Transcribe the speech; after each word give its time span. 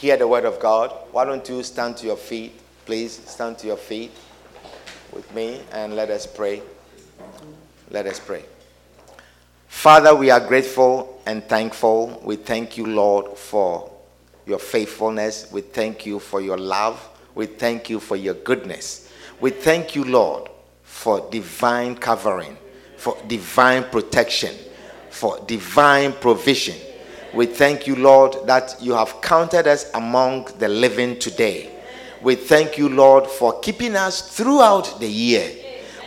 hear 0.00 0.16
the 0.16 0.26
word 0.26 0.46
of 0.46 0.58
God. 0.58 0.90
Why 1.12 1.26
don't 1.26 1.46
you 1.46 1.62
stand 1.62 1.98
to 1.98 2.06
your 2.06 2.16
feet? 2.16 2.58
Please 2.86 3.12
stand 3.26 3.58
to 3.58 3.66
your 3.66 3.76
feet 3.76 4.10
with 5.12 5.30
me 5.34 5.60
and 5.72 5.94
let 5.94 6.08
us 6.08 6.26
pray. 6.26 6.62
Let 7.90 8.06
us 8.06 8.18
pray. 8.18 8.42
Father, 9.68 10.14
we 10.14 10.30
are 10.30 10.40
grateful 10.40 11.20
and 11.26 11.44
thankful. 11.44 12.18
We 12.24 12.36
thank 12.36 12.78
you, 12.78 12.86
Lord, 12.86 13.36
for 13.36 13.90
your 14.46 14.58
faithfulness. 14.58 15.52
We 15.52 15.60
thank 15.60 16.06
you 16.06 16.18
for 16.18 16.40
your 16.40 16.56
love. 16.56 17.06
We 17.34 17.44
thank 17.44 17.90
you 17.90 18.00
for 18.00 18.16
your 18.16 18.34
goodness. 18.34 19.12
We 19.38 19.50
thank 19.50 19.94
you, 19.94 20.04
Lord, 20.04 20.48
for 20.82 21.28
divine 21.30 21.94
covering, 21.94 22.56
for 22.96 23.18
divine 23.28 23.84
protection, 23.84 24.54
for 25.10 25.38
divine 25.46 26.14
provision. 26.14 26.76
We 27.32 27.46
thank 27.46 27.86
you, 27.86 27.94
Lord, 27.94 28.36
that 28.46 28.76
you 28.80 28.92
have 28.94 29.20
counted 29.20 29.68
us 29.68 29.90
among 29.94 30.48
the 30.58 30.68
living 30.68 31.18
today. 31.18 31.70
We 32.22 32.34
thank 32.34 32.76
you, 32.76 32.88
Lord, 32.88 33.26
for 33.26 33.60
keeping 33.60 33.94
us 33.94 34.36
throughout 34.36 34.98
the 34.98 35.08
year. 35.08 35.50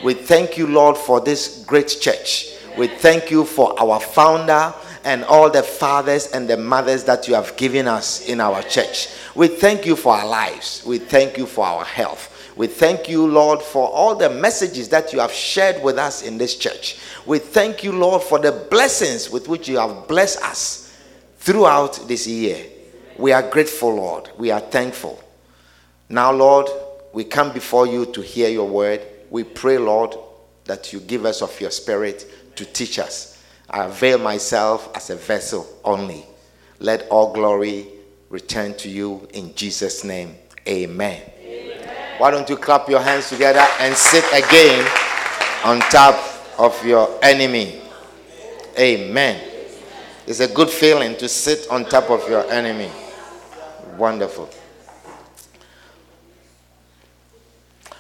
We 0.03 0.15
thank 0.15 0.57
you, 0.57 0.67
Lord, 0.67 0.97
for 0.97 1.21
this 1.21 1.63
great 1.65 1.88
church. 1.88 2.55
We 2.77 2.88
thank 2.88 3.31
you 3.31 3.45
for 3.45 3.80
our 3.80 4.02
founder 4.02 4.73
and 5.05 5.23
all 5.23 5.49
the 5.49 5.63
fathers 5.63 6.27
and 6.31 6.49
the 6.49 6.57
mothers 6.57 7.05
that 7.05 7.27
you 7.27 7.35
have 7.35 7.55
given 7.55 7.87
us 7.87 8.27
in 8.27 8.41
our 8.41 8.61
church. 8.61 9.08
We 9.33 9.47
thank 9.47 9.85
you 9.85 9.95
for 9.95 10.13
our 10.13 10.27
lives. 10.27 10.83
We 10.85 10.97
thank 10.99 11.37
you 11.37 11.45
for 11.45 11.65
our 11.65 11.85
health. 11.85 12.30
We 12.58 12.67
thank 12.67 13.08
you, 13.08 13.25
Lord, 13.25 13.61
for 13.61 13.87
all 13.89 14.15
the 14.15 14.30
messages 14.30 14.89
that 14.89 15.13
you 15.13 15.19
have 15.19 15.31
shared 15.31 15.81
with 15.81 15.97
us 15.97 16.21
in 16.21 16.37
this 16.37 16.55
church. 16.55 16.97
We 17.25 17.39
thank 17.39 17.83
you, 17.83 17.93
Lord, 17.93 18.21
for 18.21 18.39
the 18.39 18.52
blessings 18.69 19.30
with 19.30 19.47
which 19.47 19.69
you 19.69 19.77
have 19.77 20.08
blessed 20.08 20.43
us 20.43 20.83
throughout 21.44 22.08
this 22.08 22.25
year. 22.25 22.66
We 23.17 23.33
are 23.33 23.44
grateful, 23.44 23.95
Lord. 23.95 24.30
We 24.38 24.49
are 24.49 24.61
thankful. 24.61 25.22
Now, 26.08 26.31
Lord, 26.31 26.69
we 27.11 27.25
come 27.25 27.52
before 27.52 27.86
you 27.86 28.05
to 28.13 28.22
hear 28.22 28.49
your 28.49 28.67
word. 28.67 29.02
We 29.30 29.44
pray, 29.44 29.77
Lord, 29.77 30.16
that 30.66 30.94
you 30.94 31.02
give 31.02 31.25
us 31.25 31.41
of 31.41 31.59
your 31.59 31.69
spirit 31.69 32.55
to 32.55 32.66
teach 32.66 32.97
us. 32.97 33.44
I 33.69 33.83
avail 33.83 34.19
myself 34.19 34.89
as 34.95 35.09
a 35.09 35.17
vessel 35.17 35.67
only. 35.83 36.25
Let 36.80 37.09
all 37.09 37.33
glory 37.33 37.88
return 38.30 38.73
to 38.75 38.89
you 38.89 39.27
in 39.33 39.53
Jesus' 39.53 40.05
name. 40.05 40.36
Amen. 40.66 41.21
Amen. 41.41 41.89
Why 42.19 42.31
don't 42.31 42.49
you 42.49 42.55
clap 42.55 42.88
your 42.88 43.02
hands 43.02 43.27
together 43.27 43.66
and 43.80 43.94
sit 43.95 44.23
again 44.31 44.89
on 45.66 45.80
top 45.91 46.16
of 46.58 46.86
your 46.86 47.19
enemy? 47.21 47.81
Amen. 48.80 49.52
It's 50.25 50.39
a 50.39 50.47
good 50.47 50.69
feeling 50.69 51.17
to 51.17 51.27
sit 51.27 51.67
on 51.69 51.83
top 51.83 52.09
of 52.09 52.29
your 52.29 52.49
enemy. 52.49 52.89
Wonderful. 53.97 54.49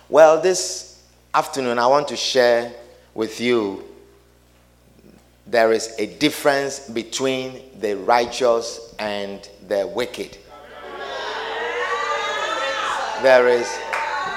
Well, 0.07 0.39
this 0.41 1.03
afternoon 1.33 1.77
I 1.79 1.87
want 1.87 2.07
to 2.09 2.15
share 2.15 2.71
with 3.13 3.41
you 3.41 3.83
there 5.47 5.73
is 5.73 5.93
a 5.99 6.05
difference 6.17 6.87
between 6.89 7.59
the 7.81 7.97
righteous 7.97 8.95
and 8.99 9.47
the 9.67 9.85
wicked. 9.85 10.37
There 13.21 13.49
is 13.49 13.67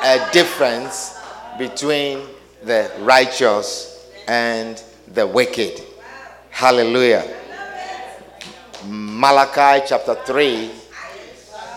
a 0.03 0.29
difference 0.33 1.21
between 1.57 2.27
the 2.65 2.91
righteous 2.99 4.11
and 4.27 4.83
the 5.15 5.25
wicked. 5.25 5.81
Hallelujah. 6.51 7.46
Malachi 9.17 9.83
chapter 9.89 10.15
3 10.15 10.71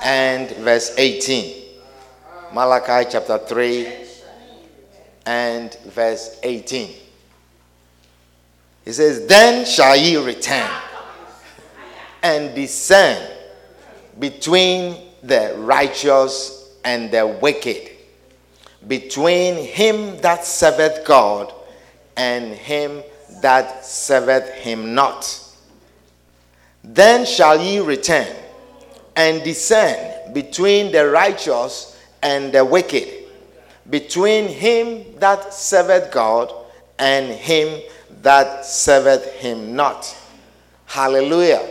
and 0.03 0.51
verse 0.57 0.94
18. 0.97 1.63
Malachi 2.53 3.09
chapter 3.09 3.38
3 3.38 3.88
and 5.25 5.73
verse 5.85 6.38
18. 6.44 6.89
He 8.83 8.91
says, 8.91 9.25
Then 9.25 9.66
shall 9.66 9.95
ye 9.95 10.17
return 10.17 10.69
and 12.23 12.53
discern 12.53 13.25
between 14.19 14.97
the 15.23 15.55
righteous 15.59 16.78
and 16.83 17.09
the 17.09 17.25
wicked, 17.25 17.91
between 18.85 19.63
him 19.63 20.19
that 20.19 20.44
serveth 20.44 21.05
God 21.05 21.53
and 22.17 22.51
him 22.53 23.01
that 23.41 23.85
serveth 23.85 24.49
him 24.55 24.94
not. 24.94 25.48
Then 26.84 27.25
shall 27.25 27.62
ye 27.62 27.79
return 27.79 28.35
and 29.16 29.44
discern 29.44 30.34
between 30.34 30.91
the 30.91 31.09
righteous 31.09 32.00
and 32.22 32.51
the 32.53 32.63
wicked, 32.63 33.07
between 33.90 34.47
him 34.47 35.06
that 35.19 35.53
serveth 35.53 36.12
God 36.12 36.53
and 36.97 37.31
him 37.31 37.81
that 38.22 38.66
serveth 38.66 39.34
him 39.35 39.75
not. 39.75 40.16
Hallelujah. 40.85 41.69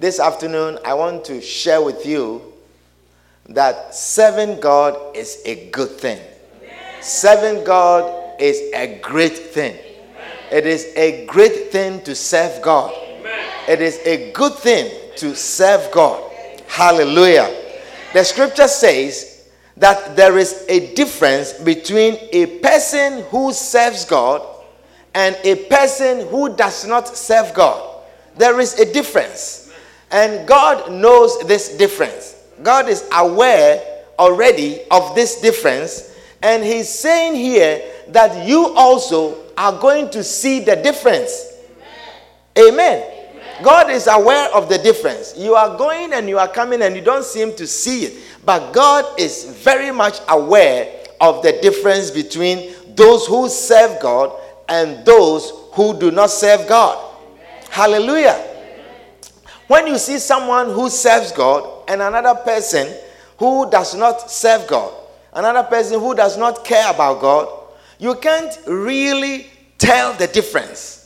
This 0.00 0.18
afternoon, 0.18 0.78
I 0.84 0.94
want 0.94 1.24
to 1.26 1.40
share 1.40 1.82
with 1.82 2.04
you 2.06 2.52
that 3.48 3.94
serving 3.94 4.60
God 4.60 5.16
is 5.16 5.40
a 5.44 5.68
good 5.70 5.90
thing. 5.90 6.20
Serving 7.00 7.64
God 7.64 8.40
is 8.40 8.60
a 8.74 8.98
great 9.00 9.36
thing. 9.36 9.76
It 10.50 10.66
is 10.66 10.92
a 10.96 11.26
great 11.26 11.70
thing 11.70 12.02
to 12.02 12.14
serve 12.14 12.62
God. 12.62 12.92
It 13.68 13.80
is 13.80 13.98
a 14.04 14.32
good 14.32 14.54
thing 14.54 14.90
to 15.16 15.36
serve 15.36 15.90
God. 15.92 16.32
Hallelujah. 16.66 17.54
The 18.12 18.24
scripture 18.24 18.68
says 18.68 19.48
that 19.76 20.16
there 20.16 20.36
is 20.38 20.64
a 20.68 20.94
difference 20.94 21.52
between 21.52 22.18
a 22.32 22.58
person 22.60 23.22
who 23.30 23.52
serves 23.52 24.04
God 24.04 24.46
and 25.14 25.36
a 25.44 25.56
person 25.66 26.26
who 26.28 26.54
does 26.56 26.86
not 26.86 27.08
serve 27.16 27.54
God. 27.54 28.02
There 28.36 28.58
is 28.60 28.78
a 28.78 28.92
difference. 28.92 29.72
And 30.10 30.46
God 30.46 30.92
knows 30.92 31.38
this 31.46 31.76
difference. 31.76 32.36
God 32.62 32.88
is 32.88 33.08
aware 33.12 33.82
already 34.18 34.80
of 34.90 35.14
this 35.14 35.40
difference. 35.40 36.14
And 36.42 36.62
He's 36.62 36.88
saying 36.88 37.34
here 37.34 37.82
that 38.08 38.46
you 38.46 38.74
also 38.74 39.38
are 39.56 39.78
going 39.78 40.10
to 40.10 40.24
see 40.24 40.60
the 40.60 40.76
difference. 40.76 41.52
Amen. 42.58 42.72
Amen. 42.72 43.11
God 43.62 43.90
is 43.90 44.06
aware 44.06 44.48
of 44.54 44.68
the 44.68 44.78
difference. 44.78 45.34
You 45.36 45.54
are 45.54 45.76
going 45.76 46.12
and 46.12 46.28
you 46.28 46.38
are 46.38 46.48
coming 46.48 46.82
and 46.82 46.94
you 46.94 47.02
don't 47.02 47.24
seem 47.24 47.54
to 47.56 47.66
see 47.66 48.04
it. 48.04 48.22
But 48.44 48.72
God 48.72 49.18
is 49.18 49.44
very 49.62 49.90
much 49.90 50.18
aware 50.28 51.04
of 51.20 51.42
the 51.42 51.52
difference 51.62 52.10
between 52.10 52.74
those 52.94 53.26
who 53.26 53.48
serve 53.48 54.00
God 54.00 54.38
and 54.68 55.04
those 55.04 55.52
who 55.72 55.98
do 55.98 56.10
not 56.10 56.30
serve 56.30 56.68
God. 56.68 56.98
Amen. 56.98 57.64
Hallelujah. 57.70 58.34
Amen. 58.34 58.84
When 59.66 59.86
you 59.86 59.98
see 59.98 60.18
someone 60.18 60.70
who 60.70 60.90
serves 60.90 61.32
God 61.32 61.84
and 61.88 62.02
another 62.02 62.34
person 62.40 62.92
who 63.38 63.70
does 63.70 63.94
not 63.94 64.30
serve 64.30 64.66
God, 64.66 64.92
another 65.32 65.62
person 65.62 66.00
who 66.00 66.14
does 66.14 66.36
not 66.36 66.64
care 66.64 66.90
about 66.90 67.20
God, 67.20 67.48
you 67.98 68.14
can't 68.16 68.58
really 68.66 69.46
tell 69.78 70.12
the 70.14 70.26
difference. 70.26 71.01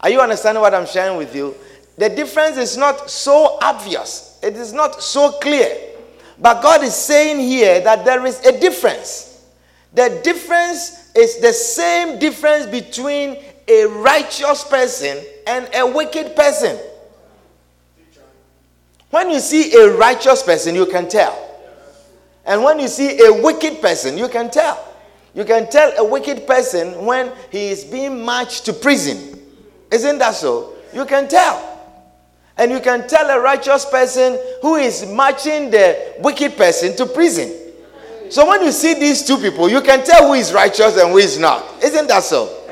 Are 0.00 0.10
you 0.10 0.20
understanding 0.20 0.60
what 0.62 0.74
I'm 0.74 0.86
sharing 0.86 1.16
with 1.16 1.34
you? 1.34 1.54
The 1.96 2.08
difference 2.08 2.56
is 2.56 2.76
not 2.76 3.10
so 3.10 3.58
obvious, 3.60 4.38
it 4.42 4.56
is 4.56 4.72
not 4.72 5.02
so 5.02 5.32
clear. 5.32 5.76
But 6.38 6.62
God 6.62 6.82
is 6.82 6.94
saying 6.94 7.40
here 7.40 7.80
that 7.82 8.04
there 8.06 8.24
is 8.24 8.44
a 8.46 8.58
difference. 8.58 9.44
The 9.92 10.20
difference 10.24 11.14
is 11.14 11.38
the 11.40 11.52
same 11.52 12.18
difference 12.18 12.64
between 12.64 13.36
a 13.68 13.84
righteous 13.84 14.64
person 14.64 15.22
and 15.46 15.68
a 15.74 15.86
wicked 15.86 16.34
person. 16.34 16.78
When 19.10 19.30
you 19.30 19.40
see 19.40 19.74
a 19.74 19.90
righteous 19.96 20.42
person, 20.42 20.74
you 20.74 20.86
can 20.86 21.08
tell. 21.08 21.48
And 22.46 22.62
when 22.62 22.78
you 22.78 22.88
see 22.88 23.20
a 23.22 23.42
wicked 23.42 23.82
person, 23.82 24.16
you 24.16 24.28
can 24.28 24.50
tell. 24.50 24.86
You 25.34 25.44
can 25.44 25.68
tell 25.68 25.92
a 25.98 26.08
wicked 26.08 26.46
person 26.46 27.04
when 27.04 27.32
he 27.50 27.68
is 27.68 27.84
being 27.84 28.24
marched 28.24 28.64
to 28.66 28.72
prison. 28.72 29.39
Isn't 29.90 30.18
that 30.18 30.34
so? 30.34 30.74
You 30.94 31.04
can 31.04 31.28
tell. 31.28 31.66
And 32.56 32.70
you 32.70 32.80
can 32.80 33.08
tell 33.08 33.28
a 33.30 33.40
righteous 33.40 33.84
person 33.84 34.38
who 34.60 34.76
is 34.76 35.06
marching 35.06 35.70
the 35.70 36.14
wicked 36.20 36.56
person 36.56 36.94
to 36.96 37.06
prison. 37.06 37.56
So 38.28 38.46
when 38.46 38.62
you 38.62 38.70
see 38.70 38.94
these 38.94 39.24
two 39.26 39.38
people, 39.38 39.68
you 39.68 39.80
can 39.80 40.04
tell 40.04 40.28
who 40.28 40.34
is 40.34 40.52
righteous 40.52 40.96
and 40.96 41.10
who 41.10 41.18
is 41.18 41.38
not. 41.38 41.82
Isn't 41.82 42.06
that 42.08 42.22
so? 42.22 42.64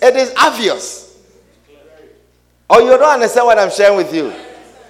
It 0.00 0.16
is 0.16 0.32
obvious. 0.36 1.18
Or 2.68 2.80
you 2.80 2.90
don't 2.90 3.02
understand 3.02 3.46
what 3.46 3.58
I'm 3.58 3.70
sharing 3.70 3.96
with 3.96 4.14
you. 4.14 4.32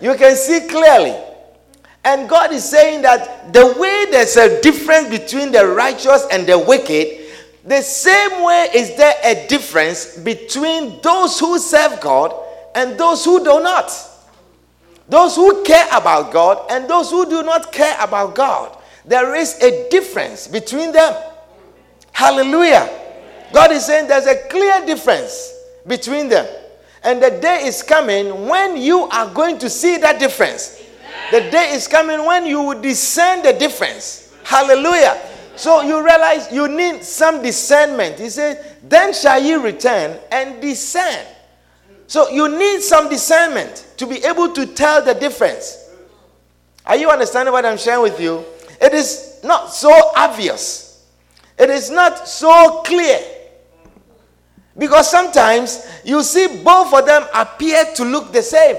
You 0.00 0.16
can 0.16 0.36
see 0.36 0.66
clearly. 0.68 1.16
And 2.04 2.28
God 2.28 2.52
is 2.52 2.68
saying 2.68 3.02
that 3.02 3.52
the 3.52 3.74
way 3.78 4.06
there's 4.10 4.36
a 4.36 4.60
difference 4.60 5.08
between 5.08 5.52
the 5.52 5.66
righteous 5.66 6.26
and 6.32 6.46
the 6.46 6.58
wicked, 6.58 7.21
the 7.64 7.80
same 7.82 8.42
way 8.42 8.68
is 8.74 8.96
there 8.96 9.14
a 9.22 9.46
difference 9.46 10.16
between 10.18 11.00
those 11.00 11.38
who 11.38 11.58
serve 11.58 12.00
God 12.00 12.34
and 12.74 12.98
those 12.98 13.24
who 13.24 13.38
do 13.38 13.60
not. 13.62 13.92
Those 15.08 15.36
who 15.36 15.62
care 15.62 15.86
about 15.92 16.32
God 16.32 16.70
and 16.70 16.88
those 16.88 17.10
who 17.10 17.28
do 17.28 17.42
not 17.42 17.72
care 17.72 17.96
about 18.00 18.34
God. 18.34 18.76
There 19.04 19.34
is 19.34 19.60
a 19.62 19.88
difference 19.90 20.48
between 20.48 20.92
them. 20.92 21.14
Hallelujah. 22.12 22.88
God 23.52 23.72
is 23.72 23.84
saying 23.86 24.08
there's 24.08 24.26
a 24.26 24.48
clear 24.48 24.84
difference 24.86 25.54
between 25.86 26.28
them. 26.28 26.46
And 27.04 27.22
the 27.22 27.30
day 27.30 27.66
is 27.66 27.82
coming 27.82 28.48
when 28.48 28.76
you 28.76 29.00
are 29.02 29.32
going 29.32 29.58
to 29.58 29.68
see 29.68 29.98
that 29.98 30.18
difference. 30.18 30.82
The 31.30 31.40
day 31.50 31.72
is 31.72 31.88
coming 31.88 32.24
when 32.24 32.46
you 32.46 32.62
will 32.62 32.80
discern 32.80 33.42
the 33.42 33.52
difference. 33.52 34.32
Hallelujah. 34.44 35.20
So 35.56 35.82
you 35.82 36.04
realize 36.04 36.50
you 36.52 36.68
need 36.68 37.04
some 37.04 37.42
discernment. 37.42 38.18
He 38.18 38.28
said, 38.30 38.78
Then 38.82 39.12
shall 39.12 39.42
ye 39.42 39.54
return 39.54 40.18
and 40.30 40.60
discern. 40.60 41.26
So 42.06 42.28
you 42.30 42.48
need 42.58 42.82
some 42.82 43.08
discernment 43.08 43.86
to 43.96 44.06
be 44.06 44.24
able 44.24 44.52
to 44.52 44.66
tell 44.66 45.02
the 45.02 45.14
difference. 45.14 45.90
Are 46.84 46.96
you 46.96 47.10
understanding 47.10 47.52
what 47.52 47.64
I'm 47.64 47.78
sharing 47.78 48.02
with 48.02 48.20
you? 48.20 48.44
It 48.80 48.92
is 48.92 49.40
not 49.44 49.72
so 49.72 49.90
obvious, 50.16 51.06
it 51.58 51.70
is 51.70 51.90
not 51.90 52.28
so 52.28 52.82
clear. 52.82 53.18
Because 54.76 55.10
sometimes 55.10 55.86
you 56.02 56.22
see 56.22 56.62
both 56.62 56.94
of 56.94 57.04
them 57.04 57.26
appear 57.34 57.84
to 57.94 58.04
look 58.04 58.32
the 58.32 58.42
same. 58.42 58.76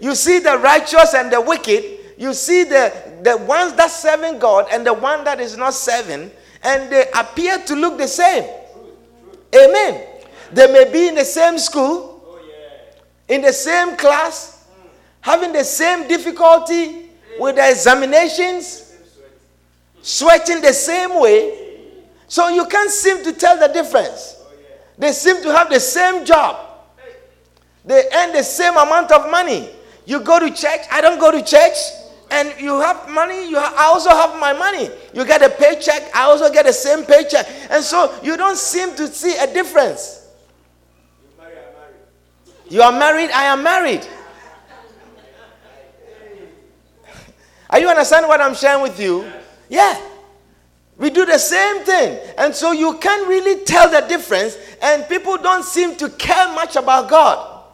You 0.00 0.14
see 0.14 0.38
the 0.38 0.56
righteous 0.58 1.14
and 1.14 1.32
the 1.32 1.40
wicked. 1.40 1.84
You 2.16 2.32
see 2.32 2.64
the, 2.64 2.92
the 3.22 3.36
ones 3.36 3.72
that 3.74 3.90
serving 3.90 4.38
God 4.38 4.66
and 4.72 4.84
the 4.84 4.92
one 4.92 5.24
that 5.24 5.40
is 5.40 5.56
not 5.56 5.74
serving, 5.74 6.30
and 6.62 6.92
they 6.92 7.06
appear 7.14 7.58
to 7.58 7.74
look 7.74 7.96
the 7.96 8.08
same. 8.08 8.44
Amen. 9.54 10.06
They 10.52 10.66
may 10.72 10.90
be 10.92 11.08
in 11.08 11.14
the 11.14 11.24
same 11.24 11.58
school, 11.58 12.38
in 13.28 13.40
the 13.40 13.52
same 13.52 13.96
class, 13.96 14.66
having 15.20 15.52
the 15.52 15.64
same 15.64 16.08
difficulty 16.08 17.10
with 17.38 17.56
the 17.56 17.70
examinations, 17.70 18.96
sweating 20.02 20.60
the 20.60 20.72
same 20.72 21.20
way. 21.20 21.58
So 22.26 22.48
you 22.48 22.66
can't 22.66 22.90
seem 22.90 23.22
to 23.24 23.32
tell 23.32 23.58
the 23.58 23.68
difference. 23.68 24.36
They 24.98 25.12
seem 25.12 25.42
to 25.42 25.52
have 25.52 25.70
the 25.70 25.80
same 25.80 26.24
job. 26.24 26.56
They 27.84 28.04
earn 28.14 28.32
the 28.32 28.42
same 28.42 28.76
amount 28.76 29.12
of 29.12 29.30
money. 29.30 29.70
You 30.06 30.20
go 30.20 30.40
to 30.40 30.50
church, 30.52 30.80
I 30.90 31.00
don't 31.00 31.20
go 31.20 31.30
to 31.30 31.42
church. 31.42 31.76
And 32.32 32.58
you 32.58 32.80
have 32.80 33.10
money, 33.10 33.50
you 33.50 33.58
I 33.58 33.84
also 33.84 34.08
have 34.08 34.40
my 34.40 34.54
money. 34.54 34.88
You 35.12 35.26
get 35.26 35.42
a 35.42 35.50
paycheck, 35.50 36.10
I 36.16 36.22
also 36.22 36.50
get 36.50 36.64
the 36.64 36.72
same 36.72 37.04
paycheck. 37.04 37.46
And 37.68 37.84
so 37.84 38.18
you 38.22 38.38
don't 38.38 38.56
seem 38.56 38.96
to 38.96 39.06
see 39.06 39.36
a 39.36 39.52
difference. 39.52 40.26
You 42.70 42.80
are 42.80 42.90
married, 42.90 43.30
I 43.32 43.44
am 43.44 43.62
married. 43.62 44.06
Are 47.68 47.78
you 47.78 47.88
understanding 47.88 48.28
what 48.28 48.40
I'm 48.40 48.54
sharing 48.54 48.82
with 48.82 48.98
you? 48.98 49.30
Yeah. 49.68 50.00
We 50.96 51.10
do 51.10 51.26
the 51.26 51.38
same 51.38 51.84
thing. 51.84 52.18
And 52.38 52.54
so 52.54 52.72
you 52.72 52.96
can't 52.96 53.28
really 53.28 53.64
tell 53.64 53.90
the 53.90 54.06
difference, 54.08 54.56
and 54.80 55.06
people 55.06 55.36
don't 55.36 55.64
seem 55.64 55.96
to 55.96 56.08
care 56.08 56.48
much 56.54 56.76
about 56.76 57.10
God 57.10 57.64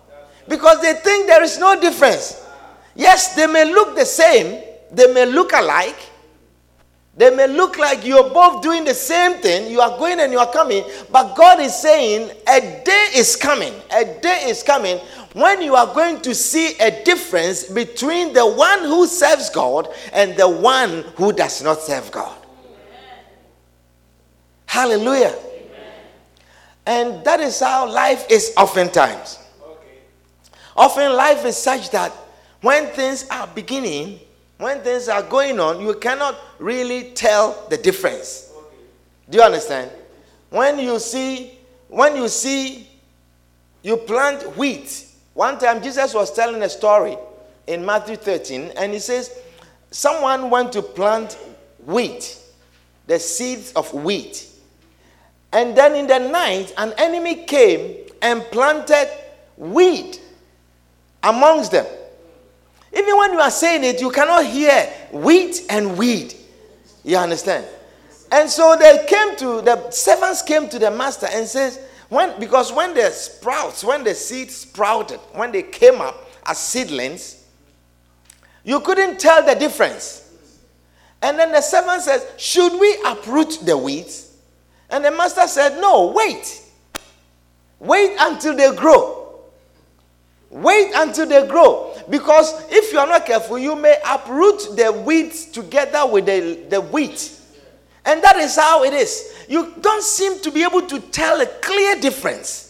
because 0.49 0.81
they 0.81 0.95
think 0.95 1.29
there 1.29 1.45
is 1.45 1.59
no 1.59 1.81
difference. 1.81 2.45
Yes, 2.99 3.37
they 3.37 3.47
may 3.47 3.65
look 3.73 3.95
the 3.95 4.05
same, 4.05 4.61
they 4.91 5.07
may 5.15 5.25
look 5.25 5.53
alike, 5.53 5.97
they 7.17 7.31
may 7.31 7.47
look 7.47 7.79
like 7.79 8.05
you're 8.05 8.29
both 8.31 8.61
doing 8.61 8.85
the 8.85 8.93
same 8.93 9.35
thing, 9.35 9.71
you 9.71 9.81
are 9.81 9.97
going 9.97 10.19
and 10.19 10.33
you 10.33 10.41
are 10.41 10.51
coming, 10.51 10.83
but 11.09 11.37
God 11.37 11.61
is 11.61 11.81
saying 11.81 12.29
a 12.49 12.61
day 12.85 13.07
is 13.15 13.37
coming, 13.37 13.73
a 13.93 14.05
day 14.05 14.47
is 14.49 14.65
coming 14.65 14.99
when 15.33 15.63
you 15.63 15.77
are 15.77 15.95
going 15.95 16.21
to 16.23 16.35
see 16.35 16.77
a 16.81 17.05
difference 17.05 17.63
between 17.71 18.33
the 18.33 18.45
one 18.45 18.81
who 18.81 19.07
serves 19.07 19.49
God 19.49 19.89
and 20.13 20.37
the 20.37 20.49
one 20.49 21.05
who 21.15 21.33
does 21.33 21.63
not 21.63 21.79
serve 21.79 22.11
God. 22.11 22.37
Hallelujah. 24.67 25.37
And 26.85 27.25
that 27.25 27.39
is 27.39 27.61
how 27.61 27.89
life 27.89 28.27
is 28.29 28.53
oftentimes. 28.57 29.39
Often 30.77 31.13
life 31.13 31.45
is 31.45 31.57
such 31.57 31.91
that 31.91 32.13
when 32.61 32.87
things 32.89 33.27
are 33.31 33.47
beginning, 33.47 34.21
when 34.59 34.81
things 34.81 35.09
are 35.09 35.23
going 35.23 35.61
on, 35.61 35.81
you 35.81 35.95
cannot 35.95 36.37
really 36.59 37.13
tell 37.13 37.67
the 37.69 37.77
difference. 37.77 38.53
Do 39.31 39.39
you 39.39 39.45
understand? 39.45 39.91
When 40.51 40.79
you 40.79 40.99
see, 40.99 41.59
when 41.89 42.17
you 42.17 42.29
see, 42.29 42.89
you 43.83 43.97
plant 43.97 44.57
wheat. 44.57 45.07
One 45.35 45.59
time 45.59 45.83
Jesus 45.83 46.15
was 46.15 46.33
telling 46.33 46.63
a 46.63 46.69
story 46.69 47.17
in 47.67 47.85
Matthew 47.85 48.17
13, 48.17 48.73
and 48.77 48.93
he 48.93 48.99
says, 48.99 49.39
Someone 49.91 50.51
went 50.51 50.73
to 50.73 50.83
plant 50.83 51.39
wheat, 51.85 52.39
the 53.07 53.19
seeds 53.19 53.73
of 53.73 53.93
wheat. 53.95 54.47
And 55.53 55.77
then 55.77 55.95
in 55.95 56.07
the 56.07 56.19
night, 56.19 56.75
an 56.77 56.93
enemy 56.99 57.45
came 57.45 57.97
and 58.21 58.43
planted 58.51 59.09
weed 59.57 60.19
amongst 61.23 61.73
them. 61.73 61.87
Even 62.93 63.17
when 63.17 63.33
you 63.33 63.41
are 63.41 63.51
saying 63.51 63.85
it, 63.85 64.01
you 64.01 64.11
cannot 64.11 64.47
hear 64.47 64.85
wheat 65.13 65.63
and 65.69 65.97
weed. 65.99 66.35
You 67.05 67.17
understand? 67.17 67.67
And 68.31 68.49
so 68.49 68.77
they 68.79 69.05
came 69.07 69.37
to 69.37 69.63
the 69.63 69.91
servants 69.91 70.43
came 70.43 70.69
to 70.69 70.79
the 70.79 70.91
master 70.91 71.27
and 71.31 71.47
says, 71.47 71.81
when 72.09 72.39
because 72.41 72.73
when 72.73 72.95
the 72.95 73.11
sprouts, 73.11 73.85
when 73.85 74.05
the 74.05 74.15
seeds 74.15 74.57
sprouted, 74.57 75.21
when 75.33 75.53
they 75.53 75.63
came 75.63 76.01
up 76.01 76.29
as 76.47 76.59
seedlings, 76.59 77.45
you 78.65 78.81
couldn't 78.81 79.19
tell 79.19 79.45
the 79.45 79.55
difference. 79.55 80.25
And 81.21 81.39
then 81.39 81.53
the 81.53 81.61
servant 81.61 82.03
says, 82.03 82.27
Should 82.37 82.79
we 82.81 82.99
uproot 83.05 83.61
the 83.65 83.77
weeds? 83.77 84.37
And 84.91 85.05
the 85.05 85.11
master 85.11 85.47
said, 85.47 85.81
No, 85.81 86.13
wait. 86.15 86.63
Wait 87.81 88.17
until 88.19 88.57
they 88.57 88.75
grow. 88.75 89.41
Wait 90.51 90.93
until 90.95 91.27
they 91.27 91.47
grow. 91.47 91.95
Because 92.11 92.55
if 92.71 92.93
you 92.93 92.99
are 92.99 93.07
not 93.07 93.27
careful, 93.27 93.59
you 93.59 93.77
may 93.77 93.99
uproot 94.07 94.77
the 94.77 94.93
weeds 95.05 95.47
together 95.47 96.07
with 96.07 96.27
the, 96.27 96.67
the 96.69 96.81
wheat. 96.81 97.35
And 98.05 98.23
that 98.23 98.37
is 98.37 98.57
how 98.57 98.85
it 98.85 98.95
is. 98.95 99.35
You 99.49 99.75
don't 99.81 100.03
seem 100.03 100.41
to 100.41 100.51
be 100.51 100.63
able 100.65 100.83
to 100.87 100.99
tell 100.99 101.41
a 101.41 101.47
clear 101.47 102.01
difference. 102.01 102.69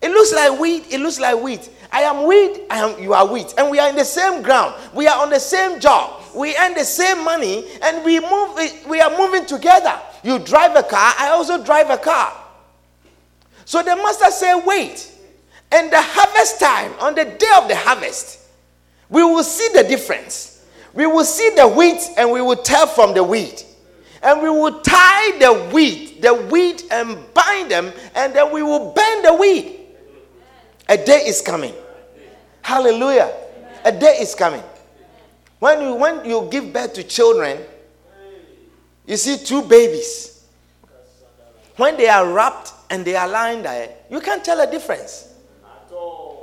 It 0.00 0.10
looks 0.10 0.32
like 0.32 0.58
wheat, 0.58 0.90
it 0.90 1.00
looks 1.00 1.20
like 1.20 1.40
wheat. 1.40 1.70
I 1.92 2.02
am 2.02 2.26
wheat, 2.26 2.62
I 2.70 2.78
am, 2.78 3.00
you 3.00 3.12
are 3.12 3.26
wheat. 3.26 3.54
And 3.58 3.70
we 3.70 3.78
are 3.78 3.88
in 3.88 3.96
the 3.96 4.04
same 4.04 4.42
ground. 4.42 4.74
We 4.94 5.06
are 5.06 5.22
on 5.22 5.30
the 5.30 5.38
same 5.38 5.78
job. 5.78 6.22
We 6.34 6.56
earn 6.56 6.74
the 6.74 6.84
same 6.84 7.22
money 7.22 7.66
and 7.82 8.02
we 8.04 8.18
move 8.18 8.58
we 8.88 9.00
are 9.00 9.16
moving 9.16 9.44
together. 9.44 10.00
You 10.24 10.38
drive 10.38 10.74
a 10.74 10.82
car, 10.82 11.14
I 11.18 11.28
also 11.28 11.62
drive 11.62 11.90
a 11.90 11.98
car. 11.98 12.32
So 13.64 13.82
the 13.82 13.94
master 13.94 14.30
said, 14.30 14.62
wait. 14.64 15.11
And 15.72 15.90
the 15.90 16.00
harvest 16.00 16.60
time, 16.60 16.92
on 17.00 17.14
the 17.14 17.24
day 17.24 17.50
of 17.56 17.66
the 17.66 17.74
harvest, 17.74 18.40
we 19.08 19.24
will 19.24 19.42
see 19.42 19.68
the 19.74 19.82
difference. 19.82 20.66
We 20.92 21.06
will 21.06 21.24
see 21.24 21.50
the 21.56 21.66
wheat 21.66 22.00
and 22.18 22.30
we 22.30 22.42
will 22.42 22.56
tell 22.56 22.86
from 22.86 23.14
the 23.14 23.24
wheat. 23.24 23.64
And 24.22 24.42
we 24.42 24.50
will 24.50 24.80
tie 24.82 25.38
the 25.38 25.70
wheat, 25.72 26.20
the 26.20 26.34
wheat, 26.34 26.84
and 26.92 27.18
bind 27.32 27.70
them, 27.70 27.90
and 28.14 28.34
then 28.34 28.52
we 28.52 28.62
will 28.62 28.92
burn 28.92 29.22
the 29.22 29.34
wheat. 29.34 29.80
A 30.88 30.96
day 30.96 31.24
is 31.26 31.40
coming. 31.40 31.74
Hallelujah. 32.60 33.32
A 33.84 33.90
day 33.90 34.18
is 34.20 34.34
coming. 34.34 34.62
When 35.58 35.80
you, 35.80 35.94
when 35.94 36.24
you 36.24 36.48
give 36.50 36.72
birth 36.72 36.92
to 36.94 37.02
children, 37.02 37.58
you 39.06 39.16
see 39.16 39.38
two 39.38 39.62
babies. 39.62 40.46
When 41.76 41.96
they 41.96 42.08
are 42.08 42.30
wrapped 42.30 42.72
and 42.90 43.04
they 43.04 43.16
are 43.16 43.26
lying 43.26 43.62
there, 43.62 43.88
eh, 43.88 43.92
you 44.10 44.20
can't 44.20 44.44
tell 44.44 44.60
a 44.60 44.70
difference. 44.70 45.31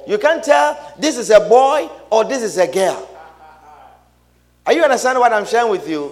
You 0.10 0.18
can't 0.18 0.44
tell 0.44 0.75
this 0.98 1.20
is 1.20 1.30
a 1.30 1.39
boy 1.39 1.88
or 2.10 2.24
this 2.24 2.42
is 2.42 2.58
a 2.58 2.66
girl. 2.66 3.08
Are 4.66 4.74
you 4.74 4.82
understanding 4.82 5.20
what 5.20 5.32
I'm 5.32 5.46
sharing 5.46 5.70
with 5.70 5.88
you? 5.88 6.12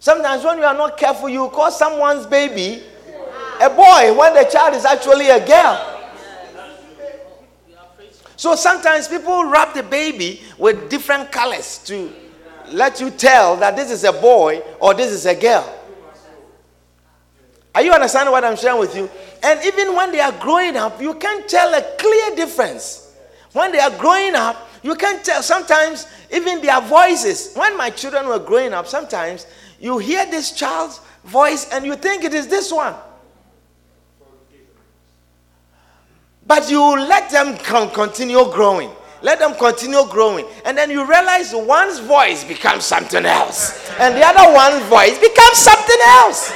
Sometimes 0.00 0.42
when 0.42 0.56
you 0.56 0.64
are 0.64 0.72
not 0.72 0.96
careful, 0.96 1.28
you 1.28 1.50
call 1.50 1.70
someone's 1.70 2.24
baby 2.24 2.82
a 3.60 3.68
boy 3.68 4.14
when 4.18 4.32
the 4.32 4.48
child 4.50 4.74
is 4.74 4.86
actually 4.86 5.28
a 5.28 5.46
girl. 5.46 6.00
So 8.36 8.56
sometimes 8.56 9.08
people 9.08 9.44
wrap 9.44 9.74
the 9.74 9.82
baby 9.82 10.40
with 10.56 10.88
different 10.88 11.30
colors 11.30 11.76
to 11.84 12.10
let 12.72 12.98
you 12.98 13.10
tell 13.10 13.56
that 13.56 13.76
this 13.76 13.90
is 13.90 14.04
a 14.04 14.12
boy 14.12 14.62
or 14.80 14.94
this 14.94 15.12
is 15.12 15.26
a 15.26 15.34
girl. 15.34 15.70
Are 17.74 17.82
you 17.82 17.92
understanding 17.92 18.32
what 18.32 18.42
I'm 18.42 18.56
sharing 18.56 18.80
with 18.80 18.96
you? 18.96 19.10
And 19.42 19.62
even 19.66 19.94
when 19.94 20.12
they 20.12 20.20
are 20.20 20.32
growing 20.32 20.76
up, 20.76 20.98
you 20.98 21.12
can't 21.16 21.46
tell 21.46 21.74
a 21.74 21.82
clear 21.98 22.36
difference. 22.36 23.03
When 23.54 23.70
they 23.70 23.78
are 23.78 23.96
growing 23.96 24.34
up, 24.34 24.68
you 24.82 24.96
can 24.96 25.22
tell 25.22 25.42
sometimes 25.42 26.06
even 26.32 26.60
their 26.60 26.80
voices. 26.80 27.54
When 27.54 27.76
my 27.76 27.88
children 27.88 28.26
were 28.26 28.40
growing 28.40 28.74
up, 28.74 28.88
sometimes 28.88 29.46
you 29.80 29.98
hear 29.98 30.26
this 30.26 30.50
child's 30.52 31.00
voice 31.24 31.70
and 31.70 31.86
you 31.86 31.94
think 31.94 32.24
it 32.24 32.34
is 32.34 32.48
this 32.48 32.72
one. 32.72 32.94
But 36.46 36.68
you 36.68 36.82
let 36.82 37.30
them 37.30 37.56
continue 37.90 38.44
growing. 38.52 38.90
Let 39.22 39.38
them 39.38 39.54
continue 39.54 40.04
growing. 40.10 40.46
And 40.64 40.76
then 40.76 40.90
you 40.90 41.08
realize 41.08 41.54
one's 41.54 42.00
voice 42.00 42.44
becomes 42.44 42.84
something 42.84 43.24
else. 43.24 43.88
And 44.00 44.16
the 44.16 44.22
other 44.22 44.52
one's 44.52 44.84
voice 44.86 45.16
becomes 45.18 45.58
something 45.58 46.00
else. 46.06 46.52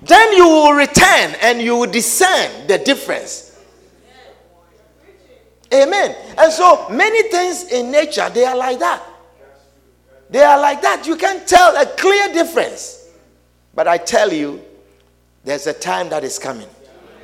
Then 0.00 0.32
you 0.32 0.46
will 0.46 0.72
return 0.74 1.34
and 1.42 1.60
you 1.60 1.76
will 1.76 1.90
discern 1.90 2.68
the 2.68 2.78
difference. 2.78 3.47
Amen. 5.72 6.16
And 6.38 6.52
so 6.52 6.88
many 6.88 7.30
things 7.30 7.70
in 7.72 7.90
nature, 7.90 8.28
they 8.30 8.44
are 8.44 8.56
like 8.56 8.78
that. 8.78 9.02
They 10.30 10.42
are 10.42 10.60
like 10.60 10.82
that. 10.82 11.06
You 11.06 11.16
can 11.16 11.44
tell 11.46 11.76
a 11.76 11.86
clear 11.86 12.32
difference. 12.32 13.10
But 13.74 13.88
I 13.88 13.98
tell 13.98 14.32
you, 14.32 14.62
there's 15.44 15.66
a 15.66 15.72
time 15.72 16.08
that 16.10 16.24
is 16.24 16.38
coming 16.38 16.68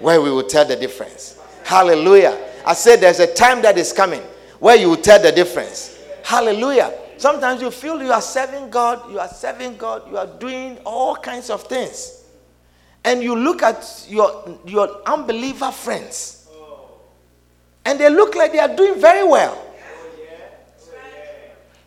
where 0.01 0.21
we 0.21 0.31
will 0.31 0.47
tell 0.47 0.65
the 0.65 0.77
difference. 0.77 1.41
Hallelujah. 1.65 2.39
I 2.67 2.75
said 2.75 3.01
there's 3.01 3.21
a 3.21 3.33
time 3.33 3.63
that 3.63 3.77
is 3.77 3.93
coming 3.93 4.23
where 4.61 4.77
you 4.77 4.89
will 4.91 4.97
tell 4.97 5.21
the 5.21 5.33
difference. 5.33 5.99
Hallelujah. 6.23 6.93
Sometimes 7.19 7.63
you 7.63 7.71
feel 7.71 8.03
you 8.03 8.13
are 8.13 8.21
serving 8.21 8.71
God, 8.71 9.11
you 9.11 9.19
are 9.19 9.29
serving 9.29 9.77
God, 9.77 10.11
you 10.11 10.17
are 10.17 10.27
doing 10.27 10.79
all 10.85 11.17
kinds 11.17 11.51
of 11.51 11.63
things. 11.65 12.25
And 13.05 13.23
you 13.23 13.37
look 13.37 13.63
at 13.63 14.07
your, 14.09 14.59
your 14.67 15.03
unbeliever 15.07 15.71
friends, 15.71 16.44
and 17.85 17.99
they 17.99 18.09
look 18.09 18.35
like 18.35 18.53
they 18.53 18.59
are 18.59 18.75
doing 18.75 19.01
very 19.01 19.27
well. 19.27 19.61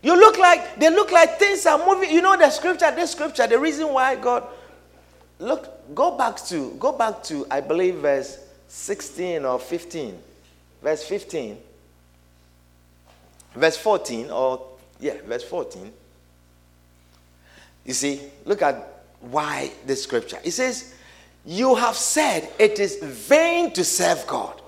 You 0.02 0.16
look 0.16 0.38
like 0.38 0.80
they 0.80 0.90
look 0.90 1.12
like 1.12 1.40
things 1.40 1.66
are 1.66 1.78
moving. 1.86 2.12
You 2.12 2.22
know 2.22 2.38
the 2.38 2.50
scripture, 2.50 2.92
this 2.92 3.12
scripture, 3.12 3.48
the 3.48 3.60
reason 3.60 3.92
why 3.92 4.16
God 4.16 4.44
look 5.40 5.96
go 5.96 6.18
back 6.18 6.38
to 6.46 6.72
go 6.80 6.92
back 6.92 7.24
to 7.24 7.46
I 7.50 7.62
believe 7.62 7.96
verse 7.96 8.38
16 8.68 9.44
or 9.44 9.60
15. 9.60 10.18
Verse 10.82 11.04
15. 11.04 11.58
Verse 13.56 13.78
14 13.78 14.30
or 14.30 14.68
yeah, 15.00 15.16
verse 15.26 15.44
14. 15.44 15.92
You 17.86 17.94
see, 17.94 18.22
look 18.46 18.62
at 18.62 19.04
why 19.22 19.72
this 19.86 20.04
scripture. 20.04 20.38
It 20.44 20.52
says, 20.52 20.94
You 21.46 21.76
have 21.76 21.96
said 21.96 22.50
it 22.60 22.80
is 22.80 22.98
vain 23.02 23.72
to 23.74 23.84
serve 23.84 24.26
God. 24.28 24.62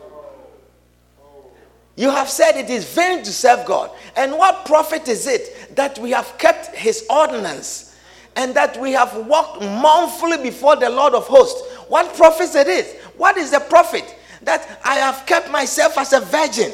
You 1.99 2.11
have 2.11 2.29
said 2.29 2.55
it 2.55 2.69
is 2.69 2.85
vain 2.85 3.23
to 3.23 3.33
serve 3.33 3.65
God. 3.65 3.91
And 4.15 4.31
what 4.37 4.65
profit 4.65 5.09
is 5.09 5.27
it 5.27 5.75
that 5.75 5.99
we 5.99 6.11
have 6.11 6.37
kept 6.37 6.73
his 6.73 7.05
ordinance 7.09 7.93
and 8.37 8.55
that 8.55 8.79
we 8.79 8.93
have 8.93 9.13
walked 9.27 9.61
mournfully 9.61 10.37
before 10.41 10.77
the 10.77 10.89
Lord 10.89 11.13
of 11.13 11.27
hosts. 11.27 11.61
What 11.89 12.15
profit 12.15 12.51
it? 12.55 13.01
What 13.17 13.35
is 13.35 13.51
the 13.51 13.59
profit? 13.59 14.15
That 14.43 14.79
I 14.85 14.95
have 14.95 15.25
kept 15.25 15.51
myself 15.51 15.97
as 15.97 16.13
a 16.13 16.21
virgin. 16.21 16.71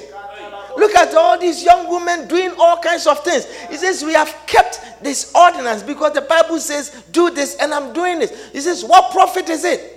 Look 0.78 0.94
at 0.94 1.16
all 1.16 1.40
these 1.40 1.64
young 1.64 1.90
women 1.90 2.28
doing 2.28 2.54
all 2.60 2.78
kinds 2.78 3.08
of 3.08 3.24
things. 3.24 3.52
He 3.72 3.78
says, 3.78 4.04
We 4.04 4.14
have 4.14 4.32
kept 4.46 4.80
this 5.02 5.34
ordinance 5.34 5.82
because 5.82 6.14
the 6.14 6.22
Bible 6.22 6.60
says, 6.60 7.04
Do 7.12 7.32
this, 7.32 7.56
and 7.56 7.74
I'm 7.74 7.94
doing 7.94 8.20
this. 8.20 8.52
He 8.52 8.62
says, 8.62 8.86
What 8.86 9.12
profit 9.12 9.50
is 9.50 9.64
it? 9.66 9.92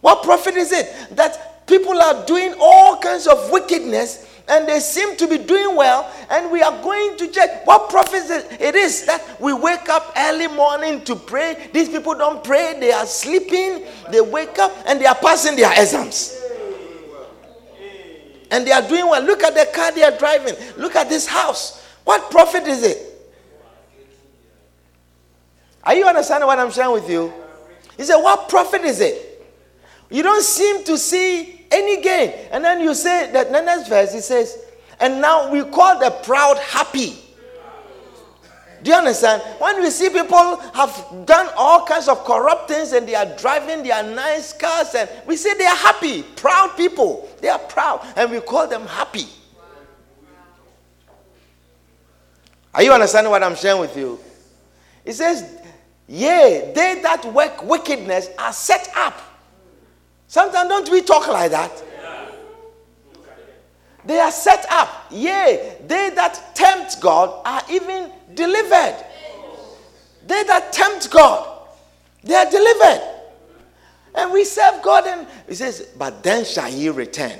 What 0.00 0.24
profit 0.24 0.56
is 0.56 0.72
it 0.72 1.14
that 1.14 1.64
people 1.68 1.96
are 2.02 2.26
doing 2.26 2.56
all 2.58 2.98
kinds 2.98 3.28
of 3.28 3.52
wickedness 3.52 4.30
and 4.48 4.68
they 4.68 4.80
seem 4.80 5.16
to 5.16 5.28
be 5.28 5.38
doing 5.38 5.76
well, 5.76 6.10
and 6.30 6.50
we 6.50 6.62
are 6.62 6.82
going 6.82 7.16
to 7.18 7.28
check 7.28 7.66
what 7.66 7.90
profit 7.90 8.22
it 8.60 8.74
is 8.74 9.06
that 9.06 9.40
we 9.40 9.52
wake 9.52 9.88
up 9.88 10.12
early 10.16 10.48
morning 10.48 11.04
to 11.04 11.16
pray. 11.16 11.70
These 11.72 11.88
people 11.88 12.14
don't 12.14 12.42
pray, 12.42 12.76
they 12.78 12.92
are 12.92 13.06
sleeping, 13.06 13.84
they 14.10 14.20
wake 14.20 14.58
up 14.58 14.72
and 14.86 15.00
they 15.00 15.06
are 15.06 15.14
passing 15.14 15.56
their 15.56 15.72
exams. 15.72 16.38
And 18.50 18.66
they 18.66 18.72
are 18.72 18.86
doing 18.86 19.08
well. 19.08 19.22
Look 19.22 19.42
at 19.42 19.54
the 19.54 19.66
car 19.74 19.92
they 19.92 20.02
are 20.02 20.16
driving. 20.18 20.54
Look 20.76 20.94
at 20.94 21.08
this 21.08 21.26
house. 21.26 21.82
What 22.04 22.30
profit 22.30 22.64
is 22.64 22.82
it? 22.82 23.12
Are 25.84 25.94
you 25.94 26.04
understanding 26.04 26.46
what 26.46 26.58
I'm 26.58 26.70
sharing 26.70 26.92
with 26.92 27.08
you? 27.08 27.32
He 27.96 28.04
said, 28.04 28.16
What 28.16 28.48
profit 28.48 28.82
is 28.82 29.00
it? 29.00 29.28
You 30.10 30.22
don't 30.22 30.42
seem 30.42 30.84
to 30.84 30.98
see 30.98 31.61
any 31.72 32.00
gain. 32.02 32.32
And 32.50 32.64
then 32.64 32.80
you 32.80 32.94
say 32.94 33.30
that 33.32 33.50
the 33.50 33.60
next 33.60 33.88
verse, 33.88 34.14
it 34.14 34.22
says, 34.22 34.58
and 35.00 35.20
now 35.20 35.50
we 35.50 35.64
call 35.64 35.98
the 35.98 36.10
proud 36.10 36.58
happy. 36.58 37.18
Do 38.82 38.90
you 38.90 38.96
understand? 38.96 39.42
When 39.58 39.80
we 39.80 39.90
see 39.90 40.10
people 40.10 40.56
have 40.74 41.24
done 41.24 41.48
all 41.56 41.86
kinds 41.86 42.08
of 42.08 42.24
corrupt 42.24 42.68
things 42.68 42.92
and 42.92 43.06
they 43.06 43.14
are 43.14 43.26
driving 43.36 43.84
their 43.84 44.02
nice 44.02 44.52
cars, 44.52 44.94
and 44.94 45.08
we 45.26 45.36
say 45.36 45.54
they 45.54 45.66
are 45.66 45.76
happy, 45.76 46.22
proud 46.22 46.76
people. 46.76 47.28
They 47.40 47.48
are 47.48 47.60
proud, 47.60 48.04
and 48.16 48.30
we 48.30 48.40
call 48.40 48.66
them 48.66 48.86
happy. 48.86 49.26
Are 52.74 52.82
you 52.82 52.92
understanding 52.92 53.30
what 53.30 53.42
I'm 53.42 53.54
sharing 53.54 53.80
with 53.80 53.96
you? 53.96 54.18
It 55.04 55.12
says, 55.12 55.58
Yea, 56.08 56.72
they 56.74 57.00
that 57.02 57.24
work 57.26 57.62
wickedness 57.62 58.28
are 58.38 58.52
set 58.52 58.88
up 58.96 59.20
Sometimes 60.32 60.66
don't 60.70 60.90
we 60.90 61.02
talk 61.02 61.28
like 61.28 61.50
that? 61.50 61.84
They 64.06 64.18
are 64.18 64.30
set 64.30 64.64
up. 64.70 65.04
Yea, 65.10 65.76
they 65.86 66.08
that 66.08 66.54
tempt 66.54 67.02
God 67.02 67.42
are 67.44 67.60
even 67.70 68.10
delivered. 68.32 68.96
They 70.26 70.42
that 70.44 70.72
tempt 70.72 71.10
God, 71.10 71.68
they 72.24 72.34
are 72.34 72.50
delivered. 72.50 73.02
And 74.14 74.32
we 74.32 74.44
serve 74.44 74.80
God, 74.80 75.06
and 75.06 75.26
He 75.46 75.54
says, 75.54 75.90
But 75.98 76.22
then 76.22 76.46
shall 76.46 76.70
He 76.70 76.88
return. 76.88 77.38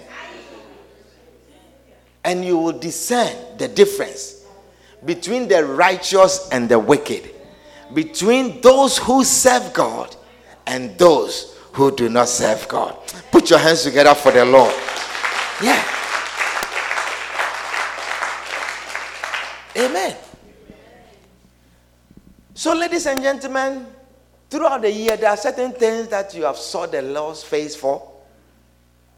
And 2.22 2.44
you 2.44 2.58
will 2.58 2.78
discern 2.78 3.56
the 3.56 3.68
difference 3.68 4.44
between 5.02 5.48
the 5.48 5.64
righteous 5.64 6.46
and 6.52 6.68
the 6.68 6.78
wicked, 6.78 7.30
between 7.94 8.60
those 8.60 8.98
who 8.98 9.24
serve 9.24 9.72
God 9.72 10.14
and 10.66 10.98
those 10.98 11.51
who 11.72 11.90
do 11.94 12.08
not 12.08 12.28
serve 12.28 12.68
God. 12.68 12.96
Put 13.30 13.50
your 13.50 13.58
hands 13.58 13.82
together 13.82 14.14
for 14.14 14.30
the 14.30 14.44
Lord. 14.44 14.74
Yeah. 15.62 15.82
Amen. 19.76 20.16
So, 22.54 22.74
ladies 22.74 23.06
and 23.06 23.22
gentlemen, 23.22 23.86
throughout 24.50 24.82
the 24.82 24.92
year, 24.92 25.16
there 25.16 25.30
are 25.30 25.36
certain 25.36 25.72
things 25.72 26.08
that 26.08 26.34
you 26.34 26.44
have 26.44 26.58
sought 26.58 26.92
the 26.92 27.00
Lord's 27.00 27.42
face 27.42 27.74
for. 27.74 28.10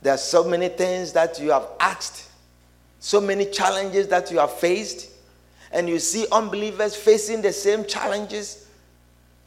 There 0.01 0.15
are 0.15 0.19
so 0.19 0.45
many 0.45 0.69
things 0.69 1.13
that 1.13 1.41
you 1.41 1.51
have 1.51 1.67
asked, 1.81 2.31
so 3.01 3.21
many 3.21 3.47
challenges 3.47 4.07
that 4.09 4.31
you 4.31 4.39
have 4.39 4.53
faced, 4.53 5.11
and 5.73 5.89
you 5.89 5.99
see 5.99 6.27
unbelievers 6.31 6.95
facing 6.95 7.43
the 7.43 7.53
same 7.53 7.85
challenges 7.85 8.64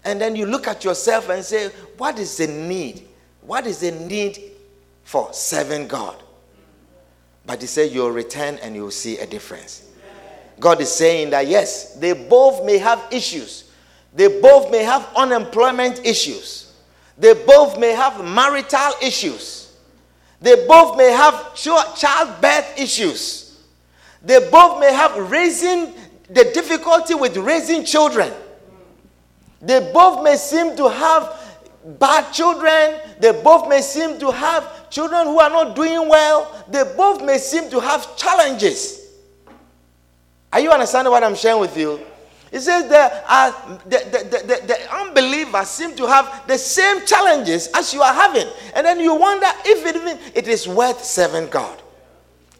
and 0.03 0.21
then 0.21 0.35
you 0.35 0.45
look 0.45 0.67
at 0.67 0.83
yourself 0.83 1.29
and 1.29 1.43
say, 1.43 1.69
What 1.97 2.19
is 2.19 2.37
the 2.37 2.47
need? 2.47 3.07
What 3.41 3.65
is 3.67 3.79
the 3.79 3.91
need 3.91 4.39
for 5.03 5.31
serving 5.33 5.87
God? 5.87 6.21
But 7.45 7.61
he 7.61 7.67
said, 7.67 7.91
You'll 7.91 8.11
return 8.11 8.55
and 8.61 8.75
you'll 8.75 8.91
see 8.91 9.17
a 9.17 9.25
difference. 9.25 9.83
God 10.59 10.81
is 10.81 10.91
saying 10.91 11.29
that 11.31 11.47
yes, 11.47 11.93
they 11.95 12.13
both 12.13 12.65
may 12.65 12.77
have 12.77 13.03
issues. 13.11 13.71
They 14.13 14.39
both 14.41 14.71
may 14.71 14.83
have 14.83 15.07
unemployment 15.15 16.03
issues. 16.05 16.73
They 17.17 17.33
both 17.33 17.79
may 17.79 17.91
have 17.91 18.23
marital 18.23 18.91
issues. 19.01 19.75
They 20.41 20.67
both 20.67 20.97
may 20.97 21.11
have 21.11 21.55
childbirth 21.55 22.79
issues. 22.79 23.65
They 24.23 24.49
both 24.49 24.79
may 24.79 24.93
have 24.93 25.31
raising 25.31 25.93
the 26.29 26.51
difficulty 26.53 27.13
with 27.13 27.37
raising 27.37 27.85
children. 27.85 28.33
They 29.61 29.91
both 29.93 30.23
may 30.23 30.35
seem 30.35 30.75
to 30.77 30.87
have 30.89 31.57
bad 31.99 32.31
children. 32.31 32.99
They 33.19 33.31
both 33.41 33.67
may 33.67 33.81
seem 33.81 34.19
to 34.19 34.31
have 34.31 34.89
children 34.89 35.27
who 35.27 35.39
are 35.39 35.49
not 35.49 35.75
doing 35.75 36.07
well. 36.07 36.65
They 36.69 36.83
both 36.95 37.23
may 37.23 37.37
seem 37.37 37.69
to 37.71 37.79
have 37.79 38.15
challenges. 38.17 39.07
Are 40.53 40.59
you 40.59 40.71
understanding 40.71 41.11
what 41.11 41.23
I'm 41.23 41.35
sharing 41.35 41.59
with 41.59 41.75
you? 41.77 41.99
It 42.51 42.61
says 42.61 42.89
that 42.89 43.25
uh, 43.27 43.77
the, 43.83 43.97
the, 44.09 44.37
the, 44.47 44.67
the, 44.67 44.95
unbelievers 44.95 45.67
seem 45.67 45.95
to 45.97 46.07
have 46.07 46.47
the 46.47 46.57
same 46.57 47.05
challenges 47.05 47.69
as 47.75 47.93
you 47.93 48.01
are 48.01 48.13
having. 48.13 48.47
And 48.73 48.85
then 48.85 49.01
you 49.01 49.13
wonder 49.15 49.47
if 49.65 49.85
it, 49.85 49.95
even, 49.97 50.17
it 50.33 50.47
is 50.47 50.65
worth 50.65 51.03
serving 51.03 51.49
God. 51.49 51.81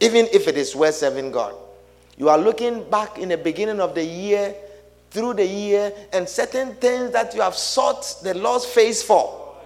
even 0.00 0.26
if 0.32 0.46
it 0.48 0.56
is 0.56 0.74
worth 0.76 0.94
serving 0.94 1.32
God. 1.32 1.54
You 2.16 2.28
are 2.28 2.38
looking 2.38 2.88
back 2.90 3.18
in 3.18 3.28
the 3.28 3.36
beginning 3.36 3.80
of 3.80 3.94
the 3.94 4.04
year, 4.04 4.54
through 5.10 5.34
the 5.34 5.46
year, 5.46 5.92
and 6.12 6.28
certain 6.28 6.74
things 6.74 7.10
that 7.12 7.34
you 7.34 7.40
have 7.40 7.54
sought 7.54 8.16
the 8.22 8.34
Lord's 8.34 8.66
face 8.66 9.02
for, 9.02 9.56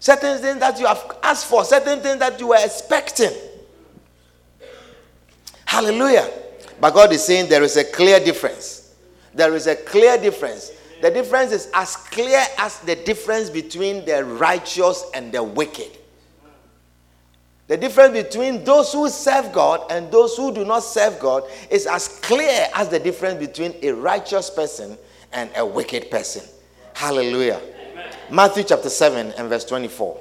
certain 0.00 0.38
things 0.38 0.58
that 0.60 0.78
you 0.80 0.86
have 0.86 1.18
asked 1.22 1.46
for, 1.46 1.64
certain 1.64 2.00
things 2.00 2.18
that 2.18 2.40
you 2.40 2.48
were 2.48 2.58
expecting. 2.58 3.32
Hallelujah. 5.64 6.28
But 6.80 6.94
God 6.94 7.12
is 7.12 7.22
saying 7.24 7.48
there 7.48 7.62
is 7.62 7.76
a 7.76 7.84
clear 7.84 8.18
difference. 8.18 8.94
There 9.34 9.54
is 9.54 9.66
a 9.66 9.76
clear 9.76 10.18
difference. 10.18 10.72
The 11.00 11.10
difference 11.10 11.52
is 11.52 11.70
as 11.74 11.96
clear 11.96 12.42
as 12.58 12.78
the 12.80 12.94
difference 12.94 13.50
between 13.50 14.04
the 14.04 14.24
righteous 14.24 15.04
and 15.14 15.32
the 15.32 15.42
wicked. 15.42 15.98
The 17.68 17.76
difference 17.76 18.12
between 18.12 18.64
those 18.64 18.92
who 18.92 19.08
serve 19.08 19.52
God 19.52 19.90
and 19.90 20.10
those 20.10 20.36
who 20.36 20.52
do 20.52 20.64
not 20.64 20.80
serve 20.80 21.18
God 21.18 21.44
is 21.70 21.86
as 21.86 22.08
clear 22.08 22.66
as 22.74 22.88
the 22.88 22.98
difference 22.98 23.38
between 23.38 23.74
a 23.82 23.92
righteous 23.92 24.50
person 24.50 24.98
and 25.32 25.50
a 25.56 25.64
wicked 25.64 26.10
person. 26.10 26.42
Hallelujah. 26.94 27.60
Amen. 27.62 28.12
Matthew 28.30 28.64
chapter 28.64 28.90
7 28.90 29.32
and 29.38 29.48
verse 29.48 29.64
24. 29.64 30.18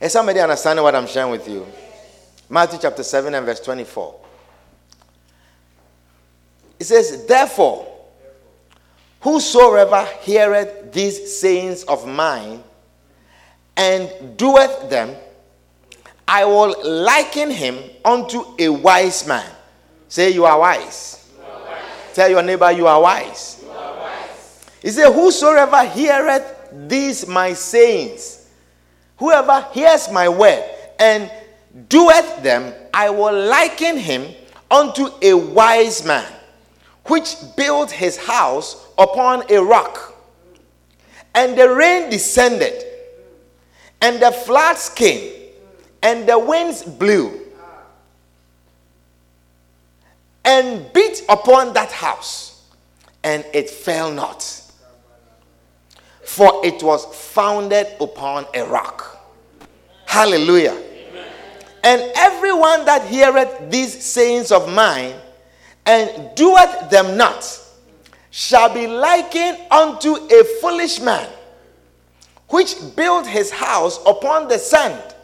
Is 0.00 0.12
somebody 0.12 0.38
understanding 0.38 0.82
what 0.84 0.94
I'm 0.94 1.06
sharing 1.06 1.32
with 1.32 1.48
you? 1.48 1.66
Matthew 2.48 2.78
chapter 2.80 3.02
7 3.02 3.34
and 3.34 3.44
verse 3.44 3.60
24. 3.60 4.20
It 6.78 6.84
says, 6.84 7.26
Therefore, 7.26 7.86
whosoever 9.20 10.04
heareth 10.20 10.92
these 10.92 11.40
sayings 11.40 11.82
of 11.84 12.06
mine 12.06 12.62
and 13.78 14.36
doeth 14.36 14.90
them, 14.90 15.14
I 16.26 16.44
will 16.44 16.74
liken 16.84 17.50
him 17.50 17.78
unto 18.04 18.44
a 18.58 18.68
wise 18.68 19.26
man. 19.26 19.48
Say, 20.08 20.30
You 20.30 20.44
are 20.44 20.58
wise. 20.58 21.30
You 21.38 21.44
are 21.44 21.60
wise. 21.60 22.14
Tell 22.14 22.28
your 22.28 22.42
neighbor, 22.42 22.70
You 22.72 22.86
are 22.88 23.00
wise. 23.00 23.60
You 23.62 23.70
are 23.70 23.96
wise. 23.96 24.66
He 24.82 24.90
said, 24.90 25.12
Whosoever 25.12 25.84
heareth 25.84 26.70
these 26.72 27.26
my 27.26 27.54
sayings, 27.54 28.50
whoever 29.16 29.66
hears 29.72 30.10
my 30.10 30.28
word 30.28 30.64
and 30.98 31.30
doeth 31.88 32.42
them, 32.42 32.74
I 32.92 33.10
will 33.10 33.46
liken 33.48 33.96
him 33.96 34.26
unto 34.70 35.08
a 35.22 35.32
wise 35.34 36.04
man, 36.04 36.30
which 37.06 37.36
built 37.56 37.90
his 37.90 38.16
house 38.18 38.86
upon 38.98 39.50
a 39.50 39.62
rock. 39.62 40.14
And 41.34 41.56
the 41.56 41.72
rain 41.72 42.10
descended 42.10 42.87
and 44.00 44.20
the 44.20 44.30
floods 44.30 44.88
came, 44.88 45.32
and 46.02 46.28
the 46.28 46.38
winds 46.38 46.82
blew, 46.82 47.40
and 50.44 50.92
beat 50.92 51.22
upon 51.28 51.72
that 51.74 51.90
house, 51.92 52.62
and 53.24 53.44
it 53.52 53.68
fell 53.68 54.12
not. 54.12 54.62
For 56.22 56.64
it 56.64 56.82
was 56.82 57.04
founded 57.32 57.86
upon 58.00 58.46
a 58.54 58.64
rock. 58.64 59.18
Hallelujah. 60.04 60.72
Amen. 60.72 61.32
And 61.82 62.12
everyone 62.16 62.84
that 62.84 63.06
heareth 63.06 63.70
these 63.70 64.04
sayings 64.04 64.52
of 64.52 64.72
mine 64.72 65.14
and 65.86 66.34
doeth 66.36 66.90
them 66.90 67.16
not 67.16 67.60
shall 68.30 68.72
be 68.72 68.86
likened 68.86 69.58
unto 69.70 70.14
a 70.14 70.44
foolish 70.60 71.00
man 71.00 71.28
which 72.48 72.76
built 72.96 73.26
his 73.26 73.50
house 73.50 73.98
upon 74.06 74.48
the 74.48 74.58
sand, 74.58 75.14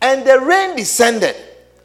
and 0.00 0.26
the 0.26 0.40
rain 0.40 0.76
descended. 0.76 1.36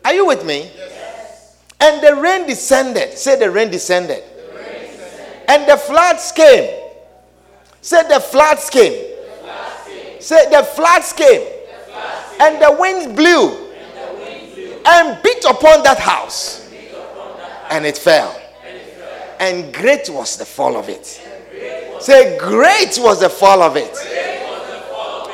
Are 0.06 0.14
you 0.14 0.26
with 0.26 0.46
me? 0.46 0.72
Yes. 0.76 1.58
And 1.80 2.02
the 2.02 2.16
rain 2.22 2.48
descended. 2.48 3.18
Say 3.18 3.38
the 3.38 3.52
rain 3.52 3.70
descended. 3.70 4.24
The 4.24 4.58
rain 4.58 4.82
descended. 4.92 5.44
And 5.48 5.70
the 5.70 5.78
floods 5.78 6.32
came. 6.32 6.92
Say 7.82 8.08
the 8.08 8.20
floods 8.20 8.70
came. 8.70 8.92
The 8.92 9.32
floods 9.42 9.88
came. 9.88 10.22
Say 10.22 10.50
the 10.50 10.64
floods 10.64 11.14
came. 11.14 11.42
The 11.42 11.92
floods 11.92 12.38
came. 12.38 12.42
And 12.42 12.62
the 12.62 12.76
winds 12.80 13.08
blew. 13.08 13.50
And, 13.50 13.94
the 13.94 14.24
wind 14.24 14.54
blew. 14.56 14.82
and 14.86 15.24
beat 15.24 15.44
upon 15.46 15.84
that 15.84 16.00
house. 16.00 16.66
And, 16.72 16.88
upon 16.96 17.38
that 17.38 17.50
house. 17.50 17.72
and 17.72 17.86
it 17.86 17.98
fell. 17.98 18.42
And, 18.66 18.78
it 18.78 18.84
fell. 18.84 19.38
and 19.40 19.74
great 19.74 20.10
was 20.10 20.38
the 20.38 20.46
fall 20.46 20.78
of 20.78 20.90
it. 20.90 21.22
Say, 22.00 22.38
great 22.38 22.98
was 22.98 23.20
the 23.20 23.30
fall 23.30 23.62
of 23.62 23.76
it. 23.76 23.94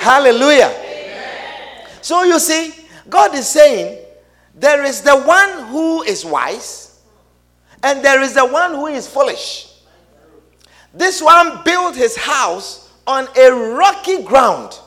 Hallelujah. 0.05 0.69
Amen. 0.69 1.87
So 1.99 2.21
you 2.21 2.37
see, 2.37 2.75
God 3.09 3.33
is 3.33 3.49
saying 3.49 4.05
there 4.53 4.83
is 4.83 5.01
the 5.01 5.17
one 5.17 5.67
who 5.69 6.03
is 6.03 6.23
wise 6.23 7.01
and 7.81 8.05
there 8.05 8.21
is 8.21 8.35
the 8.35 8.45
one 8.45 8.75
who 8.75 8.85
is 8.85 9.07
foolish. 9.07 9.73
This 10.93 11.23
one 11.23 11.63
built 11.63 11.95
his 11.95 12.15
house 12.15 12.93
on 13.07 13.27
a 13.35 13.49
rocky 13.49 14.21
ground, 14.21 14.79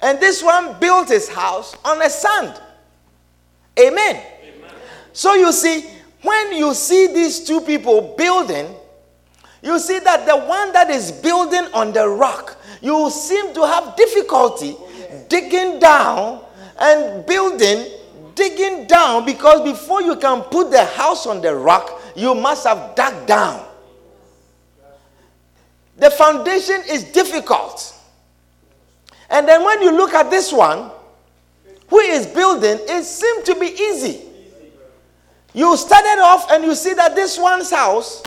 and 0.00 0.18
this 0.18 0.42
one 0.42 0.80
built 0.80 1.08
his 1.08 1.28
house 1.28 1.76
on 1.84 2.00
a 2.00 2.08
sand. 2.08 2.58
Amen. 3.78 4.16
Amen. 4.16 4.70
So 5.12 5.34
you 5.34 5.52
see, 5.52 5.84
when 6.22 6.54
you 6.54 6.72
see 6.72 7.08
these 7.08 7.44
two 7.44 7.60
people 7.60 8.14
building, 8.16 8.74
you 9.60 9.78
see 9.78 9.98
that 9.98 10.24
the 10.26 10.38
one 10.38 10.72
that 10.72 10.88
is 10.88 11.12
building 11.12 11.66
on 11.74 11.92
the 11.92 12.08
rock, 12.08 12.56
you 12.86 13.10
seem 13.10 13.52
to 13.52 13.66
have 13.66 13.96
difficulty 13.96 14.76
digging 15.28 15.80
down 15.80 16.44
and 16.78 17.26
building, 17.26 17.84
digging 18.36 18.86
down 18.86 19.26
because 19.26 19.60
before 19.62 20.02
you 20.02 20.14
can 20.14 20.40
put 20.42 20.70
the 20.70 20.84
house 20.84 21.26
on 21.26 21.40
the 21.40 21.52
rock, 21.52 22.00
you 22.14 22.32
must 22.32 22.64
have 22.64 22.94
dug 22.94 23.26
down. 23.26 23.66
The 25.96 26.10
foundation 26.10 26.80
is 26.88 27.02
difficult. 27.10 27.92
And 29.30 29.48
then 29.48 29.64
when 29.64 29.82
you 29.82 29.90
look 29.90 30.14
at 30.14 30.30
this 30.30 30.52
one, 30.52 30.92
who 31.88 31.98
is 31.98 32.26
building, 32.28 32.78
it 32.82 33.02
seemed 33.02 33.44
to 33.46 33.56
be 33.58 33.66
easy. 33.66 34.22
You 35.52 35.76
started 35.76 36.20
off 36.22 36.52
and 36.52 36.62
you 36.62 36.76
see 36.76 36.94
that 36.94 37.16
this 37.16 37.36
one's 37.36 37.70
house 37.70 38.22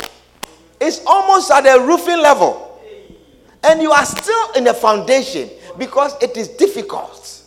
is 0.81 1.01
almost 1.07 1.49
at 1.49 1.61
the 1.61 1.79
roofing 1.79 2.19
level. 2.19 2.68
And 3.63 3.81
you 3.81 3.91
are 3.91 4.05
still 4.05 4.53
in 4.53 4.63
the 4.63 4.73
foundation 4.73 5.49
because 5.77 6.21
it 6.21 6.37
is 6.37 6.47
difficult. 6.49 7.43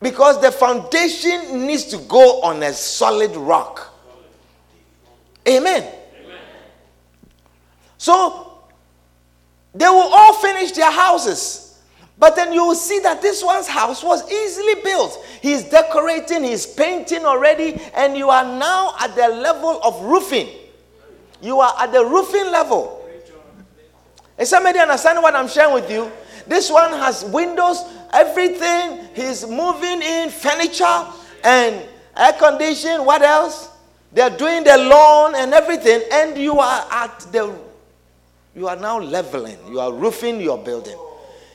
Because 0.00 0.40
the 0.40 0.50
foundation 0.50 1.66
needs 1.66 1.84
to 1.86 1.98
go 1.98 2.42
on 2.42 2.62
a 2.62 2.72
solid 2.72 3.34
rock. 3.36 3.94
Amen. 5.48 5.82
Amen. 5.82 6.38
So 7.98 8.58
they 9.74 9.86
will 9.86 10.10
all 10.12 10.34
finish 10.34 10.72
their 10.72 10.90
houses. 10.90 11.80
But 12.18 12.36
then 12.36 12.52
you 12.52 12.64
will 12.64 12.74
see 12.74 13.00
that 13.00 13.22
this 13.22 13.42
one's 13.42 13.66
house 13.66 14.04
was 14.04 14.30
easily 14.30 14.80
built. 14.82 15.24
He's 15.40 15.64
decorating, 15.64 16.44
he's 16.44 16.66
painting 16.66 17.24
already, 17.24 17.80
and 17.94 18.16
you 18.16 18.28
are 18.28 18.44
now 18.44 18.94
at 19.00 19.16
the 19.16 19.28
level 19.28 19.80
of 19.82 20.00
roofing. 20.02 20.48
You 21.40 21.60
are 21.60 21.74
at 21.80 21.90
the 21.90 22.04
roofing 22.04 22.52
level. 22.52 23.01
Is 24.42 24.50
somebody 24.50 24.80
understand 24.80 25.22
what 25.22 25.36
I'm 25.36 25.46
sharing 25.46 25.72
with 25.72 25.88
you? 25.88 26.10
This 26.48 26.68
one 26.68 26.90
has 26.94 27.24
windows, 27.26 27.80
everything. 28.12 28.98
He's 29.14 29.46
moving 29.46 30.02
in 30.02 30.30
furniture 30.30 31.06
and 31.44 31.80
air 32.16 32.32
condition. 32.32 33.04
What 33.04 33.22
else? 33.22 33.68
They're 34.12 34.36
doing 34.36 34.64
the 34.64 34.76
lawn 34.78 35.36
and 35.36 35.54
everything, 35.54 36.02
and 36.12 36.36
you 36.36 36.58
are 36.58 36.86
at 36.90 37.20
the 37.30 37.56
you 38.56 38.66
are 38.66 38.74
now 38.76 38.98
leveling, 38.98 39.56
you 39.68 39.78
are 39.78 39.92
roofing 39.92 40.40
your 40.40 40.58
building. 40.58 40.98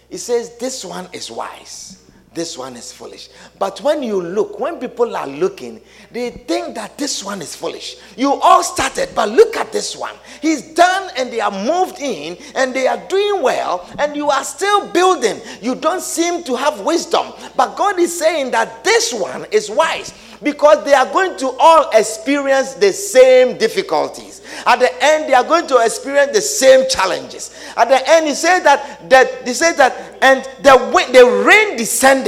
He 0.10 0.17
says, 0.17 0.58
This 0.58 0.86
one 0.86 1.10
is 1.12 1.30
wise 1.30 1.96
this 2.38 2.58
one 2.58 2.78
is 2.78 2.93
foolish. 2.93 3.30
But 3.58 3.82
when 3.82 4.04
you 4.04 4.21
look, 4.21 4.60
when 4.60 4.78
people 4.78 5.17
are 5.17 5.28
looking, 5.28 5.82
they 6.12 6.30
think 6.30 6.76
that 6.76 6.97
this 6.97 7.23
one 7.23 7.41
is 7.41 7.56
foolish. 7.56 7.97
You 8.15 8.34
all 8.34 8.63
started, 8.63 9.10
but 9.15 9.30
look 9.30 9.58
at 9.58 9.73
this 9.73 9.97
one. 9.97 10.13
He's 10.41 10.62
done 10.73 11.10
and 11.17 11.34
they 11.34 11.41
are 11.41 11.52
moved 11.52 12.00
in 12.00 12.38
and 12.56 12.73
they 12.73 12.88
are 12.88 13.04
doing 13.10 13.41
well, 13.41 13.89
and 13.97 14.15
you 14.15 14.30
are 14.30 14.43
still 14.43 14.88
building. 14.93 15.41
You 15.62 15.76
don't 15.76 16.02
seem 16.02 16.43
to 16.43 16.56
have 16.56 16.82
wisdom. 16.82 17.34
But 17.56 17.76
God 17.76 18.00
is 18.00 18.17
saying 18.17 18.52
that 18.52 18.84
this 18.84 19.13
one 19.13 19.45
is 19.52 19.69
wise 19.69 20.13
because 20.43 20.84
they 20.86 20.93
are 20.93 21.12
going 21.12 21.38
to 21.38 21.50
all 21.60 21.89
experience 21.93 22.73
the 22.76 22.93
same 22.93 23.58
difficulties. 23.58 24.41
At 24.65 24.80
the 24.80 25.04
end, 25.04 25.30
they 25.30 25.34
are 25.34 25.43
going 25.43 25.67
to 25.67 25.78
experience 25.78 26.34
the 26.34 26.41
same 26.41 26.88
challenges. 26.89 27.56
At 27.76 27.89
the 27.89 28.10
end, 28.10 28.28
he 28.28 28.34
said 28.34 28.60
that 28.60 29.10
that 29.10 29.47
he 29.47 29.54
said 29.54 29.73
that, 29.73 29.93
and 30.21 30.43
the 30.63 30.78
the 31.12 31.43
rain 31.45 31.78
descended. 31.78 32.26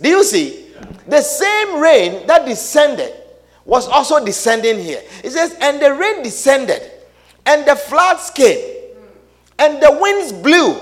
Do 0.00 0.08
you 0.08 0.24
see? 0.24 0.66
The 1.06 1.20
same 1.22 1.80
rain 1.80 2.26
that 2.26 2.46
descended 2.46 3.12
was 3.64 3.88
also 3.88 4.24
descending 4.24 4.78
here. 4.78 5.02
It 5.24 5.30
says, 5.30 5.56
and 5.60 5.80
the 5.80 5.94
rain 5.94 6.22
descended, 6.22 6.82
and 7.46 7.66
the 7.66 7.76
floods 7.76 8.30
came, 8.30 8.58
and 9.58 9.82
the 9.82 9.98
winds 10.00 10.32
blew, 10.32 10.76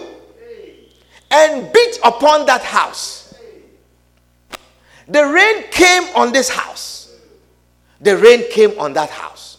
and 1.30 1.72
beat 1.72 1.98
upon 2.04 2.46
that 2.46 2.62
house 2.62 3.26
The 5.08 5.24
rain 5.24 5.64
came 5.70 6.02
on 6.16 6.32
this 6.32 6.48
house. 6.48 7.14
The 8.00 8.16
rain 8.16 8.44
came 8.50 8.78
on 8.78 8.92
that 8.94 9.10
house. 9.10 9.58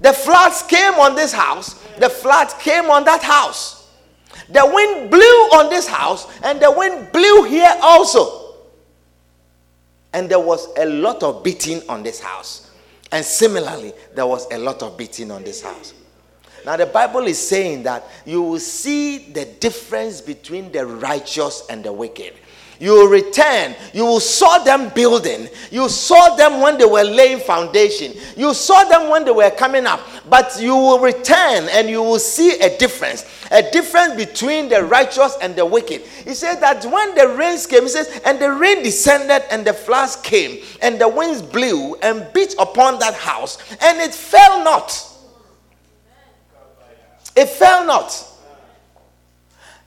The 0.00 0.12
floods 0.12 0.62
came 0.62 0.94
on 0.94 1.14
this 1.14 1.32
house. 1.32 1.74
The 1.98 2.08
floods 2.08 2.54
came 2.54 2.88
on 2.88 3.04
that 3.04 3.22
house. 3.22 3.79
The 4.48 4.64
wind 4.64 5.10
blew 5.10 5.20
on 5.20 5.70
this 5.70 5.86
house, 5.86 6.26
and 6.42 6.60
the 6.60 6.70
wind 6.70 7.12
blew 7.12 7.44
here 7.44 7.74
also. 7.82 8.54
And 10.12 10.28
there 10.28 10.40
was 10.40 10.68
a 10.76 10.86
lot 10.86 11.22
of 11.22 11.44
beating 11.44 11.82
on 11.88 12.02
this 12.02 12.20
house. 12.20 12.70
And 13.12 13.24
similarly, 13.24 13.92
there 14.14 14.26
was 14.26 14.50
a 14.52 14.58
lot 14.58 14.82
of 14.82 14.96
beating 14.96 15.30
on 15.30 15.44
this 15.44 15.62
house. 15.62 15.94
Now, 16.64 16.76
the 16.76 16.86
Bible 16.86 17.26
is 17.26 17.38
saying 17.38 17.84
that 17.84 18.04
you 18.26 18.42
will 18.42 18.58
see 18.58 19.18
the 19.32 19.44
difference 19.44 20.20
between 20.20 20.70
the 20.72 20.84
righteous 20.84 21.64
and 21.70 21.82
the 21.82 21.92
wicked. 21.92 22.34
You 22.80 22.92
will 22.92 23.08
return. 23.08 23.76
You 23.92 24.06
will 24.06 24.20
saw 24.20 24.64
them 24.64 24.88
building. 24.94 25.48
You 25.70 25.90
saw 25.90 26.34
them 26.34 26.62
when 26.62 26.78
they 26.78 26.86
were 26.86 27.04
laying 27.04 27.38
foundation. 27.38 28.14
You 28.38 28.54
saw 28.54 28.84
them 28.84 29.10
when 29.10 29.26
they 29.26 29.30
were 29.30 29.50
coming 29.50 29.84
up. 29.84 30.00
But 30.30 30.58
you 30.58 30.74
will 30.74 30.98
return 30.98 31.68
and 31.70 31.90
you 31.90 32.02
will 32.02 32.18
see 32.18 32.58
a 32.58 32.78
difference. 32.78 33.26
A 33.50 33.70
difference 33.70 34.14
between 34.14 34.70
the 34.70 34.82
righteous 34.82 35.36
and 35.42 35.54
the 35.54 35.66
wicked. 35.66 36.00
He 36.00 36.32
said 36.32 36.56
that 36.60 36.82
when 36.86 37.14
the 37.14 37.28
rains 37.36 37.66
came, 37.66 37.82
he 37.82 37.88
says, 37.90 38.18
and 38.24 38.38
the 38.38 38.50
rain 38.50 38.82
descended 38.82 39.42
and 39.50 39.66
the 39.66 39.74
floods 39.74 40.16
came 40.16 40.64
and 40.80 40.98
the 40.98 41.08
winds 41.08 41.42
blew 41.42 41.96
and 41.96 42.26
beat 42.32 42.54
upon 42.58 42.98
that 43.00 43.12
house 43.12 43.58
and 43.82 43.98
it 43.98 44.14
fell 44.14 44.64
not. 44.64 45.06
It 47.36 47.48
fell 47.50 47.84
not. 47.84 48.29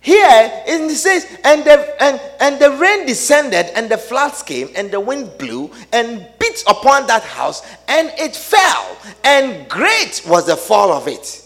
Here 0.03 0.63
it 0.67 0.89
says, 0.97 1.25
and 1.45 1.63
the, 1.63 2.03
and, 2.03 2.19
and 2.41 2.59
the 2.59 2.71
rain 2.71 3.05
descended, 3.05 3.67
and 3.73 3.89
the 3.89 3.97
floods 3.97 4.43
came, 4.43 4.67
and 4.75 4.91
the 4.91 4.99
wind 4.99 5.31
blew, 5.37 5.71
and 5.93 6.27
beat 6.39 6.61
upon 6.67 7.07
that 7.07 7.23
house, 7.23 7.65
and 7.87 8.11
it 8.17 8.35
fell. 8.35 8.97
And 9.23 9.67
great 9.69 10.21
was 10.27 10.45
the 10.45 10.57
fall 10.57 10.91
of 10.91 11.07
it. 11.07 11.41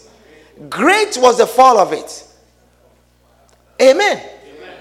Great 0.68 1.16
was 1.20 1.38
the 1.38 1.46
fall 1.46 1.78
of 1.78 1.92
it. 1.92 2.26
Amen. 3.80 4.18
Amen. 4.18 4.76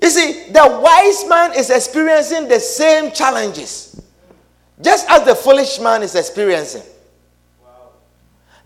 You 0.00 0.08
see, 0.08 0.52
the 0.52 0.80
wise 0.80 1.28
man 1.28 1.52
is 1.58 1.70
experiencing 1.70 2.46
the 2.46 2.60
same 2.60 3.10
challenges, 3.10 4.00
just 4.80 5.10
as 5.10 5.24
the 5.24 5.34
foolish 5.34 5.80
man 5.80 6.04
is 6.04 6.14
experiencing. 6.14 6.84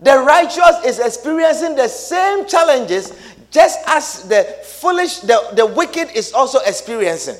The 0.01 0.19
righteous 0.19 0.85
is 0.85 0.99
experiencing 0.99 1.75
the 1.75 1.87
same 1.87 2.45
challenges 2.45 3.11
just 3.51 3.79
as 3.87 4.23
the 4.27 4.43
foolish, 4.63 5.19
the, 5.19 5.49
the 5.53 5.65
wicked 5.65 6.09
is 6.15 6.33
also 6.33 6.59
experiencing. 6.59 7.37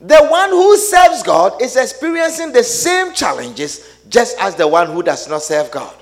The 0.00 0.26
one 0.26 0.50
who 0.50 0.76
serves 0.76 1.22
God 1.22 1.60
is 1.62 1.76
experiencing 1.76 2.52
the 2.52 2.62
same 2.62 3.12
challenges 3.12 3.98
just 4.08 4.38
as 4.38 4.54
the 4.54 4.68
one 4.68 4.88
who 4.88 5.02
does 5.02 5.28
not 5.28 5.42
serve 5.42 5.70
God. 5.70 5.94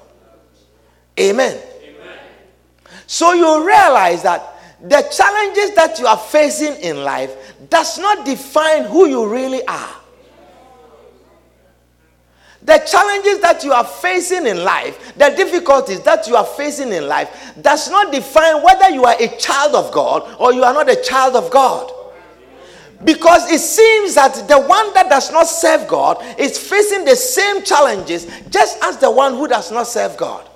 Amen. 1.18 1.60
Amen. 1.82 2.18
So 3.06 3.32
you 3.32 3.66
realize 3.66 4.22
that 4.24 4.54
the 4.80 5.02
challenges 5.16 5.74
that 5.76 5.98
you 5.98 6.06
are 6.06 6.16
facing 6.16 6.74
in 6.82 7.04
life 7.04 7.34
does 7.70 7.98
not 7.98 8.26
define 8.26 8.84
who 8.84 9.06
you 9.08 9.28
really 9.30 9.64
are. 9.66 9.96
The 12.64 12.78
challenges 12.78 13.40
that 13.40 13.62
you 13.62 13.72
are 13.72 13.84
facing 13.84 14.46
in 14.46 14.64
life, 14.64 15.14
the 15.16 15.28
difficulties 15.36 16.00
that 16.00 16.26
you 16.26 16.34
are 16.34 16.46
facing 16.46 16.92
in 16.92 17.06
life, 17.06 17.52
does 17.60 17.90
not 17.90 18.10
define 18.10 18.62
whether 18.62 18.88
you 18.88 19.04
are 19.04 19.16
a 19.20 19.28
child 19.36 19.74
of 19.74 19.92
God 19.92 20.36
or 20.40 20.54
you 20.54 20.64
are 20.64 20.72
not 20.72 20.88
a 20.88 20.96
child 21.02 21.36
of 21.36 21.50
God. 21.50 21.92
Because 23.04 23.50
it 23.50 23.60
seems 23.60 24.14
that 24.14 24.48
the 24.48 24.58
one 24.58 24.94
that 24.94 25.10
does 25.10 25.30
not 25.30 25.46
serve 25.46 25.86
God 25.86 26.24
is 26.38 26.56
facing 26.56 27.04
the 27.04 27.16
same 27.16 27.62
challenges 27.62 28.26
just 28.48 28.82
as 28.82 28.96
the 28.96 29.10
one 29.10 29.34
who 29.34 29.46
does 29.46 29.70
not 29.70 29.86
serve 29.86 30.16
God. 30.16 30.48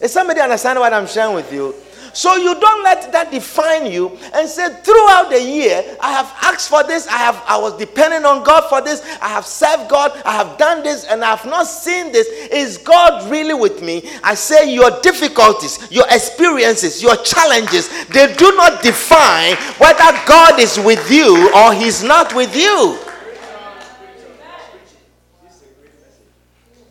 Is 0.00 0.12
somebody 0.12 0.40
understand 0.40 0.78
what 0.78 0.94
I'm 0.94 1.06
sharing 1.06 1.34
with 1.34 1.52
you? 1.52 1.74
So 2.14 2.36
you 2.36 2.58
don't 2.60 2.82
let 2.82 3.10
that 3.12 3.30
define 3.30 3.90
you 3.90 4.18
and 4.34 4.48
say 4.48 4.68
throughout 4.82 5.30
the 5.30 5.40
year, 5.42 5.96
I 6.00 6.12
have 6.12 6.32
asked 6.42 6.68
for 6.68 6.82
this, 6.82 7.06
I 7.06 7.16
have 7.16 7.42
I 7.46 7.58
was 7.58 7.76
depending 7.76 8.24
on 8.24 8.44
God 8.44 8.68
for 8.68 8.82
this, 8.82 9.00
I 9.20 9.28
have 9.28 9.46
served 9.46 9.88
God, 9.88 10.12
I 10.24 10.32
have 10.32 10.58
done 10.58 10.82
this, 10.82 11.06
and 11.06 11.24
I 11.24 11.34
have 11.34 11.46
not 11.46 11.66
seen 11.66 12.12
this. 12.12 12.28
Is 12.50 12.78
God 12.78 13.30
really 13.30 13.54
with 13.54 13.82
me? 13.82 14.08
I 14.22 14.34
say 14.34 14.74
your 14.74 15.00
difficulties, 15.00 15.90
your 15.90 16.06
experiences, 16.10 17.02
your 17.02 17.16
challenges, 17.16 17.88
they 18.08 18.34
do 18.34 18.54
not 18.56 18.82
define 18.82 19.56
whether 19.78 20.12
God 20.26 20.60
is 20.60 20.78
with 20.78 21.10
you 21.10 21.50
or 21.54 21.72
He's 21.72 22.02
not 22.02 22.34
with 22.34 22.54
you. 22.54 22.98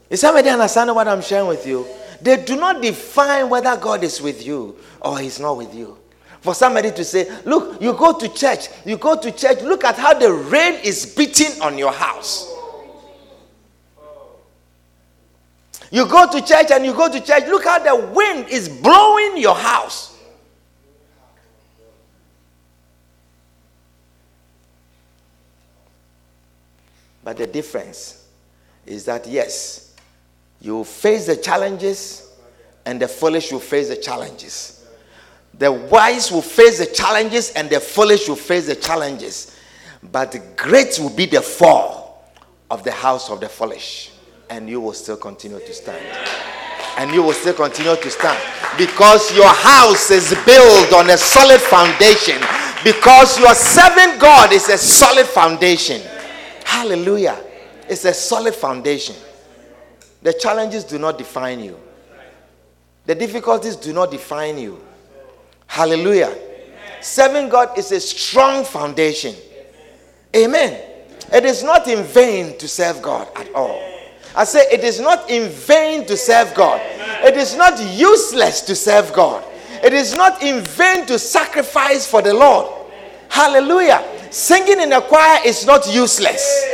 Is 0.10 0.20
somebody 0.20 0.50
understanding 0.50 0.94
what 0.94 1.08
I'm 1.08 1.22
sharing 1.22 1.48
with 1.48 1.66
you? 1.66 1.88
They 2.22 2.44
do 2.44 2.56
not 2.56 2.82
define 2.82 3.50
whether 3.50 3.76
God 3.78 4.04
is 4.04 4.22
with 4.22 4.46
you 4.46 4.78
or 5.02 5.18
He's 5.20 5.40
not 5.40 5.58
with 5.58 5.74
you. 5.74 5.98
For 6.42 6.56
somebody 6.56 6.92
to 6.92 7.04
say, 7.04 7.30
Look, 7.46 7.82
you 7.82 7.94
go 7.94 8.18
to 8.18 8.30
church, 8.30 8.68
you 8.86 8.98
go 8.98 9.20
to 9.20 9.32
church, 9.32 9.62
look 9.62 9.84
at 9.84 9.96
how 9.96 10.14
the 10.14 10.32
rain 10.32 10.80
is 10.84 11.06
beating 11.16 11.62
on 11.62 11.78
your 11.78 11.92
house. 11.92 12.48
You 15.92 16.08
go 16.08 16.32
to 16.32 16.42
church 16.42 16.72
and 16.72 16.86
you 16.86 16.94
go 16.94 17.12
to 17.12 17.20
church, 17.20 17.44
look 17.48 17.66
how 17.66 17.80
the 17.80 17.96
wind 17.96 18.48
is 18.50 18.70
blowing 18.70 19.38
your 19.38 19.56
house. 19.56 20.18
But 27.24 27.38
the 27.38 27.46
difference 27.46 28.26
is 28.86 29.06
that, 29.06 29.28
yes, 29.28 29.90
you 30.62 30.84
face 30.84 31.26
the 31.26 31.36
challenges, 31.36 32.32
and 32.86 33.02
the 33.02 33.08
foolish 33.08 33.52
will 33.52 33.60
face 33.60 33.89
the 33.89 33.95
challenges. 33.95 34.86
The 35.58 35.71
wise 35.71 36.32
will 36.32 36.41
face 36.41 36.80
the 36.80 36.86
challenges, 36.86 37.52
and 37.52 37.69
the 37.69 37.80
foolish 37.80 38.28
will 38.28 38.36
face 38.36 38.67
the 38.67 38.76
challenges. 38.76 39.58
But 40.12 40.56
great 40.56 40.97
will 41.00 41.10
be 41.10 41.26
the 41.26 41.41
fall 41.41 42.32
of 42.69 42.84
the 42.84 42.91
house 42.91 43.30
of 43.30 43.39
the 43.39 43.50
foolish, 43.50 44.12
and 44.50 44.69
you 44.69 44.82
will 44.82 44.93
still 44.93 45.17
continue 45.17 45.60
to 45.60 45.74
stand. 45.74 46.06
And 46.97 47.12
you 47.12 47.24
will 47.24 47.34
still 47.34 47.54
continue 47.54 47.95
to 47.95 48.10
stand 48.10 48.38
because 48.78 49.34
your 49.36 49.47
house 49.47 50.12
is 50.12 50.36
built 50.45 50.93
on 50.93 51.10
a 51.10 51.17
solid 51.17 51.62
foundation. 51.62 52.41
Because 52.84 53.39
your 53.39 53.54
serving 53.54 54.19
God 54.19 54.52
is 54.52 54.67
a 54.69 54.78
solid 54.78 55.28
foundation. 55.28 56.02
Hallelujah. 56.65 57.38
It's 57.88 58.06
a 58.06 58.13
solid 58.13 58.56
foundation. 58.56 59.15
The 60.22 60.34
challenges 60.34 60.84
do 60.84 61.00
not 61.00 61.18
define 61.18 61.60
you, 61.60 61.80
the 63.06 63.16
difficulties 63.16 63.76
do 63.76 63.94
not 63.94 64.12
define 64.12 64.58
you. 64.58 64.80
Hallelujah. 65.68 66.28
Amen. 66.28 67.02
Serving 67.02 67.50
God 67.50 67.78
is 67.78 67.92
a 67.94 68.00
strong 68.00 68.66
foundation. 68.66 69.34
Amen. 70.36 70.90
It 71.32 71.46
is 71.46 71.64
not 71.64 71.88
in 71.88 72.04
vain 72.04 72.58
to 72.58 72.68
serve 72.68 73.02
God 73.02 73.30
at 73.38 73.54
all. 73.54 73.82
I 74.36 74.44
say 74.44 74.66
it 74.72 74.84
is 74.84 75.00
not 75.00 75.30
in 75.30 75.50
vain 75.50 76.06
to 76.08 76.18
serve 76.18 76.54
God. 76.54 76.82
It 77.24 77.38
is 77.38 77.56
not 77.56 77.80
useless 77.94 78.62
to 78.62 78.76
serve 78.76 79.14
God. 79.14 79.44
It 79.84 79.94
is 79.94 80.16
not 80.16 80.44
in 80.44 80.62
vain 80.62 81.06
to 81.08 81.18
sacrifice 81.18 82.06
for 82.06 82.22
the 82.22 82.34
Lord. 82.34 82.72
Hallelujah. 83.30 84.04
Singing 84.30 84.82
in 84.82 84.94
a 84.94 85.02
choir 85.02 85.40
is 85.46 85.66
not 85.66 85.88
useless. 85.92 86.66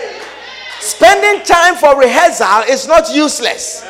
Spending 0.80 1.44
time 1.44 1.76
for 1.76 2.00
rehearsal 2.00 2.64
is 2.70 2.88
not 2.88 3.14
useless. 3.14 3.84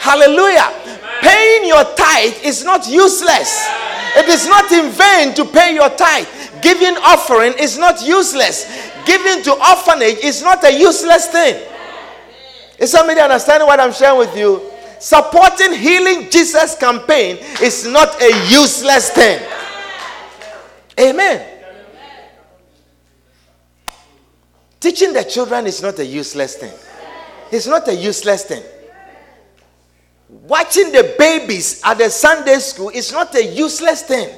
Hallelujah. 0.00 0.72
Paying 1.20 1.66
your 1.68 1.84
tithe 1.94 2.42
is 2.44 2.64
not 2.64 2.88
useless. 2.88 3.68
It 4.16 4.28
is 4.28 4.48
not 4.48 4.70
in 4.72 4.90
vain 4.90 5.34
to 5.34 5.44
pay 5.44 5.74
your 5.74 5.90
tithe. 5.90 6.26
Giving 6.62 6.96
offering 6.98 7.52
is 7.58 7.78
not 7.78 8.04
useless. 8.04 8.64
Giving 9.04 9.42
to 9.44 9.52
orphanage 9.52 10.18
is 10.24 10.42
not 10.42 10.64
a 10.64 10.72
useless 10.72 11.28
thing. 11.28 11.66
Is 12.78 12.90
somebody 12.90 13.20
understanding 13.20 13.66
what 13.66 13.78
I'm 13.78 13.92
sharing 13.92 14.18
with 14.18 14.36
you? 14.36 14.62
Supporting 14.98 15.74
Healing 15.74 16.30
Jesus 16.30 16.74
campaign 16.76 17.38
is 17.62 17.86
not 17.86 18.20
a 18.20 18.30
useless 18.50 19.10
thing. 19.10 19.40
Amen. 20.98 21.59
Teaching 24.80 25.12
the 25.12 25.22
children 25.24 25.66
is 25.66 25.82
not 25.82 25.98
a 25.98 26.06
useless 26.06 26.56
thing. 26.56 26.72
It's 27.52 27.66
not 27.66 27.86
a 27.88 27.94
useless 27.94 28.44
thing. 28.44 28.62
Watching 30.28 30.90
the 30.90 31.14
babies 31.18 31.82
at 31.84 31.98
the 31.98 32.08
Sunday 32.08 32.58
school 32.60 32.88
is 32.88 33.12
not 33.12 33.34
a 33.34 33.44
useless 33.44 34.02
thing. 34.02 34.34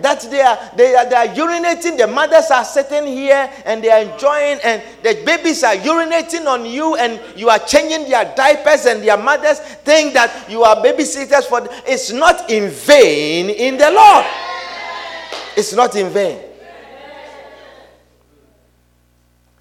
That 0.00 0.20
they 0.30 0.40
are, 0.40 0.58
they 0.76 0.94
are 0.94 1.08
they 1.08 1.16
are 1.16 1.26
urinating, 1.28 1.96
the 1.96 2.06
mothers 2.06 2.50
are 2.50 2.64
sitting 2.64 3.06
here 3.06 3.50
and 3.64 3.82
they 3.82 3.90
are 3.90 4.00
enjoying, 4.12 4.58
and 4.62 4.82
the 5.02 5.22
babies 5.24 5.64
are 5.64 5.74
urinating 5.74 6.46
on 6.46 6.66
you, 6.66 6.96
and 6.96 7.18
you 7.34 7.48
are 7.48 7.58
changing 7.58 8.08
their 8.08 8.34
diapers, 8.36 8.84
and 8.84 9.02
their 9.02 9.16
mothers 9.16 9.58
think 9.58 10.12
that 10.12 10.50
you 10.50 10.62
are 10.64 10.76
babysitters 10.76 11.44
for. 11.44 11.66
It's 11.86 12.12
not 12.12 12.50
in 12.50 12.70
vain 12.70 13.48
in 13.48 13.78
the 13.78 13.90
Lord. 13.90 14.26
It's 15.56 15.72
not 15.72 15.96
in 15.96 16.10
vain. 16.10 16.45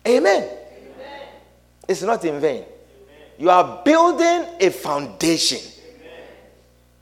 Amen. 0.08 0.44
Amen. 0.44 1.28
It's 1.88 2.02
not 2.02 2.24
in 2.26 2.40
vain. 2.40 2.64
Amen. 2.64 2.68
You 3.38 3.50
are 3.50 3.82
building 3.84 4.46
a 4.60 4.70
foundation. 4.70 5.60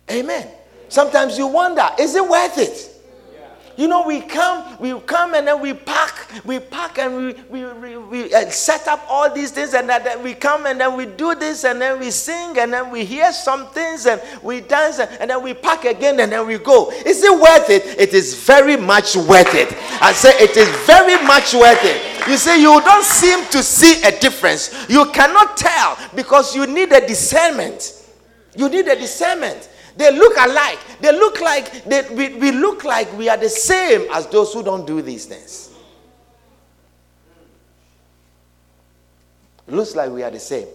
Amen. 0.09 0.25
Amen. 0.25 0.47
Sometimes 0.89 1.37
you 1.37 1.47
wonder, 1.47 1.87
is 1.99 2.15
it 2.15 2.27
worth 2.27 2.57
it? 2.57 2.92
You 3.75 3.87
know, 3.87 4.05
we 4.05 4.21
come, 4.21 4.77
we 4.79 4.99
come 5.01 5.33
and 5.33 5.47
then 5.47 5.59
we 5.59 5.73
pack, 5.73 6.31
we 6.45 6.59
pack 6.59 6.99
and 6.99 7.15
we, 7.15 7.33
we, 7.49 7.73
we, 7.73 7.97
we 7.97 8.33
uh, 8.33 8.49
set 8.51 8.87
up 8.87 9.03
all 9.09 9.33
these 9.33 9.51
things 9.51 9.73
and 9.73 9.89
then 9.89 10.21
we 10.21 10.35
come 10.35 10.67
and 10.67 10.79
then 10.79 10.95
we 10.95 11.07
do 11.07 11.33
this 11.33 11.63
and 11.63 11.81
then 11.81 11.99
we 11.99 12.11
sing 12.11 12.57
and 12.59 12.71
then 12.71 12.91
we 12.91 13.03
hear 13.03 13.33
some 13.33 13.67
things 13.69 14.05
and 14.05 14.21
we 14.43 14.61
dance 14.61 14.99
and, 14.99 15.09
and 15.19 15.29
then 15.29 15.41
we 15.41 15.55
pack 15.55 15.85
again 15.85 16.19
and 16.19 16.31
then 16.31 16.45
we 16.45 16.59
go. 16.59 16.91
Is 16.91 17.23
it 17.23 17.33
worth 17.33 17.69
it? 17.69 17.99
It 17.99 18.13
is 18.13 18.35
very 18.35 18.77
much 18.77 19.15
worth 19.15 19.55
it. 19.55 19.75
I 20.01 20.13
say 20.13 20.31
it 20.39 20.55
is 20.55 20.69
very 20.85 21.21
much 21.25 21.53
worth 21.55 21.83
it. 21.83 22.27
You 22.29 22.37
see, 22.37 22.61
you 22.61 22.79
don't 22.81 23.03
seem 23.03 23.43
to 23.47 23.63
see 23.63 24.01
a 24.03 24.19
difference. 24.19 24.87
You 24.87 25.05
cannot 25.11 25.57
tell 25.57 25.97
because 26.15 26.55
you 26.55 26.67
need 26.67 26.91
a 26.93 27.05
discernment. 27.05 28.01
You 28.55 28.69
need 28.69 28.87
a 28.87 28.95
discernment. 28.95 29.69
They 29.95 30.11
look 30.11 30.35
alike. 30.37 30.79
They 30.99 31.11
look 31.11 31.39
like 31.41 31.83
they, 31.85 32.07
we, 32.13 32.33
we 32.35 32.51
look 32.51 32.83
like 32.83 33.15
we 33.17 33.29
are 33.29 33.37
the 33.37 33.49
same 33.49 34.07
as 34.11 34.27
those 34.27 34.53
who 34.53 34.63
don't 34.63 34.87
do 34.87 35.01
these 35.01 35.25
things. 35.25 35.71
Looks 39.67 39.95
like 39.95 40.11
we 40.11 40.23
are 40.23 40.31
the 40.31 40.39
same. 40.39 40.67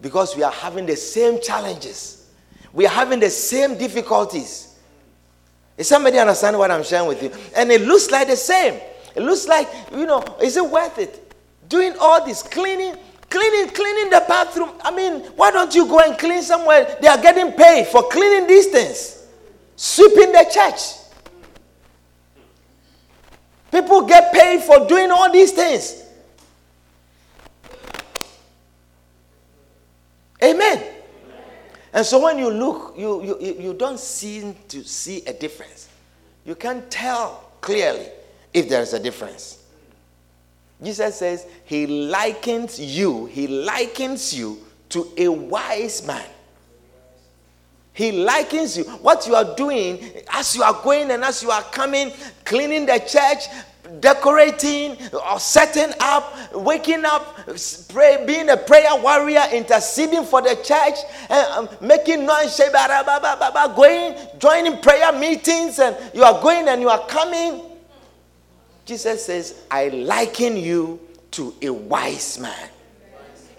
Because 0.00 0.36
we 0.36 0.42
are 0.42 0.52
having 0.52 0.86
the 0.86 0.96
same 0.96 1.40
challenges. 1.40 2.30
We 2.72 2.86
are 2.86 2.90
having 2.92 3.20
the 3.20 3.30
same 3.30 3.76
difficulties. 3.78 4.78
Is 5.76 5.88
somebody 5.88 6.18
understand 6.18 6.58
what 6.58 6.70
I'm 6.70 6.84
sharing 6.84 7.08
with 7.08 7.22
you? 7.22 7.32
And 7.56 7.70
it 7.70 7.82
looks 7.82 8.10
like 8.10 8.28
the 8.28 8.36
same. 8.36 8.80
It 9.14 9.22
looks 9.22 9.46
like, 9.48 9.68
you 9.92 10.06
know, 10.06 10.22
is 10.42 10.56
it 10.56 10.64
worth 10.64 10.98
it? 10.98 11.34
Doing 11.68 11.94
all 12.00 12.24
this 12.24 12.42
cleaning, 12.42 12.96
Cleaning, 13.28 13.74
cleaning 13.74 14.10
the 14.10 14.24
bathroom. 14.28 14.70
I 14.82 14.94
mean, 14.94 15.20
why 15.36 15.50
don't 15.50 15.74
you 15.74 15.86
go 15.86 15.98
and 15.98 16.18
clean 16.18 16.42
somewhere? 16.42 16.96
They 17.00 17.08
are 17.08 17.20
getting 17.20 17.52
paid 17.52 17.86
for 17.88 18.08
cleaning 18.08 18.46
these 18.46 18.66
things. 18.66 19.26
Sweeping 19.74 20.32
the 20.32 20.46
church. 20.52 21.02
People 23.70 24.06
get 24.06 24.32
paid 24.32 24.62
for 24.62 24.86
doing 24.86 25.10
all 25.10 25.30
these 25.30 25.52
things. 25.52 26.02
Amen. 30.42 30.82
And 31.92 32.04
so 32.04 32.22
when 32.22 32.38
you 32.38 32.50
look, 32.50 32.94
you, 32.96 33.24
you, 33.24 33.56
you 33.58 33.74
don't 33.74 33.98
seem 33.98 34.54
to 34.68 34.84
see 34.84 35.24
a 35.26 35.32
difference. 35.32 35.88
You 36.44 36.54
can't 36.54 36.88
tell 36.90 37.50
clearly 37.60 38.06
if 38.52 38.68
there 38.68 38.82
is 38.82 38.92
a 38.92 39.00
difference. 39.00 39.65
Jesus 40.82 41.16
says 41.16 41.46
he 41.64 41.86
likens 41.86 42.78
you, 42.78 43.26
he 43.26 43.46
likens 43.46 44.34
you 44.34 44.58
to 44.90 45.10
a 45.16 45.28
wise 45.28 46.06
man. 46.06 46.26
He 47.92 48.12
likens 48.12 48.76
you. 48.76 48.84
What 48.84 49.26
you 49.26 49.34
are 49.34 49.56
doing 49.56 50.04
as 50.28 50.54
you 50.54 50.62
are 50.62 50.78
going 50.82 51.10
and 51.10 51.24
as 51.24 51.42
you 51.42 51.50
are 51.50 51.62
coming, 51.62 52.12
cleaning 52.44 52.84
the 52.84 52.98
church, 52.98 53.44
decorating 54.00 54.98
or 55.14 55.40
setting 55.40 55.94
up, 56.00 56.54
waking 56.54 57.06
up, 57.06 57.38
pray, 57.88 58.22
being 58.26 58.50
a 58.50 58.56
prayer 58.56 59.00
warrior, 59.00 59.44
interceding 59.50 60.24
for 60.24 60.42
the 60.42 60.56
church, 60.56 60.98
and 61.30 61.68
um, 61.68 61.68
making 61.80 62.26
noise, 62.26 62.60
going, 63.74 64.14
joining 64.38 64.78
prayer 64.82 65.12
meetings, 65.18 65.78
and 65.78 65.96
you 66.12 66.22
are 66.22 66.40
going 66.42 66.68
and 66.68 66.82
you 66.82 66.90
are 66.90 67.06
coming. 67.06 67.62
Jesus 68.86 69.26
says, 69.26 69.64
I 69.68 69.88
liken 69.88 70.56
you 70.56 71.00
to 71.32 71.52
a 71.60 71.70
wise 71.70 72.38
man. 72.38 72.70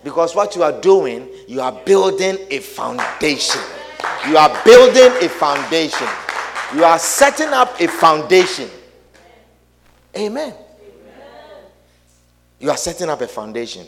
Because 0.01 0.33
what 0.33 0.55
you 0.55 0.63
are 0.63 0.79
doing, 0.79 1.29
you 1.49 1.59
are 1.59 1.73
building 1.83 2.37
a 2.49 2.59
foundation. 2.59 3.61
You 4.29 4.37
are 4.37 4.63
building 4.63 5.11
a 5.21 5.27
foundation. 5.27 6.07
You 6.73 6.85
are 6.85 6.97
setting 6.97 7.49
up 7.49 7.79
a 7.81 7.89
foundation. 7.89 8.69
Amen. 10.17 10.53
You 12.59 12.69
are 12.71 12.77
setting 12.77 13.09
up 13.09 13.19
a 13.19 13.27
foundation. 13.27 13.85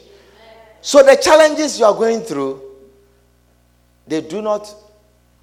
So 0.81 1.01
the 1.03 1.15
challenges 1.15 1.79
you 1.79 1.85
are 1.85 1.93
going 1.93 2.19
through, 2.19 2.61
they 4.05 4.19
do 4.19 4.41
not 4.41 4.75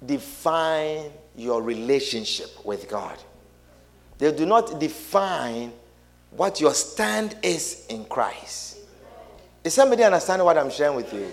define 0.05 1.11
your 1.35 1.63
relationship 1.63 2.63
with 2.63 2.87
God. 2.87 3.17
They 4.19 4.31
do 4.31 4.45
not 4.45 4.79
define 4.79 5.71
what 6.37 6.61
your 6.61 6.73
stand 6.73 7.35
is 7.41 7.85
in 7.89 8.05
Christ. 8.05 8.77
Is 9.63 9.73
somebody 9.73 10.03
understanding 10.03 10.45
what 10.45 10.57
I'm 10.57 10.69
sharing 10.69 10.95
with 10.95 11.11
you? 11.11 11.29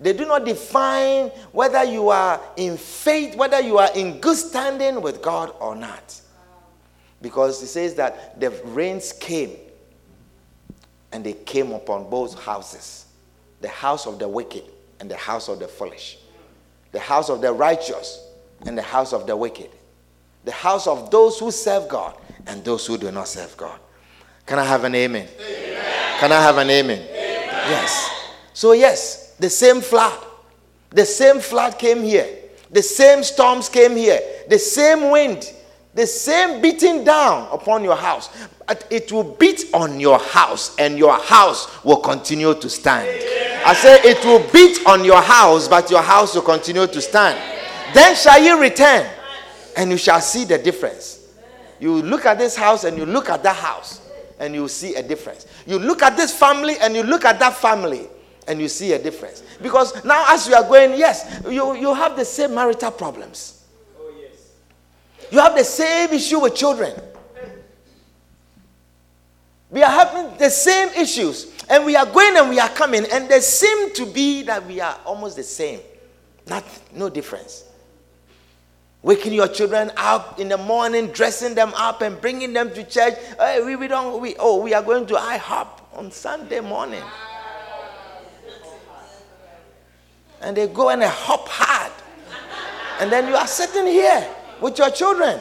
They 0.00 0.12
do 0.12 0.26
not 0.26 0.44
define 0.44 1.28
whether 1.52 1.84
you 1.84 2.08
are 2.08 2.40
in 2.56 2.76
faith, 2.76 3.36
whether 3.36 3.60
you 3.60 3.78
are 3.78 3.90
in 3.94 4.18
good 4.18 4.36
standing 4.36 5.00
with 5.00 5.22
God 5.22 5.54
or 5.60 5.76
not. 5.76 6.20
Because 7.22 7.62
it 7.62 7.68
says 7.68 7.94
that 7.94 8.38
the 8.38 8.50
rains 8.64 9.12
came 9.12 9.56
and 11.12 11.24
they 11.24 11.32
came 11.32 11.72
upon 11.72 12.10
both 12.10 12.38
houses 12.42 13.06
the 13.60 13.68
house 13.68 14.06
of 14.06 14.18
the 14.18 14.28
wicked 14.28 14.64
and 15.00 15.10
the 15.10 15.16
house 15.16 15.48
of 15.48 15.58
the 15.58 15.66
foolish, 15.66 16.18
the 16.92 16.98
house 17.00 17.30
of 17.30 17.40
the 17.40 17.50
righteous 17.50 18.28
and 18.66 18.76
the 18.76 18.82
house 18.82 19.14
of 19.14 19.26
the 19.26 19.34
wicked, 19.34 19.70
the 20.44 20.52
house 20.52 20.86
of 20.86 21.10
those 21.10 21.38
who 21.38 21.50
serve 21.50 21.88
God 21.88 22.14
and 22.46 22.62
those 22.62 22.86
who 22.86 22.98
do 22.98 23.10
not 23.10 23.26
serve 23.26 23.56
God. 23.56 23.80
Can 24.46 24.58
I 24.58 24.64
have 24.64 24.84
an 24.84 24.94
amen? 24.94 25.26
amen. 25.40 26.18
Can 26.20 26.32
I 26.32 26.42
have 26.42 26.58
an 26.58 26.68
amen? 26.68 26.98
amen? 26.98 27.08
Yes. 27.70 28.10
So, 28.52 28.72
yes, 28.72 29.34
the 29.38 29.48
same 29.48 29.80
flood. 29.80 30.18
The 30.90 31.06
same 31.06 31.40
flood 31.40 31.78
came 31.78 32.02
here. 32.02 32.28
The 32.70 32.82
same 32.82 33.22
storms 33.22 33.68
came 33.68 33.96
here. 33.96 34.20
The 34.48 34.58
same 34.58 35.10
wind. 35.10 35.50
The 35.94 36.06
same 36.06 36.60
beating 36.60 37.04
down 37.04 37.48
upon 37.52 37.84
your 37.84 37.96
house. 37.96 38.28
It 38.90 39.10
will 39.12 39.24
beat 39.24 39.66
on 39.72 39.98
your 40.00 40.18
house, 40.18 40.74
and 40.78 40.98
your 40.98 41.16
house 41.18 41.82
will 41.84 41.98
continue 41.98 42.54
to 42.54 42.68
stand. 42.68 43.08
I 43.66 43.72
say 43.74 43.98
it 44.02 44.24
will 44.24 44.44
beat 44.52 44.86
on 44.86 45.04
your 45.04 45.22
house, 45.22 45.68
but 45.68 45.90
your 45.90 46.02
house 46.02 46.34
will 46.34 46.42
continue 46.42 46.86
to 46.86 47.00
stand. 47.00 47.38
Then 47.94 48.14
shall 48.16 48.42
you 48.42 48.60
return, 48.60 49.08
and 49.76 49.90
you 49.90 49.96
shall 49.96 50.20
see 50.20 50.44
the 50.44 50.58
difference. 50.58 51.28
You 51.80 52.02
look 52.02 52.26
at 52.26 52.38
this 52.38 52.56
house 52.56 52.84
and 52.84 52.96
you 52.96 53.06
look 53.06 53.28
at 53.30 53.42
that 53.42 53.56
house 53.56 54.00
and 54.44 54.54
you 54.54 54.68
see 54.68 54.94
a 54.94 55.02
difference. 55.02 55.46
You 55.66 55.78
look 55.78 56.02
at 56.02 56.16
this 56.16 56.36
family 56.36 56.74
and 56.80 56.94
you 56.94 57.02
look 57.02 57.24
at 57.24 57.38
that 57.38 57.54
family 57.54 58.08
and 58.46 58.60
you 58.60 58.68
see 58.68 58.92
a 58.92 59.02
difference. 59.02 59.42
Because 59.62 60.04
now, 60.04 60.24
as 60.28 60.46
you 60.46 60.54
are 60.54 60.62
going, 60.62 60.98
yes, 60.98 61.40
you, 61.48 61.74
you 61.74 61.94
have 61.94 62.14
the 62.14 62.26
same 62.26 62.54
marital 62.54 62.90
problems. 62.90 63.64
Oh, 63.98 64.12
yes. 64.20 64.50
You 65.30 65.38
have 65.38 65.56
the 65.56 65.64
same 65.64 66.10
issue 66.10 66.40
with 66.40 66.54
children. 66.54 66.92
We 69.70 69.82
are 69.82 69.90
having 69.90 70.36
the 70.36 70.50
same 70.50 70.90
issues. 70.90 71.50
And 71.70 71.86
we 71.86 71.96
are 71.96 72.06
going 72.06 72.36
and 72.36 72.50
we 72.50 72.60
are 72.60 72.68
coming. 72.68 73.06
And 73.10 73.28
they 73.28 73.40
seem 73.40 73.94
to 73.94 74.04
be 74.04 74.42
that 74.42 74.66
we 74.66 74.78
are 74.78 74.98
almost 75.06 75.36
the 75.36 75.42
same. 75.42 75.80
Not, 76.46 76.64
no 76.92 77.08
difference 77.08 77.64
waking 79.04 79.34
your 79.34 79.46
children 79.46 79.92
up 79.98 80.40
in 80.40 80.48
the 80.48 80.56
morning, 80.56 81.08
dressing 81.08 81.54
them 81.54 81.72
up 81.76 82.00
and 82.00 82.18
bringing 82.22 82.54
them 82.54 82.72
to 82.72 82.82
church. 82.82 83.14
Hey, 83.38 83.62
we, 83.62 83.76
we 83.76 83.86
don't, 83.86 84.18
we, 84.20 84.34
oh, 84.38 84.62
we 84.62 84.72
are 84.72 84.82
going 84.82 85.06
to 85.06 85.14
IHOP 85.14 85.68
on 85.92 86.10
Sunday 86.10 86.60
morning. 86.60 87.02
And 90.40 90.56
they 90.56 90.66
go 90.66 90.88
and 90.88 91.02
they 91.02 91.08
hop 91.08 91.46
hard. 91.48 91.92
And 92.98 93.12
then 93.12 93.28
you 93.28 93.36
are 93.36 93.46
sitting 93.46 93.86
here 93.86 94.26
with 94.60 94.78
your 94.78 94.90
children. 94.90 95.38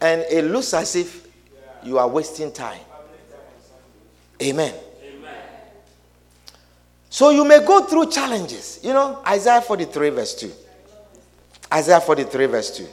And 0.00 0.22
it 0.22 0.46
looks 0.46 0.74
as 0.74 0.96
if 0.96 1.28
you 1.84 1.98
are 1.98 2.08
wasting 2.08 2.50
time. 2.50 2.80
Amen. 4.42 4.74
So 7.18 7.30
you 7.30 7.44
may 7.44 7.58
go 7.66 7.82
through 7.82 8.12
challenges. 8.12 8.78
You 8.80 8.92
know, 8.92 9.20
Isaiah 9.26 9.60
43, 9.60 10.10
verse 10.10 10.36
2. 10.36 10.52
Isaiah 11.74 12.00
43, 12.00 12.46
verse 12.46 12.76
2. 12.76 12.86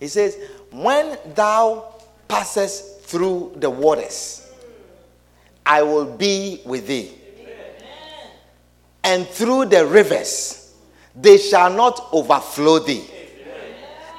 He 0.00 0.08
says, 0.08 0.38
When 0.70 1.18
thou 1.34 1.92
passest 2.26 3.02
through 3.02 3.52
the 3.56 3.68
waters, 3.68 4.50
I 5.66 5.82
will 5.82 6.06
be 6.06 6.62
with 6.64 6.86
thee. 6.86 7.12
And 9.04 9.26
through 9.28 9.66
the 9.66 9.84
rivers, 9.84 10.74
they 11.14 11.36
shall 11.36 11.68
not 11.68 12.08
overflow 12.14 12.78
thee. 12.78 13.04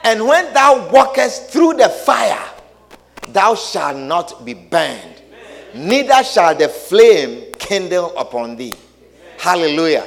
And 0.04 0.28
when 0.28 0.54
thou 0.54 0.88
walkest 0.92 1.50
through 1.50 1.74
the 1.78 1.90
fire, 1.90 2.59
thou 3.34 3.56
shalt 3.56 3.98
not 3.98 4.46
be 4.46 4.54
burned, 4.54 5.22
neither 5.74 6.24
shall 6.24 6.56
the 6.56 6.68
flame 6.70 7.52
kindle 7.54 8.18
upon 8.18 8.56
thee. 8.56 8.74
Hallelujah. 9.38 10.06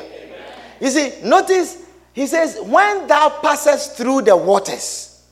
You 0.81 0.91
see, 0.91 1.13
notice 1.25 1.83
He 2.13 2.27
says, 2.27 2.59
When 2.61 3.07
thou 3.07 3.41
passest 3.43 3.97
through 3.97 4.23
the 4.23 4.37
waters. 4.37 5.25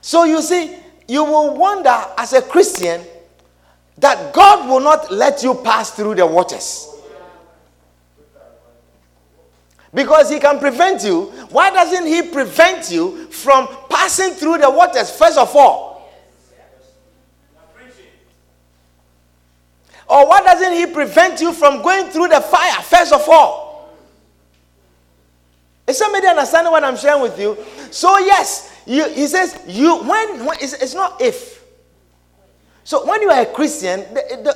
So 0.00 0.24
you 0.24 0.42
see, 0.42 0.76
you 1.08 1.24
will 1.24 1.56
wonder 1.56 1.96
as 2.16 2.32
a 2.32 2.42
Christian 2.42 3.02
that 3.98 4.34
God 4.34 4.68
will 4.68 4.80
not 4.80 5.10
let 5.10 5.42
you 5.42 5.54
pass 5.54 5.90
through 5.90 6.16
the 6.16 6.26
waters. 6.26 6.92
Because 9.94 10.28
he 10.28 10.38
can 10.38 10.58
prevent 10.58 11.04
you. 11.04 11.26
Why 11.48 11.70
doesn't 11.70 12.06
he 12.06 12.22
prevent 12.30 12.90
you 12.90 13.26
from 13.30 13.68
passing 13.88 14.32
through 14.32 14.58
the 14.58 14.70
waters, 14.70 15.10
first 15.10 15.38
of 15.38 15.54
all? 15.56 15.85
Or 20.08 20.28
why 20.28 20.40
doesn't 20.40 20.72
he 20.72 20.86
prevent 20.86 21.40
you 21.40 21.52
from 21.52 21.82
going 21.82 22.06
through 22.10 22.28
the 22.28 22.40
fire, 22.40 22.82
first 22.82 23.12
of 23.12 23.28
all? 23.28 23.66
Is 25.86 25.98
somebody 25.98 26.26
understanding 26.26 26.72
what 26.72 26.82
I'm 26.84 26.96
sharing 26.96 27.22
with 27.22 27.38
you? 27.38 27.56
So, 27.90 28.18
yes, 28.18 28.82
you, 28.86 29.08
he 29.08 29.26
says, 29.26 29.60
you 29.66 29.98
when, 30.02 30.44
when 30.44 30.56
it's, 30.60 30.74
it's 30.74 30.94
not 30.94 31.20
if. 31.20 31.64
So, 32.84 33.06
when 33.06 33.22
you 33.22 33.30
are 33.30 33.42
a 33.42 33.46
Christian, 33.46 34.04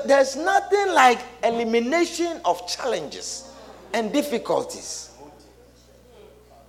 there's 0.07 0.37
nothing 0.37 0.93
like 0.93 1.19
elimination 1.43 2.41
of 2.45 2.67
challenges 2.69 3.53
and 3.93 4.13
difficulties. 4.13 5.11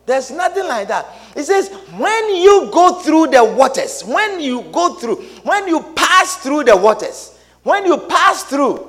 There's 0.06 0.32
nothing 0.32 0.68
like 0.68 0.88
that. 0.88 1.06
It 1.36 1.44
says, 1.44 1.70
when 1.98 2.36
you 2.36 2.70
go 2.74 3.00
through 3.02 3.28
the 3.28 3.44
waters, 3.44 4.04
when 4.04 4.40
you 4.40 4.64
go 4.72 4.96
through, 4.96 5.18
when 5.44 5.68
you 5.68 5.94
pass 5.96 6.38
through 6.38 6.64
the 6.66 6.76
waters, 6.76 7.38
when 7.64 7.86
you 7.86 7.98
pass 7.98 8.44
through, 8.44 8.88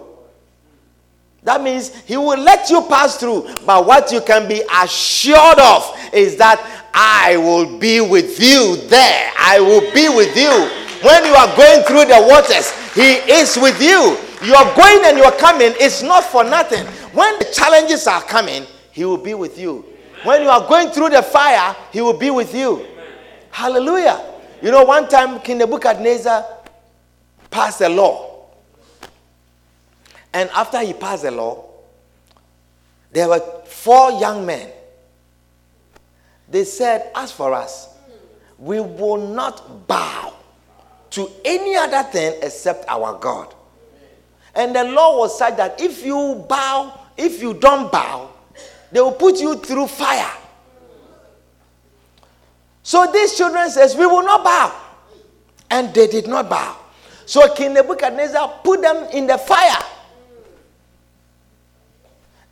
that 1.45 1.61
means 1.61 1.95
he 2.03 2.17
will 2.17 2.39
let 2.39 2.71
you 2.71 2.83
pass 2.89 3.19
through. 3.19 3.49
But 3.67 3.85
what 3.87 4.13
you 4.13 4.21
can 4.21 4.49
be 4.49 4.63
assured 4.83 5.59
of 5.59 5.99
is 6.13 6.37
that 6.37 6.61
I 6.95 7.37
will 7.37 7.79
be 7.79 8.01
with 8.01 8.39
you 8.41 8.77
there. 8.89 9.33
I 9.39 9.59
will 9.61 9.81
be 9.93 10.09
with 10.09 10.37
you. 10.37 10.51
When 11.03 11.25
you 11.25 11.33
are 11.35 11.57
going 11.57 11.83
through 11.83 12.05
the 12.05 12.25
waters, 12.29 12.71
he 12.95 13.15
is 13.33 13.57
with 13.57 13.83
you. 13.83 14.17
You're 14.47 14.75
going 14.77 15.05
and 15.05 15.19
you're 15.19 15.33
coming. 15.33 15.73
It's 15.81 16.03
not 16.03 16.25
for 16.25 16.45
nothing. 16.45 16.87
When 17.13 17.39
the 17.41 17.47
challenges 17.53 18.07
are 18.07 18.23
coming, 18.23 18.65
he 18.93 19.05
will 19.05 19.19
be 19.19 19.35
with 19.35 19.59
you. 19.59 19.85
When 20.23 20.43
you 20.43 20.49
are 20.49 20.67
going 20.69 20.91
through 20.91 21.11
the 21.11 21.23
fire, 21.23 21.75
he 21.93 22.01
will 22.01 22.17
be 22.17 22.31
with 22.31 22.55
you. 22.55 22.87
Hallelujah. 23.51 24.25
You 24.63 24.71
know, 24.71 24.85
one 24.85 25.09
time 25.09 25.41
King 25.41 25.59
Nebuchadnezzar 25.59 26.45
passed 27.51 27.81
a 27.81 27.89
law. 27.89 28.32
And 30.35 30.49
after 30.51 30.81
he 30.81 30.93
passed 30.93 31.23
the 31.23 31.31
law, 31.31 31.65
there 33.11 33.29
were 33.29 33.41
four 33.67 34.13
young 34.13 34.47
men. 34.47 34.69
They 36.49 36.65
said, 36.65 37.11
As 37.15 37.33
for 37.33 37.53
us, 37.53 37.89
we 38.59 38.81
will 38.81 39.29
not 39.29 39.87
bow 39.87 40.35
to 41.11 41.31
any 41.45 41.77
other 41.77 42.03
thing 42.05 42.39
except 42.43 42.89
our 42.89 43.19
God. 43.19 43.55
And 44.55 44.75
the 44.75 44.85
law 44.85 45.19
was 45.19 45.37
such 45.39 45.57
that 45.57 45.81
if 45.81 46.05
you 46.05 46.45
bow, 46.49 46.99
if 47.17 47.43
you 47.43 47.55
don't 47.55 47.91
bow, 47.91 48.31
they 48.91 49.01
will 49.01 49.13
put 49.13 49.41
you 49.41 49.57
through 49.57 49.87
fire. 49.87 50.31
So 52.83 53.11
these 53.13 53.37
children 53.37 53.71
says, 53.71 53.97
we 53.97 54.07
will 54.07 54.25
not 54.25 54.45
bow. 54.45 54.81
And 55.71 55.95
they 55.95 56.07
did 56.07 56.27
not 56.27 56.51
bow. 56.51 56.77
So 57.25 57.55
King 57.55 57.75
Nebuchadnezzar 57.75 58.61
put 58.63 58.83
them 58.83 59.09
in 59.13 59.27
the 59.27 59.39
fire. 59.39 59.83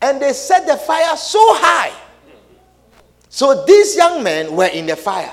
And 0.02 0.20
they 0.20 0.32
set 0.32 0.66
the 0.66 0.76
fire 0.76 1.16
so 1.16 1.38
high. 1.54 1.92
So 3.28 3.64
these 3.64 3.96
young 3.96 4.22
men 4.22 4.54
were 4.56 4.66
in 4.66 4.86
the 4.86 4.96
fire. 4.96 5.32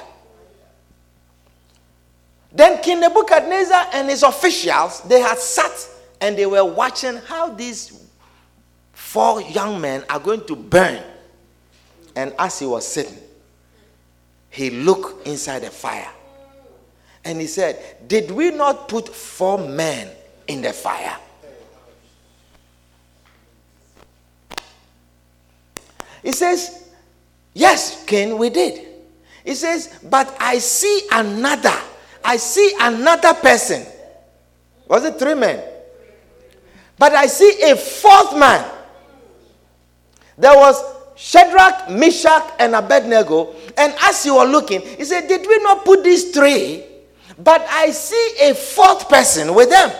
Then 2.52 2.82
King 2.82 3.02
Nebuchadnezzar 3.02 3.88
and 3.94 4.10
his 4.10 4.24
officials, 4.24 5.02
they 5.02 5.20
had 5.20 5.38
sat 5.38 5.90
and 6.22 6.38
they 6.38 6.46
were 6.46 6.66
watching 6.66 7.18
how 7.18 7.50
these 7.50 8.08
four 8.94 9.42
young 9.42 9.80
men 9.80 10.04
are 10.10 10.20
going 10.20 10.46
to 10.46 10.56
burn. 10.56 11.02
And 12.16 12.34
as 12.40 12.60
he 12.60 12.66
was 12.66 12.88
sitting, 12.88 13.18
he 14.50 14.70
looked 14.70 15.28
inside 15.28 15.60
the 15.60 15.70
fire. 15.70 16.10
And 17.24 17.40
he 17.40 17.48
said, 17.48 18.08
Did 18.08 18.32
we 18.32 18.52
not 18.52 18.88
put 18.88 19.10
four 19.10 19.58
men 19.58 20.10
in 20.48 20.62
the 20.62 20.74
fire? 20.74 21.18
He 26.28 26.34
says, 26.34 26.84
Yes, 27.54 28.04
King, 28.04 28.38
we 28.38 28.50
did. 28.50 28.86
He 29.46 29.56
says, 29.56 29.98
But 30.04 30.36
I 30.42 30.58
see 30.58 31.08
another. 31.10 31.74
I 32.22 32.36
see 32.36 32.76
another 32.82 33.34
person. 33.34 33.86
Was 34.90 35.06
it 35.06 35.18
three 35.18 35.36
men? 35.36 35.64
But 37.00 37.14
I 37.14 37.28
see 37.28 37.62
a 37.72 37.78
fourth 37.78 38.38
man. 38.38 38.70
There 40.38 40.54
was 40.54 40.84
Shadrach, 41.16 41.92
Meshach, 41.92 42.56
and 42.60 42.76
Abednego. 42.76 43.56
And 43.78 43.96
as 44.02 44.26
you 44.26 44.36
were 44.36 44.44
looking, 44.44 44.82
he 44.82 45.06
said, 45.06 45.30
Did 45.30 45.48
we 45.48 45.60
not 45.60 45.86
put 45.86 46.04
these 46.04 46.32
three? 46.32 46.84
But 47.40 47.66
I 47.70 47.92
see 47.92 48.34
a 48.42 48.54
fourth 48.54 49.08
person 49.08 49.56
with 49.56 49.70
them. 49.70 49.96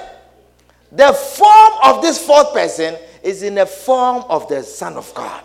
The 0.92 1.14
form 1.14 1.74
of 1.86 2.02
this 2.02 2.20
fourth 2.20 2.52
person 2.52 2.98
is 3.24 3.44
in 3.44 3.56
the 3.56 3.66
form 3.66 4.26
of 4.28 4.50
the 4.50 4.62
Son 4.62 4.98
of 4.98 5.14
God 5.14 5.42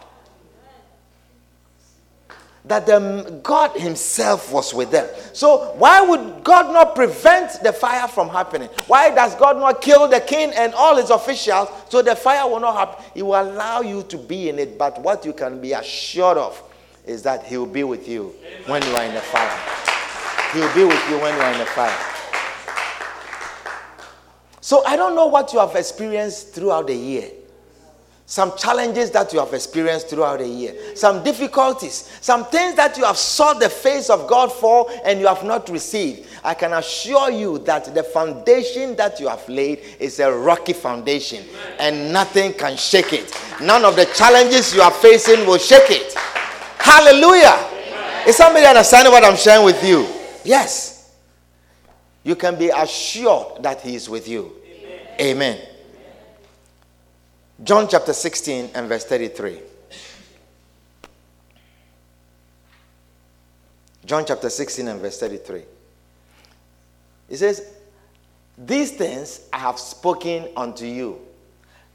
that 2.64 2.86
the, 2.86 3.40
God 3.42 3.72
Himself 3.72 4.52
was 4.52 4.72
with 4.72 4.90
them. 4.90 5.08
So, 5.32 5.72
why 5.76 6.00
would 6.00 6.44
God 6.44 6.72
not 6.72 6.94
prevent 6.94 7.62
the 7.62 7.72
fire 7.72 8.06
from 8.06 8.28
happening? 8.28 8.68
Why 8.86 9.12
does 9.12 9.34
God 9.34 9.56
not 9.56 9.82
kill 9.82 10.06
the 10.06 10.20
king 10.20 10.52
and 10.54 10.72
all 10.74 10.96
his 10.96 11.10
officials 11.10 11.68
so 11.88 12.02
the 12.02 12.14
fire 12.14 12.48
will 12.48 12.60
not 12.60 12.76
happen? 12.76 13.04
He 13.14 13.22
will 13.22 13.40
allow 13.40 13.80
you 13.80 14.04
to 14.04 14.16
be 14.16 14.48
in 14.48 14.58
it, 14.58 14.78
but 14.78 15.00
what 15.00 15.24
you 15.24 15.32
can 15.32 15.60
be 15.60 15.72
assured 15.72 16.38
of 16.38 16.62
is 17.04 17.22
that 17.24 17.44
He 17.44 17.56
will 17.56 17.66
be 17.66 17.82
with 17.82 18.08
you 18.08 18.32
when 18.66 18.82
you 18.82 18.94
are 18.94 19.04
in 19.04 19.14
the 19.14 19.20
fire. 19.20 19.58
He 20.52 20.60
will 20.60 20.74
be 20.74 20.84
with 20.84 21.10
you 21.10 21.18
when 21.18 21.34
you 21.34 21.40
are 21.40 21.52
in 21.52 21.58
the 21.58 21.66
fire. 21.66 21.98
So, 24.60 24.84
I 24.86 24.94
don't 24.94 25.16
know 25.16 25.26
what 25.26 25.52
you 25.52 25.58
have 25.58 25.74
experienced 25.74 26.54
throughout 26.54 26.86
the 26.86 26.94
year 26.94 27.28
some 28.32 28.56
challenges 28.56 29.10
that 29.10 29.30
you 29.34 29.38
have 29.38 29.52
experienced 29.52 30.08
throughout 30.08 30.38
the 30.38 30.48
year, 30.48 30.74
some 30.96 31.22
difficulties, 31.22 32.08
some 32.22 32.46
things 32.46 32.74
that 32.76 32.96
you 32.96 33.04
have 33.04 33.18
sought 33.18 33.60
the 33.60 33.68
face 33.68 34.08
of 34.08 34.26
God 34.26 34.50
for 34.50 34.90
and 35.04 35.20
you 35.20 35.26
have 35.26 35.44
not 35.44 35.68
received. 35.68 36.26
I 36.42 36.54
can 36.54 36.72
assure 36.72 37.30
you 37.30 37.58
that 37.58 37.94
the 37.94 38.02
foundation 38.02 38.96
that 38.96 39.20
you 39.20 39.28
have 39.28 39.46
laid 39.50 39.80
is 40.00 40.18
a 40.18 40.32
rocky 40.32 40.72
foundation 40.72 41.44
and 41.78 42.10
nothing 42.10 42.54
can 42.54 42.78
shake 42.78 43.12
it. 43.12 43.38
None 43.60 43.84
of 43.84 43.96
the 43.96 44.06
challenges 44.06 44.74
you 44.74 44.80
are 44.80 44.90
facing 44.90 45.46
will 45.46 45.58
shake 45.58 45.90
it. 45.90 46.14
Hallelujah. 46.78 47.58
Is 48.26 48.38
somebody 48.38 48.64
understanding 48.64 49.12
what 49.12 49.24
I'm 49.24 49.36
sharing 49.36 49.66
with 49.66 49.84
you? 49.84 50.08
Yes. 50.42 51.12
You 52.24 52.34
can 52.36 52.58
be 52.58 52.70
assured 52.70 53.62
that 53.62 53.82
He 53.82 53.94
is 53.94 54.08
with 54.08 54.26
you. 54.26 54.52
Amen. 55.20 55.58
Amen. 55.58 55.71
John 57.64 57.86
chapter 57.88 58.12
16 58.12 58.70
and 58.74 58.88
verse 58.88 59.04
33. 59.04 59.60
John 64.04 64.24
chapter 64.26 64.50
16 64.50 64.88
and 64.88 65.00
verse 65.00 65.20
33. 65.20 65.62
It 67.28 67.36
says, 67.36 67.64
These 68.58 68.92
things 68.92 69.42
I 69.52 69.58
have 69.58 69.78
spoken 69.78 70.48
unto 70.56 70.86
you, 70.86 71.20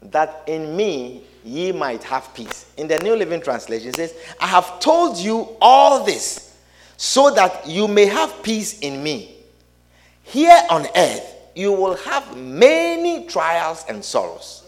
that 0.00 0.42
in 0.46 0.74
me 0.74 1.24
ye 1.44 1.72
might 1.72 2.02
have 2.04 2.32
peace. 2.32 2.66
In 2.78 2.88
the 2.88 2.98
New 3.00 3.14
Living 3.14 3.42
Translation, 3.42 3.90
it 3.90 3.96
says, 3.96 4.14
I 4.40 4.46
have 4.46 4.80
told 4.80 5.18
you 5.18 5.56
all 5.60 6.02
this 6.04 6.56
so 6.96 7.30
that 7.34 7.66
you 7.66 7.88
may 7.88 8.06
have 8.06 8.42
peace 8.42 8.78
in 8.78 9.02
me. 9.02 9.36
Here 10.22 10.62
on 10.70 10.86
earth, 10.96 11.34
you 11.54 11.72
will 11.72 11.96
have 11.96 12.36
many 12.36 13.26
trials 13.26 13.84
and 13.88 14.02
sorrows. 14.02 14.64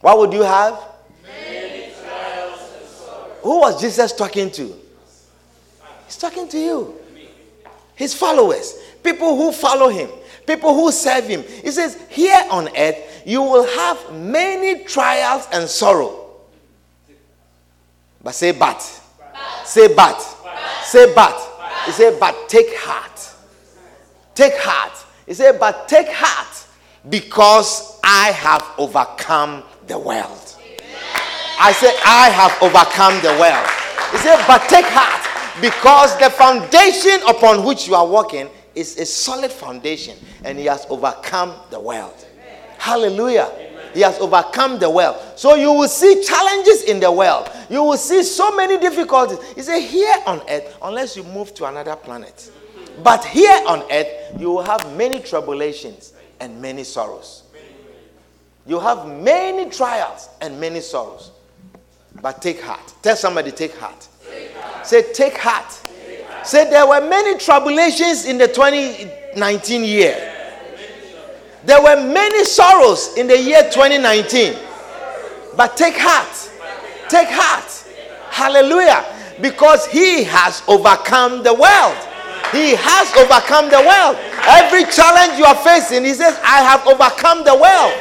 What 0.00 0.18
would 0.18 0.32
you 0.32 0.42
have? 0.42 0.78
Who 3.42 3.60
was 3.60 3.80
Jesus 3.80 4.12
talking 4.12 4.50
to? 4.52 4.74
He's 6.06 6.16
talking 6.16 6.48
to 6.48 6.58
you. 6.58 6.94
His 7.94 8.14
followers, 8.14 8.74
people 9.02 9.36
who 9.36 9.52
follow 9.52 9.88
him, 9.88 10.10
people 10.46 10.74
who 10.74 10.90
serve 10.92 11.26
him. 11.26 11.42
He 11.42 11.70
says, 11.70 11.98
Here 12.08 12.46
on 12.50 12.68
earth, 12.76 13.22
you 13.24 13.42
will 13.42 13.66
have 13.66 14.12
many 14.12 14.84
trials 14.84 15.46
and 15.52 15.68
sorrow. 15.68 16.30
But 18.22 18.34
say, 18.34 18.52
but. 18.52 18.78
but. 19.18 19.66
Say, 19.66 19.88
but. 19.88 20.18
but. 20.42 20.84
Say, 20.84 21.06
but. 21.14 21.14
but. 21.14 21.60
He 21.86 21.92
said, 21.92 22.20
but 22.20 22.48
take 22.48 22.76
heart. 22.76 23.34
Take 24.34 24.54
heart. 24.56 24.92
He 25.26 25.34
said, 25.34 25.58
but 25.58 25.88
take 25.88 26.08
heart 26.08 26.66
because 27.08 27.98
I 28.04 28.32
have 28.32 28.64
overcome 28.78 29.62
the 29.90 29.98
world. 29.98 30.56
I 31.58 31.72
said, 31.72 31.94
I 32.06 32.30
have 32.30 32.54
overcome 32.62 33.20
the 33.20 33.34
world. 33.42 33.66
He 34.12 34.18
said, 34.18 34.42
But 34.46 34.62
take 34.68 34.86
heart, 34.86 35.26
because 35.60 36.16
the 36.18 36.30
foundation 36.30 37.20
upon 37.28 37.66
which 37.66 37.88
you 37.88 37.96
are 37.96 38.06
walking 38.06 38.48
is 38.74 38.96
a 38.98 39.04
solid 39.04 39.50
foundation, 39.50 40.16
and 40.44 40.58
he 40.58 40.66
has 40.66 40.86
overcome 40.88 41.54
the 41.70 41.80
world. 41.80 42.26
Hallelujah. 42.78 43.50
He 43.92 44.00
has 44.02 44.18
overcome 44.20 44.78
the 44.78 44.88
world. 44.88 45.16
So 45.34 45.56
you 45.56 45.72
will 45.72 45.88
see 45.88 46.22
challenges 46.22 46.84
in 46.84 47.00
the 47.00 47.10
world. 47.10 47.50
You 47.68 47.82
will 47.82 47.96
see 47.96 48.22
so 48.22 48.54
many 48.54 48.78
difficulties. 48.78 49.38
He 49.54 49.62
said, 49.62 49.80
Here 49.80 50.16
on 50.24 50.40
earth, 50.48 50.78
unless 50.82 51.16
you 51.16 51.24
move 51.24 51.52
to 51.54 51.64
another 51.66 51.96
planet. 51.96 52.50
But 53.02 53.24
here 53.24 53.60
on 53.66 53.82
earth, 53.90 54.38
you 54.38 54.50
will 54.52 54.62
have 54.62 54.96
many 54.96 55.20
tribulations 55.20 56.12
and 56.38 56.62
many 56.62 56.84
sorrows. 56.84 57.42
You 58.66 58.78
have 58.78 59.06
many 59.06 59.70
trials 59.70 60.28
and 60.40 60.60
many 60.60 60.80
sorrows. 60.80 61.30
But 62.20 62.42
take 62.42 62.60
heart. 62.60 62.92
Tell 63.02 63.16
somebody, 63.16 63.50
take 63.50 63.74
heart. 63.76 64.08
Take 64.28 64.54
heart. 64.54 64.86
Say, 64.86 65.12
take 65.12 65.36
heart. 65.38 65.80
take 65.84 66.24
heart. 66.26 66.46
Say, 66.46 66.68
there 66.70 66.86
were 66.86 67.00
many 67.00 67.38
tribulations 67.38 68.26
in 68.26 68.38
the 68.38 68.48
2019 68.48 69.84
year. 69.84 70.36
There 71.64 71.82
were 71.82 71.96
many 71.96 72.44
sorrows 72.44 73.16
in 73.16 73.26
the 73.26 73.38
year 73.38 73.62
2019. 73.70 74.54
But 75.56 75.76
take 75.76 75.94
heart. 75.96 76.50
Take 77.08 77.28
heart. 77.30 77.68
Hallelujah. 78.30 79.04
Because 79.40 79.86
he 79.86 80.24
has 80.24 80.62
overcome 80.68 81.42
the 81.42 81.52
world. 81.52 81.96
He 82.52 82.74
has 82.76 83.06
overcome 83.16 83.70
the 83.70 83.80
world. 83.80 84.16
Every 84.48 84.84
challenge 84.90 85.38
you 85.38 85.44
are 85.44 85.54
facing, 85.56 86.04
he 86.04 86.14
says, 86.14 86.38
I 86.42 86.62
have 86.62 86.86
overcome 86.86 87.44
the 87.44 87.54
world. 87.54 87.94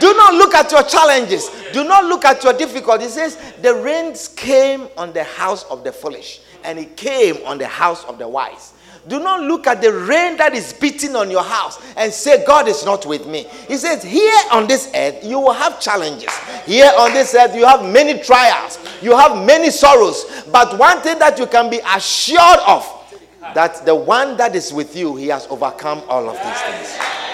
Do 0.00 0.14
not 0.14 0.34
look 0.34 0.54
at 0.54 0.70
your 0.70 0.82
challenges. 0.82 1.50
Do 1.72 1.84
not 1.84 2.04
look 2.04 2.24
at 2.24 2.42
your 2.44 2.52
difficulties. 2.52 3.14
He 3.14 3.20
says, 3.20 3.54
The 3.62 3.74
rains 3.74 4.28
came 4.28 4.88
on 4.96 5.12
the 5.12 5.24
house 5.24 5.64
of 5.64 5.84
the 5.84 5.92
foolish, 5.92 6.40
and 6.64 6.78
it 6.78 6.96
came 6.96 7.36
on 7.44 7.58
the 7.58 7.66
house 7.66 8.04
of 8.04 8.18
the 8.18 8.28
wise. 8.28 8.72
Do 9.08 9.20
not 9.20 9.42
look 9.42 9.68
at 9.68 9.80
the 9.80 9.92
rain 9.92 10.36
that 10.38 10.52
is 10.52 10.72
beating 10.72 11.14
on 11.14 11.30
your 11.30 11.42
house 11.44 11.80
and 11.96 12.12
say, 12.12 12.44
God 12.44 12.66
is 12.66 12.84
not 12.84 13.06
with 13.06 13.26
me. 13.26 13.44
He 13.68 13.76
says, 13.76 14.02
Here 14.02 14.40
on 14.52 14.66
this 14.66 14.90
earth, 14.94 15.24
you 15.24 15.38
will 15.38 15.52
have 15.52 15.80
challenges. 15.80 16.32
Here 16.64 16.90
on 16.98 17.12
this 17.12 17.34
earth, 17.34 17.54
you 17.54 17.64
have 17.64 17.84
many 17.84 18.20
trials, 18.20 18.78
you 19.00 19.16
have 19.16 19.46
many 19.46 19.70
sorrows. 19.70 20.24
But 20.50 20.76
one 20.78 21.00
thing 21.02 21.18
that 21.20 21.38
you 21.38 21.46
can 21.46 21.70
be 21.70 21.80
assured 21.94 22.58
of 22.66 22.92
that 23.54 23.86
the 23.86 23.94
one 23.94 24.36
that 24.38 24.56
is 24.56 24.72
with 24.72 24.96
you, 24.96 25.14
he 25.14 25.28
has 25.28 25.46
overcome 25.46 26.02
all 26.08 26.28
of 26.28 26.34
these 26.34 26.60
things. 26.62 27.25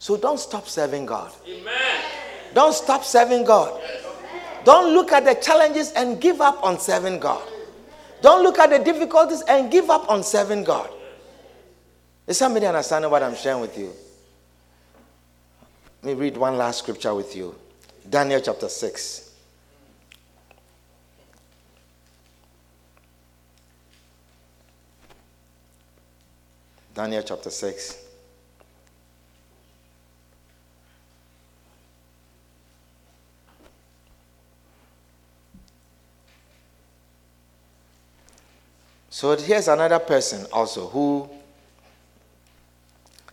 So 0.00 0.16
don't 0.16 0.40
stop 0.40 0.66
serving 0.66 1.04
God. 1.04 1.30
Amen. 1.46 2.02
Don't 2.54 2.72
stop 2.72 3.04
serving 3.04 3.44
God. 3.44 3.80
Don't 4.64 4.94
look 4.94 5.12
at 5.12 5.26
the 5.26 5.34
challenges 5.34 5.92
and 5.92 6.18
give 6.18 6.40
up 6.40 6.64
on 6.64 6.80
serving 6.80 7.20
God. 7.20 7.46
Don't 8.22 8.42
look 8.42 8.58
at 8.58 8.70
the 8.70 8.78
difficulties 8.78 9.42
and 9.42 9.70
give 9.70 9.90
up 9.90 10.10
on 10.10 10.22
serving 10.22 10.64
God. 10.64 10.88
Is 12.26 12.38
somebody 12.38 12.64
understanding 12.64 13.10
what 13.10 13.22
I'm 13.22 13.36
sharing 13.36 13.60
with 13.60 13.76
you? 13.76 13.92
Let 16.02 16.16
me 16.16 16.20
read 16.22 16.36
one 16.38 16.56
last 16.56 16.78
scripture 16.78 17.14
with 17.14 17.36
you 17.36 17.54
Daniel 18.08 18.40
chapter 18.40 18.70
6. 18.70 19.34
Daniel 26.94 27.22
chapter 27.22 27.50
6. 27.50 28.09
So 39.20 39.36
here's 39.36 39.68
another 39.68 39.98
person 39.98 40.46
also 40.50 40.88
who 40.88 41.28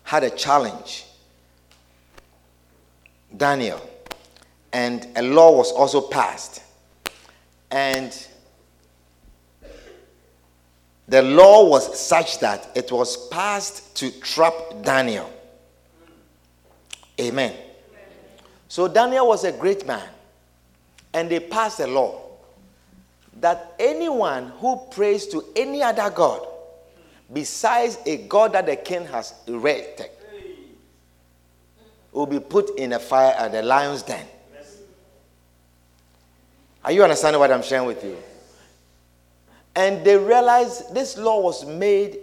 had 0.04 0.26
a 0.26 0.30
challenge. 0.30 1.06
Daniel. 3.38 3.80
And 4.74 5.08
a 5.16 5.22
law 5.22 5.56
was 5.56 5.72
also 5.72 6.02
passed. 6.02 6.62
And 7.72 8.12
the 11.08 11.22
law 11.22 11.70
was 11.70 11.98
such 11.98 12.40
that 12.40 12.70
it 12.76 12.92
was 12.92 13.30
passed 13.30 13.96
to 13.96 14.12
trap 14.20 14.54
Daniel. 14.82 15.32
Amen. 17.18 17.56
So 18.68 18.90
Daniel 18.90 19.26
was 19.26 19.46
a 19.46 19.54
great 19.54 19.88
man. 19.88 20.10
And 21.14 21.32
they 21.32 21.40
passed 21.40 21.80
a 21.80 21.88
law 21.88 22.27
that 23.42 23.76
anyone 23.80 24.48
who 24.60 24.80
prays 24.92 25.28
to 25.28 25.44
any 25.56 25.84
other 25.84 26.10
God 26.10 26.46
besides 27.32 27.98
a 28.06 28.18
God 28.18 28.54
that 28.54 28.66
the 28.66 28.76
king 28.76 29.06
has 29.08 29.34
erected 29.48 30.10
will 32.12 32.26
be 32.26 32.40
put 32.40 32.78
in 32.80 32.94
a 32.94 33.00
fire 33.00 33.36
at 33.38 33.52
the 33.52 33.62
lion's 33.62 34.02
den. 34.02 34.26
Are 36.84 36.92
you 36.92 37.04
understanding 37.04 37.40
what 37.40 37.52
I'm 37.52 37.62
sharing 37.62 37.86
with 37.86 38.04
you? 38.04 38.18
And 39.76 40.04
they 40.04 40.18
realized 40.18 40.96
this 40.96 41.18
law 41.18 41.42
was 41.42 41.66
made 41.66 42.18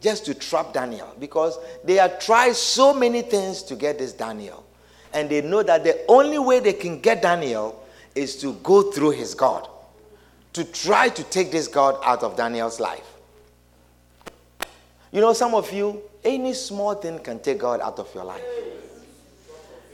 just 0.00 0.26
to 0.26 0.34
trap 0.34 0.72
Daniel 0.72 1.16
because 1.18 1.58
they 1.82 1.94
had 1.94 2.20
tried 2.20 2.54
so 2.54 2.94
many 2.94 3.22
things 3.22 3.62
to 3.64 3.74
get 3.74 3.98
this 3.98 4.12
Daniel. 4.12 4.64
And 5.12 5.30
they 5.30 5.40
know 5.40 5.62
that 5.62 5.82
the 5.82 6.04
only 6.06 6.38
way 6.38 6.60
they 6.60 6.74
can 6.74 7.00
get 7.00 7.22
Daniel 7.22 7.84
is 8.14 8.36
to 8.42 8.52
go 8.62 8.92
through 8.92 9.12
his 9.12 9.34
God 9.34 9.68
to 10.54 10.64
try 10.64 11.08
to 11.08 11.22
take 11.24 11.50
this 11.50 11.68
God 11.68 12.00
out 12.04 12.22
of 12.22 12.36
Daniel's 12.36 12.80
life. 12.80 13.06
You 15.12 15.20
know, 15.20 15.32
some 15.32 15.54
of 15.54 15.72
you, 15.72 16.02
any 16.24 16.54
small 16.54 16.94
thing 16.94 17.18
can 17.18 17.38
take 17.38 17.58
God 17.58 17.80
out 17.80 17.98
of 17.98 18.12
your 18.14 18.24
life. 18.24 18.42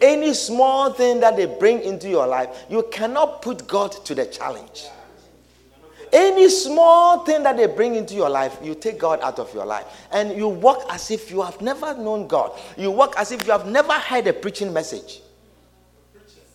Any 0.01 0.33
small 0.33 0.93
thing 0.93 1.21
that 1.21 1.37
they 1.37 1.45
bring 1.45 1.83
into 1.83 2.09
your 2.09 2.27
life, 2.27 2.65
you 2.71 2.87
cannot 2.91 3.43
put 3.43 3.67
God 3.67 3.93
to 4.07 4.15
the 4.15 4.25
challenge. 4.27 4.87
Any 6.13 6.49
small 6.49 7.25
thing 7.25 7.43
that 7.43 7.57
they 7.57 7.67
bring 7.67 7.95
into 7.95 8.15
your 8.15 8.31
life, 8.31 8.59
you 8.63 8.75
take 8.75 8.99
God 8.99 9.21
out 9.21 9.39
of 9.39 9.53
your 9.55 9.67
life. 9.67 9.85
And 10.11 10.37
you 10.37 10.49
walk 10.49 10.85
as 10.91 11.11
if 11.11 11.31
you 11.31 11.43
have 11.43 11.61
never 11.61 11.95
known 11.95 12.27
God. 12.27 12.59
You 12.77 12.91
walk 12.91 13.15
as 13.19 13.31
if 13.31 13.47
you 13.47 13.53
have 13.53 13.67
never 13.67 13.93
heard 13.93 14.27
a 14.27 14.33
preaching 14.33 14.73
message. 14.73 15.21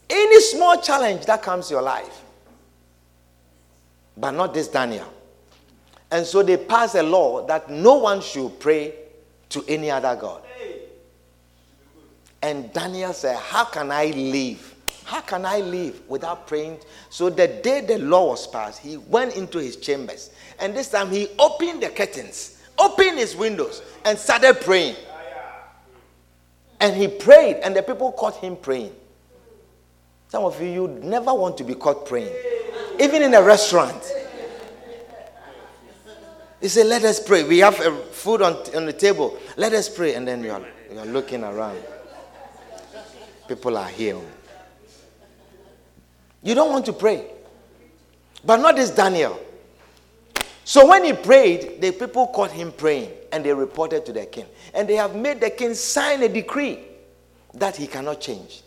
Any 0.10 0.42
small 0.42 0.82
challenge 0.82 1.26
that 1.26 1.42
comes 1.42 1.72
your 1.72 1.82
life, 1.82 2.25
but 4.18 4.32
not 4.32 4.54
this 4.54 4.68
Daniel. 4.68 5.12
And 6.12 6.26
so 6.26 6.44
they 6.44 6.58
passed 6.58 6.96
a 6.96 7.04
law 7.04 7.46
that 7.48 7.70
no 7.70 7.96
one 7.96 8.22
should 8.22 8.60
pray 8.60 8.94
to 9.50 9.64
any 9.68 9.92
other 9.92 10.16
God. 10.16 10.42
And 12.42 12.72
Daniel 12.74 13.12
said, 13.14 13.38
How 13.38 13.66
can 13.66 13.92
I 13.92 14.08
live? 14.08 14.76
How 15.04 15.22
can 15.22 15.46
I 15.46 15.60
live 15.60 16.02
without 16.08 16.48
praying? 16.48 16.80
So 17.10 17.30
the 17.30 17.48
day 17.48 17.82
the 17.82 18.00
law 18.00 18.30
was 18.30 18.48
passed, 18.48 18.80
he 18.80 18.98
went 18.98 19.36
into 19.36 19.60
his 19.60 19.78
chambers. 19.78 20.32
And 20.60 20.76
this 20.76 20.90
time 20.90 21.10
he 21.10 21.28
opened 21.38 21.84
the 21.84 21.90
curtains, 21.90 22.62
opened 22.78 23.18
his 23.18 23.36
windows, 23.36 23.82
and 24.04 24.18
started 24.18 24.62
praying. 24.62 24.96
And 26.80 26.96
he 26.96 27.08
prayed, 27.08 27.58
and 27.58 27.76
the 27.76 27.82
people 27.82 28.12
caught 28.12 28.36
him 28.38 28.56
praying. 28.56 28.94
Some 30.28 30.44
of 30.44 30.62
you, 30.62 30.68
you 30.68 30.88
never 31.04 31.34
want 31.34 31.58
to 31.58 31.64
be 31.64 31.74
caught 31.76 32.06
praying 32.06 32.34
even 33.00 33.22
in 33.22 33.34
a 33.34 33.42
restaurant. 33.42 34.12
He 36.62 36.68
said, 36.68 36.88
Let 36.88 37.04
us 37.04 37.20
pray. 37.20 37.44
We 37.44 37.60
have 37.60 37.80
a 37.80 37.96
food 37.96 38.42
on, 38.42 38.56
on 38.76 38.86
the 38.86 38.94
table. 38.94 39.38
Let 39.58 39.74
us 39.74 39.88
pray. 39.88 40.16
And 40.16 40.28
then 40.28 40.44
you 40.44 40.52
are, 40.52 40.62
you 40.92 41.00
are 41.00 41.06
looking 41.06 41.44
around. 41.44 41.80
People 43.48 43.78
are 43.78 43.88
here. 43.88 44.18
You 46.42 46.56
don't 46.56 46.72
want 46.72 46.86
to 46.86 46.94
pray. 46.94 47.28
But 48.44 48.58
not 48.58 48.76
this 48.76 48.92
Daniel. 48.92 49.40
So 50.64 50.88
when 50.88 51.04
he 51.04 51.14
prayed, 51.14 51.80
the 51.82 51.92
people 51.92 52.28
caught 52.28 52.52
him 52.52 52.72
praying 52.72 53.12
and 53.32 53.46
they 53.46 53.54
reported 53.54 54.06
to 54.08 54.14
the 54.14 54.26
king. 54.26 54.46
And 54.74 54.88
they 54.88 54.96
have 54.96 55.16
made 55.16 55.40
the 55.40 55.52
king 55.52 55.76
sign 55.76 56.24
a 56.24 56.30
decree 56.30 56.80
that 57.54 57.76
he 57.76 57.86
cannot 57.86 58.20
change. 58.22 58.64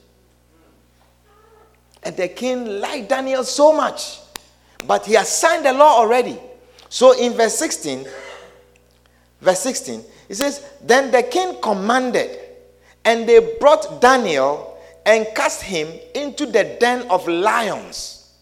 And 2.08 2.16
the 2.16 2.28
king 2.28 2.80
liked 2.80 3.10
Daniel 3.10 3.44
so 3.44 3.70
much. 3.70 4.20
But 4.86 5.04
he 5.04 5.12
has 5.12 5.28
signed 5.28 5.66
the 5.66 5.74
law 5.74 5.98
already. 5.98 6.38
So 6.88 7.12
in 7.12 7.34
verse 7.34 7.58
16, 7.58 8.06
verse 9.42 9.60
16, 9.60 10.02
it 10.30 10.34
says, 10.36 10.64
Then 10.82 11.10
the 11.10 11.22
king 11.22 11.60
commanded, 11.60 12.30
and 13.04 13.28
they 13.28 13.58
brought 13.60 14.00
Daniel 14.00 14.80
and 15.04 15.26
cast 15.34 15.62
him 15.62 15.86
into 16.14 16.46
the 16.46 16.78
den 16.80 17.06
of 17.10 17.28
lions. 17.28 18.32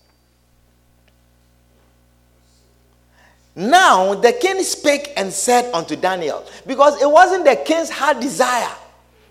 Now 3.56 4.14
the 4.14 4.32
king 4.32 4.62
spake 4.62 5.12
and 5.16 5.32
said 5.32 5.74
unto 5.74 5.96
Daniel, 5.96 6.46
because 6.68 7.02
it 7.02 7.10
wasn't 7.10 7.44
the 7.44 7.56
king's 7.56 7.90
heart 7.90 8.20
desire 8.20 8.70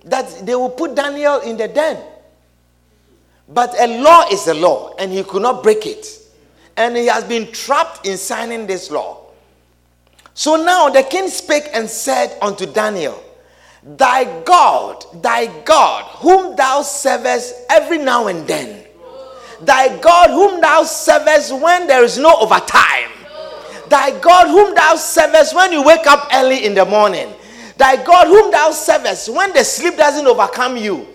that 0.03 0.45
they 0.45 0.55
will 0.55 0.71
put 0.71 0.93
Daniel 0.93 1.39
in 1.39 1.55
the 1.55 1.69
den. 1.69 2.03
But 3.47 3.75
a 3.79 4.01
law 4.01 4.25
is 4.31 4.47
a 4.47 4.53
law, 4.53 4.95
and 4.97 5.11
he 5.11 5.23
could 5.23 5.41
not 5.41 5.61
break 5.61 5.85
it. 5.85 6.07
And 6.77 6.97
he 6.97 7.05
has 7.07 7.23
been 7.23 7.51
trapped 7.51 8.05
in 8.05 8.17
signing 8.17 8.67
this 8.67 8.91
law. 8.91 9.25
So 10.33 10.61
now 10.61 10.89
the 10.89 11.03
king 11.03 11.29
spake 11.29 11.69
and 11.73 11.89
said 11.89 12.37
unto 12.41 12.65
Daniel, 12.65 13.23
Thy 13.83 14.43
God, 14.43 15.05
thy 15.21 15.45
God, 15.63 16.05
whom 16.17 16.55
thou 16.55 16.81
servest 16.81 17.55
every 17.69 17.99
now 17.99 18.27
and 18.27 18.45
then, 18.47 18.83
thy 19.61 19.97
God, 19.99 20.31
whom 20.31 20.59
thou 20.59 20.83
servest 20.83 21.53
when 21.53 21.87
there 21.87 22.03
is 22.03 22.17
no 22.17 22.35
overtime, 22.41 23.11
thy 23.87 24.19
God, 24.19 24.47
whom 24.47 24.73
thou 24.75 24.95
servest 24.95 25.55
when 25.55 25.71
you 25.71 25.83
wake 25.83 26.07
up 26.07 26.27
early 26.33 26.65
in 26.65 26.73
the 26.73 26.83
morning, 26.83 27.31
thy 27.77 28.03
God, 28.03 28.27
whom 28.27 28.51
thou 28.51 28.71
servest 28.71 29.29
when 29.29 29.53
the 29.53 29.63
sleep 29.63 29.95
doesn't 29.95 30.25
overcome 30.25 30.75
you. 30.75 31.07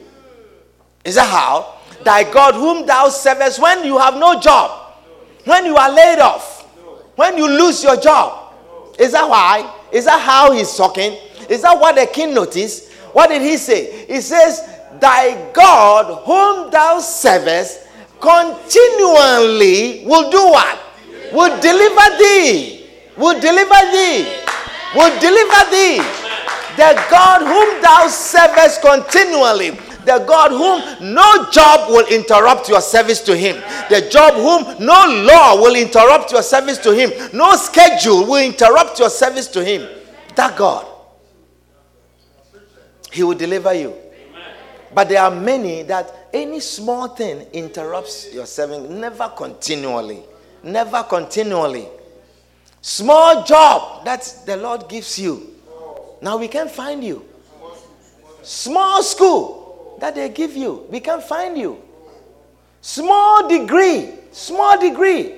Is 1.05 1.17
that 1.17 1.29
how? 1.29 1.80
Thy 2.05 2.31
God, 2.31 2.55
whom 2.55 2.87
thou 2.87 3.09
servest 3.09 3.61
when 3.61 3.85
you 3.85 3.99
have 3.99 4.17
no 4.17 4.41
job, 4.41 4.95
when 5.45 5.67
you 5.67 5.77
are 5.77 5.91
laid 5.91 6.19
off, 6.19 6.63
when 7.17 7.37
you 7.37 7.47
lose 7.47 7.83
your 7.83 7.97
job. 7.97 8.55
Is 8.99 9.13
that 9.13 9.29
why? 9.29 9.75
Is 9.93 10.05
that 10.05 10.21
how 10.21 10.53
he's 10.53 10.75
talking? 10.77 11.17
Is 11.49 11.63
that 11.63 11.79
what 11.79 11.97
the 11.97 12.07
king 12.07 12.35
noticed? 12.35 12.93
What 13.13 13.29
did 13.29 13.43
he 13.43 13.57
say? 13.57 14.07
He 14.07 14.21
says, 14.21 14.61
Thy 15.01 15.51
God, 15.53 16.25
whom 16.25 16.71
thou 16.71 17.01
servest, 17.01 17.87
continually 18.21 20.05
will 20.07 20.31
do 20.31 20.45
what? 20.45 20.79
Will 21.33 21.61
deliver 21.61 22.19
thee. 22.19 22.89
Will 23.17 23.41
deliver 23.41 23.81
thee. 23.93 24.41
Will 24.95 25.21
deliver 25.21 25.71
thee. 25.71 25.99
The 26.77 26.95
God 27.11 27.43
whom 27.43 27.83
thou 27.83 28.07
servest 28.09 28.81
continually 28.81 29.79
the 30.05 30.25
God 30.27 30.51
whom 30.51 31.13
no 31.15 31.51
job 31.51 31.91
will 31.91 32.07
interrupt 32.07 32.69
your 32.69 32.81
service 32.81 33.21
to 33.23 33.37
Him, 33.37 33.57
the 33.89 34.09
job 34.11 34.35
whom 34.35 34.85
no 34.85 35.25
law 35.27 35.57
will 35.57 35.75
interrupt 35.77 36.33
your 36.33 36.43
service 36.43 36.79
to 36.79 36.93
Him, 36.95 37.11
no 37.33 37.55
schedule 37.57 38.27
will 38.27 38.45
interrupt 38.45 38.99
your 38.99 39.11
service 39.11 39.49
to 39.49 39.65
Him. 39.65 39.89
That 40.37 40.57
God, 40.57 40.87
He 43.13 43.23
will 43.23 43.37
deliver 43.37 43.75
you. 43.75 43.95
But 44.93 45.09
there 45.09 45.23
are 45.23 45.31
many 45.31 45.83
that 45.85 46.29
any 46.33 46.61
small 46.61 47.09
thing 47.09 47.47
interrupts 47.53 48.33
your 48.33 48.47
serving, 48.47 49.01
never 49.01 49.29
continually. 49.29 50.23
Never 50.63 51.03
continually. 51.05 51.89
Small 52.83 53.45
job 53.45 54.05
that 54.05 54.43
the 54.47 54.57
Lord 54.57 54.89
gives 54.89 55.19
you. 55.19 55.55
Now 56.23 56.37
we 56.37 56.49
can 56.49 56.69
find 56.69 57.03
you. 57.03 57.25
Small 58.43 59.03
school 59.03 59.60
that 60.01 60.15
they 60.15 60.29
give 60.29 60.57
you. 60.57 60.87
We 60.91 61.01
can't 61.01 61.23
find 61.23 61.57
you. 61.57 61.81
Small 62.81 63.49
degree, 63.49 64.11
small 64.33 64.81
degree, 64.81 65.35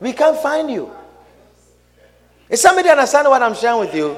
we 0.00 0.12
can't 0.12 0.36
find 0.38 0.70
you. 0.70 0.90
Is 2.48 2.60
somebody 2.60 2.88
understand 2.88 3.28
what 3.28 3.42
I'm 3.42 3.54
sharing 3.54 3.80
with 3.80 3.94
you? 3.94 4.16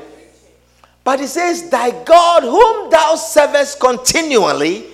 But 1.04 1.20
it 1.20 1.28
says, 1.28 1.70
Thy 1.70 1.90
God, 2.04 2.42
whom 2.42 2.90
thou 2.90 3.14
servest 3.14 3.78
continually, 3.78 4.86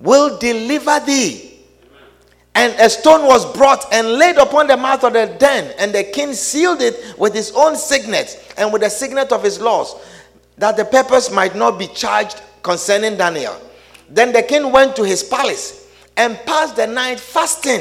will 0.00 0.38
deliver 0.38 1.00
thee. 1.00 1.50
And 2.54 2.74
a 2.80 2.88
stone 2.88 3.26
was 3.26 3.50
brought 3.56 3.92
and 3.92 4.12
laid 4.12 4.36
upon 4.36 4.66
the 4.66 4.76
mouth 4.76 5.04
of 5.04 5.14
the 5.14 5.34
den, 5.38 5.74
and 5.78 5.92
the 5.92 6.04
king 6.04 6.32
sealed 6.32 6.80
it 6.80 7.18
with 7.18 7.34
his 7.34 7.50
own 7.52 7.76
signet 7.76 8.54
and 8.56 8.72
with 8.72 8.82
the 8.82 8.90
signet 8.90 9.32
of 9.32 9.42
his 9.42 9.60
laws, 9.60 9.94
that 10.58 10.76
the 10.76 10.84
purpose 10.84 11.30
might 11.30 11.56
not 11.56 11.78
be 11.78 11.88
charged 11.88 12.40
concerning 12.62 13.16
Daniel. 13.16 13.56
Then 14.12 14.32
the 14.32 14.42
king 14.42 14.70
went 14.70 14.94
to 14.96 15.04
his 15.04 15.22
palace 15.22 15.88
and 16.16 16.38
passed 16.44 16.76
the 16.76 16.86
night 16.86 17.18
fasting. 17.18 17.80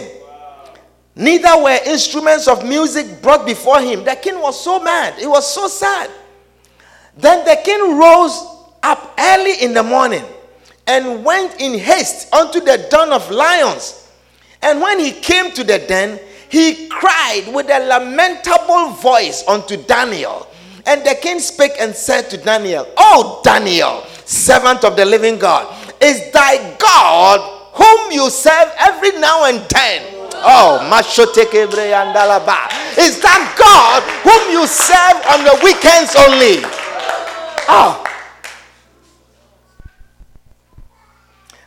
Neither 1.14 1.62
were 1.62 1.78
instruments 1.86 2.48
of 2.48 2.66
music 2.66 3.22
brought 3.22 3.46
before 3.46 3.82
him. 3.82 4.06
The 4.06 4.16
king 4.16 4.40
was 4.40 4.64
so 4.64 4.80
mad. 4.82 5.16
He 5.20 5.28
was 5.28 5.54
so 5.54 5.68
sad. 5.68 6.10
Then 7.18 7.44
the 7.44 7.60
king 7.64 7.98
rose 7.98 8.48
up 8.82 9.14
early 9.20 9.62
in 9.62 9.74
the 9.74 9.84
morning 9.84 10.24
and 10.88 11.24
went 11.26 11.60
in 11.60 11.78
haste 11.78 12.34
unto 12.34 12.62
the 12.62 12.88
den 12.90 13.12
of 13.12 13.30
lions. 13.30 14.10
And 14.62 14.80
when 14.80 15.00
he 15.00 15.12
came 15.12 15.52
to 15.52 15.66
the 15.66 15.80
den, 15.80 16.18
he 16.50 16.88
cried 16.88 17.44
with 17.54 17.70
a 17.70 17.80
lamentable 17.88 18.92
voice 18.92 19.44
unto 19.48 19.76
Daniel. 19.84 20.48
And 20.86 21.06
the 21.06 21.16
king 21.16 21.40
spake 21.40 21.74
and 21.80 21.94
said 21.94 22.30
to 22.30 22.38
Daniel, 22.38 22.88
O 22.98 23.42
Daniel, 23.44 24.04
servant 24.26 24.84
of 24.86 24.96
the 24.96 25.06
living 25.06 25.38
God, 25.38 25.91
is 26.02 26.32
thy 26.32 26.76
God 26.78 27.40
whom 27.74 28.12
you 28.12 28.30
serve 28.30 28.74
every 28.80 29.12
now 29.20 29.46
and 29.46 29.60
then. 29.70 30.22
Oh, 30.44 30.80
Mashotekebre 30.92 31.94
and 31.94 32.16
Alaba. 32.16 32.68
is 32.98 33.22
that 33.22 33.56
God 33.58 34.02
whom 34.26 34.52
you 34.52 34.66
serve 34.68 35.22
on 35.30 35.44
the 35.46 35.60
weekends 35.64 36.16
only? 36.16 36.62
Oh. 37.70 38.04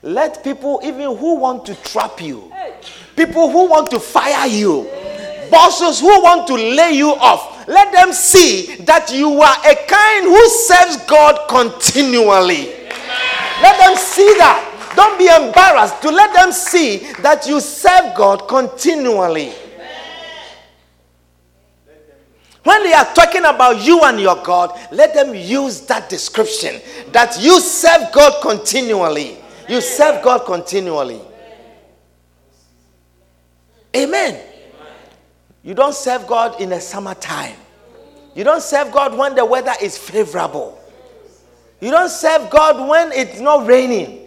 Let 0.03 0.45
people, 0.45 0.80
even 0.85 1.16
who 1.16 1.37
want 1.37 1.64
to 1.66 1.74
trap 1.76 2.20
you, 2.20 2.53
people 3.16 3.51
who 3.51 3.68
want 3.70 3.91
to 3.93 4.01
fire 4.01 4.47
you, 4.47 4.82
bosses 5.51 6.01
who 6.01 6.22
want 6.22 6.47
to 6.49 6.55
lay 6.55 6.93
you 6.93 7.14
off, 7.14 7.66
let 7.66 7.91
them 7.93 8.12
see 8.12 8.76
that 8.85 9.11
you 9.11 9.41
are 9.41 9.57
a 9.64 9.74
kind 9.87 10.26
who 10.26 10.49
serves 10.49 10.97
God 11.07 11.49
continually. 11.49 12.84
Let 13.64 13.78
them 13.78 13.96
see 13.96 14.34
that. 14.36 14.92
Don't 14.94 15.18
be 15.18 15.26
embarrassed 15.26 16.02
to 16.02 16.10
let 16.10 16.34
them 16.34 16.52
see 16.52 16.98
that 17.22 17.46
you 17.46 17.62
serve 17.62 18.14
God 18.14 18.46
continually. 18.46 19.54
When 22.62 22.82
they 22.82 22.92
are 22.92 23.06
talking 23.14 23.46
about 23.46 23.82
you 23.82 24.02
and 24.02 24.20
your 24.20 24.36
God, 24.42 24.78
let 24.92 25.14
them 25.14 25.34
use 25.34 25.80
that 25.86 26.10
description 26.10 26.78
that 27.12 27.40
you 27.40 27.58
serve 27.58 28.12
God 28.12 28.42
continually. 28.42 29.38
You 29.66 29.80
serve 29.80 30.22
God 30.22 30.44
continually. 30.44 31.22
Amen. 33.96 34.42
You 35.62 35.72
don't 35.72 35.94
serve 35.94 36.26
God 36.26 36.60
in 36.60 36.68
the 36.68 36.80
summertime. 36.82 37.56
You 38.34 38.44
don't 38.44 38.62
serve 38.62 38.92
God 38.92 39.16
when 39.16 39.34
the 39.34 39.46
weather 39.46 39.72
is 39.80 39.96
favorable. 39.96 40.84
You 41.85 41.91
don't 41.91 42.09
serve 42.09 42.49
God 42.49 42.89
when 42.89 43.12
it's 43.12 43.41
not 43.41 43.66
raining. 43.66 44.26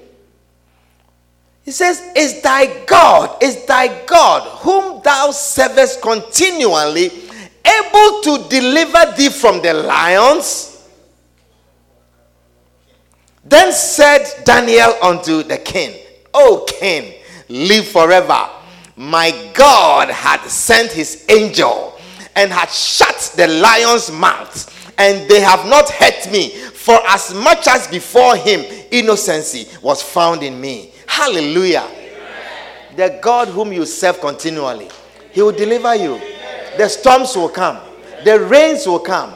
He 1.64 1.72
says, 1.72 2.00
Is 2.16 2.40
thy 2.44 2.86
God, 2.86 3.42
is 3.42 3.66
thy 3.66 4.06
God, 4.06 4.48
whom 4.60 5.02
thou 5.02 5.32
servest 5.32 6.00
continually, 6.00 7.06
able 7.08 8.22
to 8.22 8.46
deliver 8.48 9.12
thee 9.18 9.30
from 9.30 9.64
the 9.64 9.74
lions? 9.74 10.88
Then 13.44 13.74
said 13.74 14.44
Daniel 14.44 14.94
unto 15.02 15.42
the 15.42 15.58
king, 15.58 15.96
O 16.36 16.64
king, 16.68 17.16
live 17.50 17.88
forever. 17.88 18.52
My 18.96 19.32
God 19.56 20.10
had 20.10 20.42
sent 20.48 20.92
his 20.92 21.26
angel 21.28 22.00
and 22.36 22.52
had 22.52 22.70
shut 22.70 23.34
the 23.36 23.48
lion's 23.48 24.12
mouth, 24.12 24.94
and 25.00 25.28
they 25.28 25.40
have 25.40 25.66
not 25.66 25.90
hurt 25.90 26.32
me, 26.32 26.54
for 26.88 27.06
as 27.06 27.34
much 27.34 27.68
as 27.68 27.86
before 27.86 28.38
him 28.38 28.62
innocency 28.92 29.68
was 29.82 30.02
found 30.02 30.42
in 30.42 30.62
me. 30.62 30.94
Hallelujah. 31.06 31.84
Amen. 31.84 32.96
The 32.96 33.20
God 33.22 33.50
whom 33.50 33.74
you 33.74 33.86
serve 33.86 34.22
continually, 34.22 34.88
he 35.34 35.42
will 35.42 35.52
deliver 35.52 35.94
you. 35.96 36.18
The 36.78 36.88
storms 36.88 37.36
will 37.36 37.50
come, 37.50 37.78
the 38.24 38.40
rains 38.40 38.88
will 38.88 39.00
come, 39.00 39.34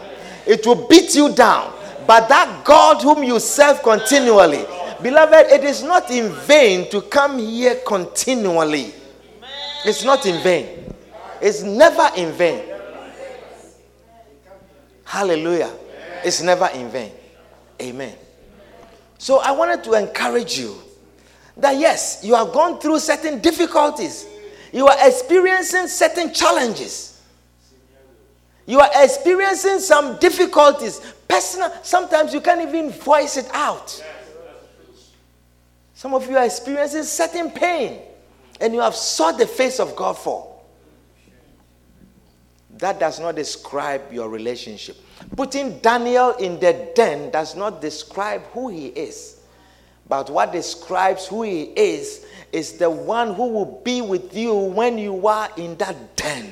it 0.47 0.65
will 0.65 0.87
beat 0.87 1.13
you 1.13 1.35
down. 1.35 1.73
But 2.07 2.29
that 2.29 2.63
God 2.63 3.01
whom 3.01 3.21
you 3.21 3.37
serve 3.41 3.83
continually, 3.83 4.63
beloved, 5.03 5.51
it 5.51 5.65
is 5.65 5.83
not 5.83 6.09
in 6.09 6.31
vain 6.47 6.89
to 6.89 7.01
come 7.01 7.37
here 7.37 7.81
continually. 7.85 8.93
It's 9.83 10.05
not 10.05 10.25
in 10.25 10.41
vain. 10.41 10.93
It's 11.41 11.63
never 11.63 12.11
in 12.15 12.31
vain. 12.31 12.63
Hallelujah. 15.03 15.73
It's 16.23 16.41
never 16.41 16.67
in 16.67 16.89
vain. 16.89 17.11
Amen. 17.81 18.15
So 19.17 19.39
I 19.39 19.51
wanted 19.51 19.83
to 19.85 19.93
encourage 19.93 20.57
you 20.57 20.75
that 21.57 21.77
yes, 21.77 22.21
you 22.23 22.35
have 22.35 22.53
gone 22.53 22.79
through 22.79 22.99
certain 22.99 23.39
difficulties, 23.39 24.25
you 24.71 24.87
are 24.87 24.97
experiencing 25.07 25.87
certain 25.87 26.33
challenges, 26.33 27.21
you 28.65 28.79
are 28.79 28.89
experiencing 28.95 29.79
some 29.79 30.17
difficulties. 30.17 31.01
Personal, 31.27 31.71
sometimes 31.83 32.33
you 32.33 32.41
can't 32.41 32.61
even 32.61 32.91
voice 32.91 33.37
it 33.37 33.49
out. 33.53 34.03
Some 35.93 36.13
of 36.13 36.29
you 36.29 36.37
are 36.37 36.45
experiencing 36.45 37.03
certain 37.03 37.51
pain 37.51 37.99
and 38.59 38.73
you 38.73 38.79
have 38.81 38.95
sought 38.95 39.37
the 39.37 39.47
face 39.47 39.79
of 39.79 39.95
God 39.95 40.17
for. 40.17 40.50
That 42.77 42.99
does 42.99 43.19
not 43.19 43.35
describe 43.35 44.11
your 44.11 44.29
relationship. 44.29 44.97
Putting 45.35 45.79
Daniel 45.79 46.31
in 46.31 46.59
the 46.59 46.89
den 46.95 47.31
does 47.31 47.55
not 47.55 47.81
describe 47.81 48.41
who 48.53 48.69
he 48.69 48.87
is. 48.87 49.41
But 50.07 50.29
what 50.29 50.51
describes 50.51 51.27
who 51.27 51.43
he 51.43 51.63
is 51.75 52.25
is 52.51 52.73
the 52.73 52.89
one 52.89 53.33
who 53.33 53.47
will 53.47 53.81
be 53.83 54.01
with 54.01 54.35
you 54.35 54.53
when 54.53 54.97
you 54.97 55.25
are 55.27 55.49
in 55.57 55.77
that 55.77 56.15
den. 56.15 56.51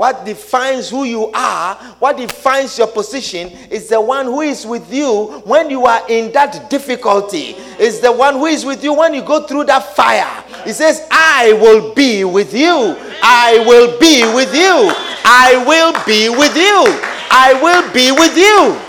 What 0.00 0.24
defines 0.24 0.88
who 0.88 1.04
you 1.04 1.26
are, 1.34 1.74
what 1.98 2.16
defines 2.16 2.78
your 2.78 2.86
position, 2.86 3.50
is 3.68 3.90
the 3.90 4.00
one 4.00 4.24
who 4.24 4.40
is 4.40 4.64
with 4.66 4.90
you 4.90 5.42
when 5.44 5.68
you 5.68 5.84
are 5.84 6.00
in 6.08 6.32
that 6.32 6.70
difficulty. 6.70 7.54
Is 7.78 8.00
the 8.00 8.10
one 8.10 8.36
who 8.36 8.46
is 8.46 8.64
with 8.64 8.82
you 8.82 8.94
when 8.94 9.12
you 9.12 9.20
go 9.20 9.46
through 9.46 9.64
that 9.64 9.94
fire. 9.94 10.42
He 10.64 10.72
says, 10.72 11.06
I 11.10 11.52
will 11.60 11.92
be 11.92 12.24
with 12.24 12.54
you. 12.54 12.96
I 13.22 13.62
will 13.68 14.00
be 14.00 14.22
with 14.34 14.54
you. 14.54 14.90
I 15.22 15.62
will 15.68 15.92
be 16.06 16.30
with 16.30 16.56
you. 16.56 16.84
I 17.30 17.60
will 17.62 17.92
be 17.92 18.10
with 18.10 18.38
you. 18.38 18.80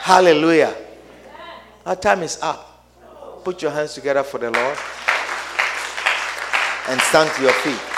Hallelujah. 0.00 0.74
Our 1.84 1.96
time 1.96 2.22
is 2.22 2.38
up. 2.40 2.86
Put 3.44 3.60
your 3.60 3.70
hands 3.70 3.92
together 3.92 4.22
for 4.22 4.38
the 4.38 4.50
Lord 4.50 4.78
and 6.88 6.98
stand 7.02 7.30
to 7.36 7.42
your 7.42 7.52
feet. 7.52 7.91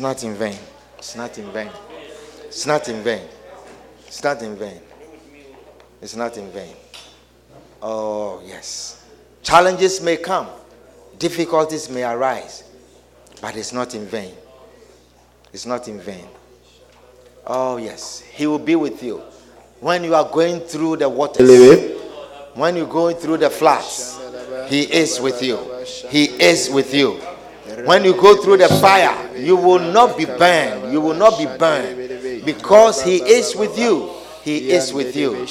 Not 0.00 0.24
in 0.24 0.34
vain. 0.34 0.58
It's 0.98 1.14
not 1.16 1.38
in 1.38 1.50
vain. 1.52 1.70
It's 2.46 2.66
not 2.66 2.88
in 2.88 3.02
vain. 3.02 3.22
It's 4.06 4.24
not 4.24 4.42
in 4.42 4.56
vain. 4.56 4.80
It's 6.02 6.16
not 6.16 6.36
in 6.36 6.50
vain. 6.50 6.74
Oh, 7.82 8.42
yes. 8.44 9.06
Challenges 9.42 10.00
may 10.00 10.16
come, 10.16 10.46
difficulties 11.18 11.88
may 11.88 12.04
arise, 12.04 12.64
but 13.40 13.56
it's 13.56 13.72
not 13.72 13.94
in 13.94 14.06
vain. 14.06 14.34
It's 15.52 15.66
not 15.66 15.88
in 15.88 16.00
vain. 16.00 16.26
Oh, 17.46 17.76
yes. 17.78 18.20
He 18.20 18.46
will 18.46 18.58
be 18.58 18.76
with 18.76 19.02
you. 19.02 19.22
When 19.80 20.04
you 20.04 20.14
are 20.14 20.28
going 20.30 20.60
through 20.60 20.96
the 20.96 21.08
waters, 21.08 21.48
when 22.54 22.76
you're 22.76 22.86
going 22.86 23.16
through 23.16 23.38
the 23.38 23.48
floods, 23.50 24.20
He 24.68 24.82
is 24.82 25.20
with 25.20 25.42
you. 25.42 25.58
He 26.10 26.24
is 26.24 26.68
with 26.68 26.92
you. 26.92 27.12
When 27.84 28.04
you 28.04 28.12
go 28.12 28.36
through 28.42 28.58
the 28.58 28.68
fire, 28.68 29.29
you 29.40 29.56
will 29.56 29.78
not 29.92 30.16
be 30.16 30.24
burned. 30.26 30.92
You 30.92 31.00
will 31.00 31.14
not 31.14 31.38
be 31.38 31.46
burned 31.46 32.44
because 32.44 33.02
He 33.02 33.16
is 33.22 33.56
with 33.56 33.78
you. 33.78 34.19
He 34.50 34.72
is 34.72 34.92
with 34.92 35.14
you. 35.14 35.44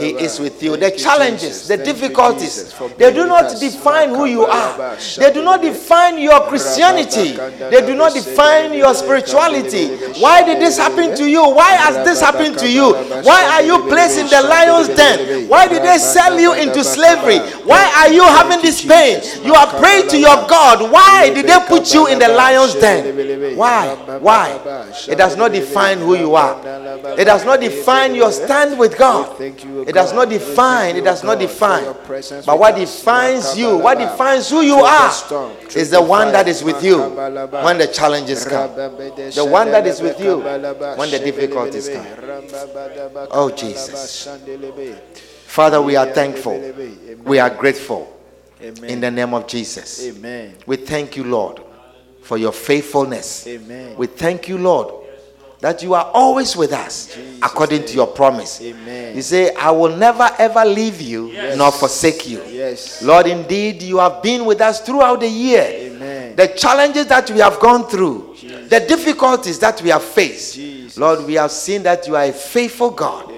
He 0.00 0.10
is 0.26 0.40
with 0.40 0.60
you. 0.60 0.76
The 0.76 0.90
challenges, 0.90 1.68
the 1.68 1.76
difficulties, 1.76 2.74
they 2.98 3.12
do 3.12 3.26
not 3.26 3.60
define 3.60 4.08
who 4.10 4.24
you 4.24 4.44
are. 4.44 4.96
They 5.18 5.32
do 5.32 5.44
not 5.44 5.62
define 5.62 6.18
your 6.18 6.40
Christianity. 6.48 7.36
They 7.70 7.80
do 7.86 7.94
not 7.94 8.12
define 8.12 8.72
your 8.74 8.92
spirituality. 8.94 9.94
Why 10.18 10.42
did 10.42 10.60
this 10.60 10.78
happen 10.78 11.14
to 11.16 11.30
you? 11.30 11.42
Why 11.48 11.72
has 11.78 12.04
this 12.04 12.20
happened 12.20 12.58
to 12.58 12.68
you? 12.68 12.92
Why 13.22 13.40
are 13.54 13.62
you 13.62 13.86
placed 13.88 14.18
in 14.18 14.26
the 14.26 14.42
lion's 14.42 14.88
den? 14.88 15.48
Why 15.48 15.68
did 15.68 15.82
they 15.84 15.98
sell 15.98 16.38
you 16.38 16.54
into 16.54 16.82
slavery? 16.82 17.38
Why 17.64 17.86
are 18.02 18.12
you 18.12 18.24
having 18.24 18.60
this 18.62 18.84
pain? 18.84 19.20
You 19.44 19.54
are 19.54 19.68
praying 19.78 20.08
to 20.08 20.18
your 20.18 20.36
God. 20.48 20.90
Why 20.90 21.30
did 21.32 21.46
they 21.46 21.58
put 21.68 21.94
you 21.94 22.08
in 22.08 22.18
the 22.18 22.28
lion's 22.28 22.74
den? 22.74 23.56
Why? 23.56 23.94
Why? 24.18 24.92
It 25.08 25.18
does 25.18 25.36
not 25.36 25.52
define 25.52 25.98
who 25.98 26.16
you 26.16 26.34
are. 26.34 26.58
It 27.16 27.26
does 27.26 27.44
not 27.44 27.60
define 27.60 28.14
your 28.14 28.32
stand 28.44 28.78
with 28.78 28.96
God. 28.96 29.40
It 29.40 29.92
does 29.94 30.12
not 30.12 30.28
define, 30.28 30.96
it 30.96 31.04
does 31.04 31.22
not 31.22 31.38
define. 31.38 31.84
But 32.46 32.58
what 32.58 32.76
defines 32.76 33.56
you, 33.56 33.78
what 33.78 33.98
defines 33.98 34.48
who 34.48 34.60
you 34.62 34.76
are, 34.76 35.12
is 35.74 35.90
the 35.90 36.02
one 36.02 36.32
that 36.32 36.48
is 36.48 36.62
with 36.62 36.82
you 36.82 36.98
when 37.00 37.78
the 37.78 37.86
challenges 37.86 38.44
come. 38.44 38.74
The 38.74 39.46
one 39.48 39.70
that 39.70 39.86
is 39.86 40.00
with 40.00 40.20
you 40.20 40.38
when 40.40 41.10
the 41.10 41.18
difficulties 41.18 41.88
come. 41.88 42.06
Oh, 43.30 43.50
Jesus. 43.50 44.28
Father, 45.46 45.82
we 45.82 45.96
are 45.96 46.06
thankful. 46.06 46.60
We 47.24 47.38
are 47.38 47.50
grateful. 47.50 48.16
In 48.60 49.00
the 49.00 49.10
name 49.10 49.32
of 49.32 49.46
Jesus. 49.46 50.06
Amen. 50.06 50.54
We 50.66 50.76
thank 50.76 51.16
you, 51.16 51.24
Lord, 51.24 51.62
for 52.22 52.36
your 52.36 52.52
faithfulness. 52.52 53.46
Amen. 53.46 53.96
We 53.96 54.06
thank 54.06 54.48
you, 54.48 54.58
Lord, 54.58 55.06
that 55.60 55.82
you 55.82 55.94
are 55.94 56.10
always 56.14 56.56
with 56.56 56.72
us 56.72 57.16
according 57.42 57.84
to 57.84 57.94
your 57.94 58.06
promise. 58.06 58.60
Amen. 58.62 59.14
You 59.14 59.22
say, 59.22 59.54
I 59.54 59.70
will 59.70 59.94
never 59.96 60.28
ever 60.38 60.64
leave 60.64 61.00
you 61.00 61.32
nor 61.56 61.70
forsake 61.72 62.28
you. 62.28 62.42
Yes. 62.44 63.02
Lord, 63.02 63.26
indeed, 63.26 63.82
you 63.82 63.98
have 63.98 64.22
been 64.22 64.44
with 64.44 64.60
us 64.60 64.80
throughout 64.80 65.20
the 65.20 65.28
year. 65.28 65.62
Amen. 65.62 66.36
The 66.36 66.48
challenges 66.48 67.06
that 67.06 67.30
we 67.30 67.40
have 67.40 67.60
gone 67.60 67.86
through, 67.88 68.34
the 68.68 68.84
difficulties 68.88 69.58
that 69.58 69.80
we 69.82 69.90
have 69.90 70.02
faced. 70.04 70.54
Jesus. 70.54 70.98
Lord, 70.98 71.24
we 71.26 71.34
have 71.34 71.50
seen 71.50 71.82
that 71.82 72.06
you 72.06 72.16
are 72.16 72.24
a 72.24 72.32
faithful 72.32 72.90
God. 72.90 73.29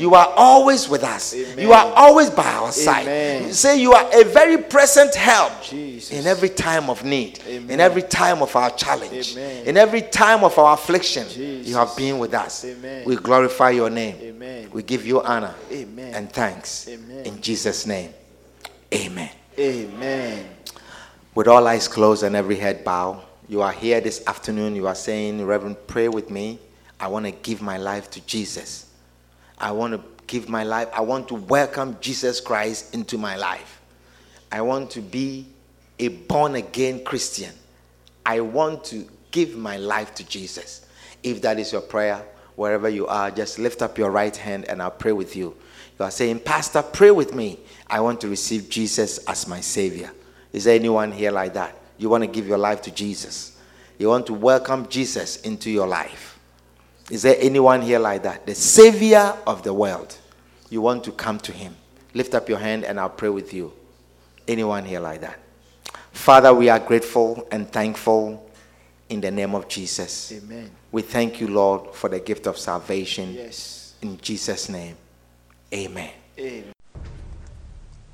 Amen. 0.00 0.10
You 0.10 0.14
are 0.14 0.32
always 0.36 0.88
with 0.88 1.04
us. 1.04 1.34
Amen. 1.34 1.58
You 1.58 1.72
are 1.72 1.92
always 1.94 2.30
by 2.30 2.46
our 2.46 2.72
side. 2.72 3.02
Amen. 3.02 3.52
Say 3.52 3.80
you 3.80 3.92
are 3.92 4.08
a 4.12 4.24
very 4.24 4.58
present 4.58 5.14
help 5.14 5.62
Jesus. 5.62 6.10
in 6.18 6.26
every 6.26 6.48
time 6.48 6.88
of 6.88 7.04
need, 7.04 7.38
in 7.46 7.80
every 7.80 8.02
time 8.02 8.42
of 8.42 8.54
our 8.56 8.70
challenge, 8.70 9.32
Amen. 9.32 9.66
in 9.66 9.76
every 9.76 10.02
time 10.02 10.42
of 10.42 10.58
our 10.58 10.74
affliction. 10.74 11.26
You 11.36 11.74
have 11.76 11.94
been 11.96 12.18
with 12.18 12.34
us. 12.34 12.64
Amen. 12.64 13.04
We 13.04 13.16
glorify 13.16 13.70
your 13.70 13.90
name. 13.90 14.16
Amen. 14.20 14.70
We 14.72 14.82
give 14.82 15.06
you 15.06 15.20
honor 15.20 15.54
Amen. 15.70 16.14
and 16.14 16.32
thanks. 16.32 16.88
Amen. 16.88 17.26
In 17.26 17.40
Jesus' 17.40 17.86
name. 17.86 18.12
Amen. 18.92 19.30
Amen. 19.58 20.46
With 21.34 21.46
all 21.46 21.66
eyes 21.66 21.86
closed 21.86 22.22
and 22.22 22.34
every 22.34 22.56
head 22.56 22.84
bowed, 22.84 23.22
you 23.48 23.62
are 23.62 23.72
here 23.72 24.00
this 24.00 24.26
afternoon. 24.26 24.74
You 24.76 24.86
are 24.86 24.94
saying, 24.94 25.44
Reverend, 25.44 25.76
pray 25.86 26.08
with 26.08 26.30
me. 26.30 26.58
I 26.98 27.08
want 27.08 27.26
to 27.26 27.32
give 27.32 27.62
my 27.62 27.76
life 27.78 28.10
to 28.12 28.20
Jesus. 28.26 28.89
I 29.60 29.72
want 29.72 29.92
to 29.92 30.02
give 30.26 30.48
my 30.48 30.64
life. 30.64 30.88
I 30.92 31.00
want 31.02 31.28
to 31.28 31.34
welcome 31.34 31.96
Jesus 32.00 32.40
Christ 32.40 32.94
into 32.94 33.18
my 33.18 33.36
life. 33.36 33.80
I 34.50 34.62
want 34.62 34.90
to 34.92 35.00
be 35.00 35.46
a 35.98 36.08
born 36.08 36.54
again 36.54 37.04
Christian. 37.04 37.52
I 38.24 38.40
want 38.40 38.84
to 38.84 39.06
give 39.30 39.56
my 39.56 39.76
life 39.76 40.14
to 40.16 40.24
Jesus. 40.24 40.86
If 41.22 41.42
that 41.42 41.58
is 41.58 41.72
your 41.72 41.82
prayer, 41.82 42.24
wherever 42.56 42.88
you 42.88 43.06
are, 43.06 43.30
just 43.30 43.58
lift 43.58 43.82
up 43.82 43.98
your 43.98 44.10
right 44.10 44.34
hand 44.34 44.64
and 44.64 44.80
I'll 44.80 44.90
pray 44.90 45.12
with 45.12 45.36
you. 45.36 45.54
You 45.98 46.04
are 46.04 46.10
saying, 46.10 46.40
Pastor, 46.40 46.82
pray 46.82 47.10
with 47.10 47.34
me. 47.34 47.58
I 47.86 48.00
want 48.00 48.20
to 48.22 48.28
receive 48.28 48.70
Jesus 48.70 49.18
as 49.26 49.46
my 49.46 49.60
Savior. 49.60 50.10
Is 50.52 50.64
there 50.64 50.74
anyone 50.74 51.12
here 51.12 51.30
like 51.30 51.54
that? 51.54 51.76
You 51.98 52.08
want 52.08 52.24
to 52.24 52.26
give 52.28 52.48
your 52.48 52.58
life 52.58 52.80
to 52.82 52.90
Jesus. 52.90 53.58
You 53.98 54.08
want 54.08 54.26
to 54.26 54.32
welcome 54.32 54.88
Jesus 54.88 55.42
into 55.42 55.70
your 55.70 55.86
life. 55.86 56.39
Is 57.10 57.22
there 57.22 57.36
anyone 57.38 57.82
here 57.82 57.98
like 57.98 58.22
that? 58.22 58.46
The 58.46 58.54
Savior 58.54 59.36
of 59.46 59.62
the 59.62 59.74
world. 59.74 60.16
You 60.70 60.80
want 60.80 61.04
to 61.04 61.12
come 61.12 61.38
to 61.40 61.52
Him. 61.52 61.76
Lift 62.14 62.34
up 62.34 62.48
your 62.48 62.58
hand 62.58 62.84
and 62.84 62.98
I'll 62.98 63.10
pray 63.10 63.28
with 63.28 63.52
you. 63.52 63.72
Anyone 64.46 64.84
here 64.84 65.00
like 65.00 65.20
that? 65.20 65.38
Father, 66.12 66.54
we 66.54 66.68
are 66.68 66.78
grateful 66.78 67.46
and 67.50 67.70
thankful 67.70 68.50
in 69.08 69.20
the 69.20 69.30
name 69.30 69.54
of 69.54 69.68
Jesus. 69.68 70.32
Amen. 70.32 70.70
We 70.92 71.02
thank 71.02 71.40
you, 71.40 71.48
Lord, 71.48 71.94
for 71.94 72.08
the 72.08 72.20
gift 72.20 72.46
of 72.46 72.56
salvation. 72.56 73.34
Yes. 73.34 73.94
In 74.02 74.16
Jesus' 74.18 74.68
name, 74.68 74.96
amen. 75.72 76.10
Amen. 76.38 76.72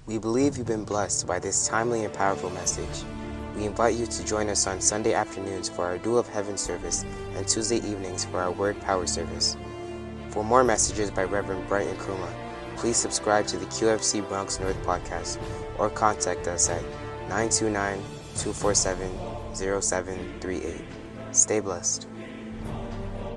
We 0.06 0.18
believe 0.18 0.56
you've 0.56 0.66
been 0.66 0.84
blessed 0.84 1.26
by 1.26 1.38
this 1.38 1.68
timely 1.68 2.04
and 2.04 2.12
powerful 2.12 2.50
message. 2.50 3.04
We 3.56 3.64
invite 3.64 3.96
you 3.96 4.04
to 4.04 4.24
join 4.26 4.50
us 4.50 4.66
on 4.66 4.82
Sunday 4.82 5.14
afternoons 5.14 5.66
for 5.70 5.86
our 5.86 5.96
Dew 5.96 6.18
of 6.18 6.28
Heaven 6.28 6.58
service 6.58 7.06
and 7.34 7.48
Tuesday 7.48 7.78
evenings 7.78 8.26
for 8.26 8.38
our 8.38 8.52
Word 8.52 8.78
Power 8.82 9.06
service. 9.06 9.56
For 10.28 10.44
more 10.44 10.62
messages 10.62 11.10
by 11.10 11.24
Reverend 11.24 11.66
Brighton 11.66 11.96
Kruma, 11.96 12.30
please 12.76 12.98
subscribe 12.98 13.46
to 13.46 13.56
the 13.56 13.64
QFC 13.64 14.28
Bronx 14.28 14.60
North 14.60 14.76
podcast 14.84 15.38
or 15.78 15.88
contact 15.88 16.48
us 16.48 16.68
at 16.68 16.82
929 17.30 17.96
247 18.36 19.10
0738. 19.54 20.84
Stay 21.32 21.60
blessed. 21.60 22.08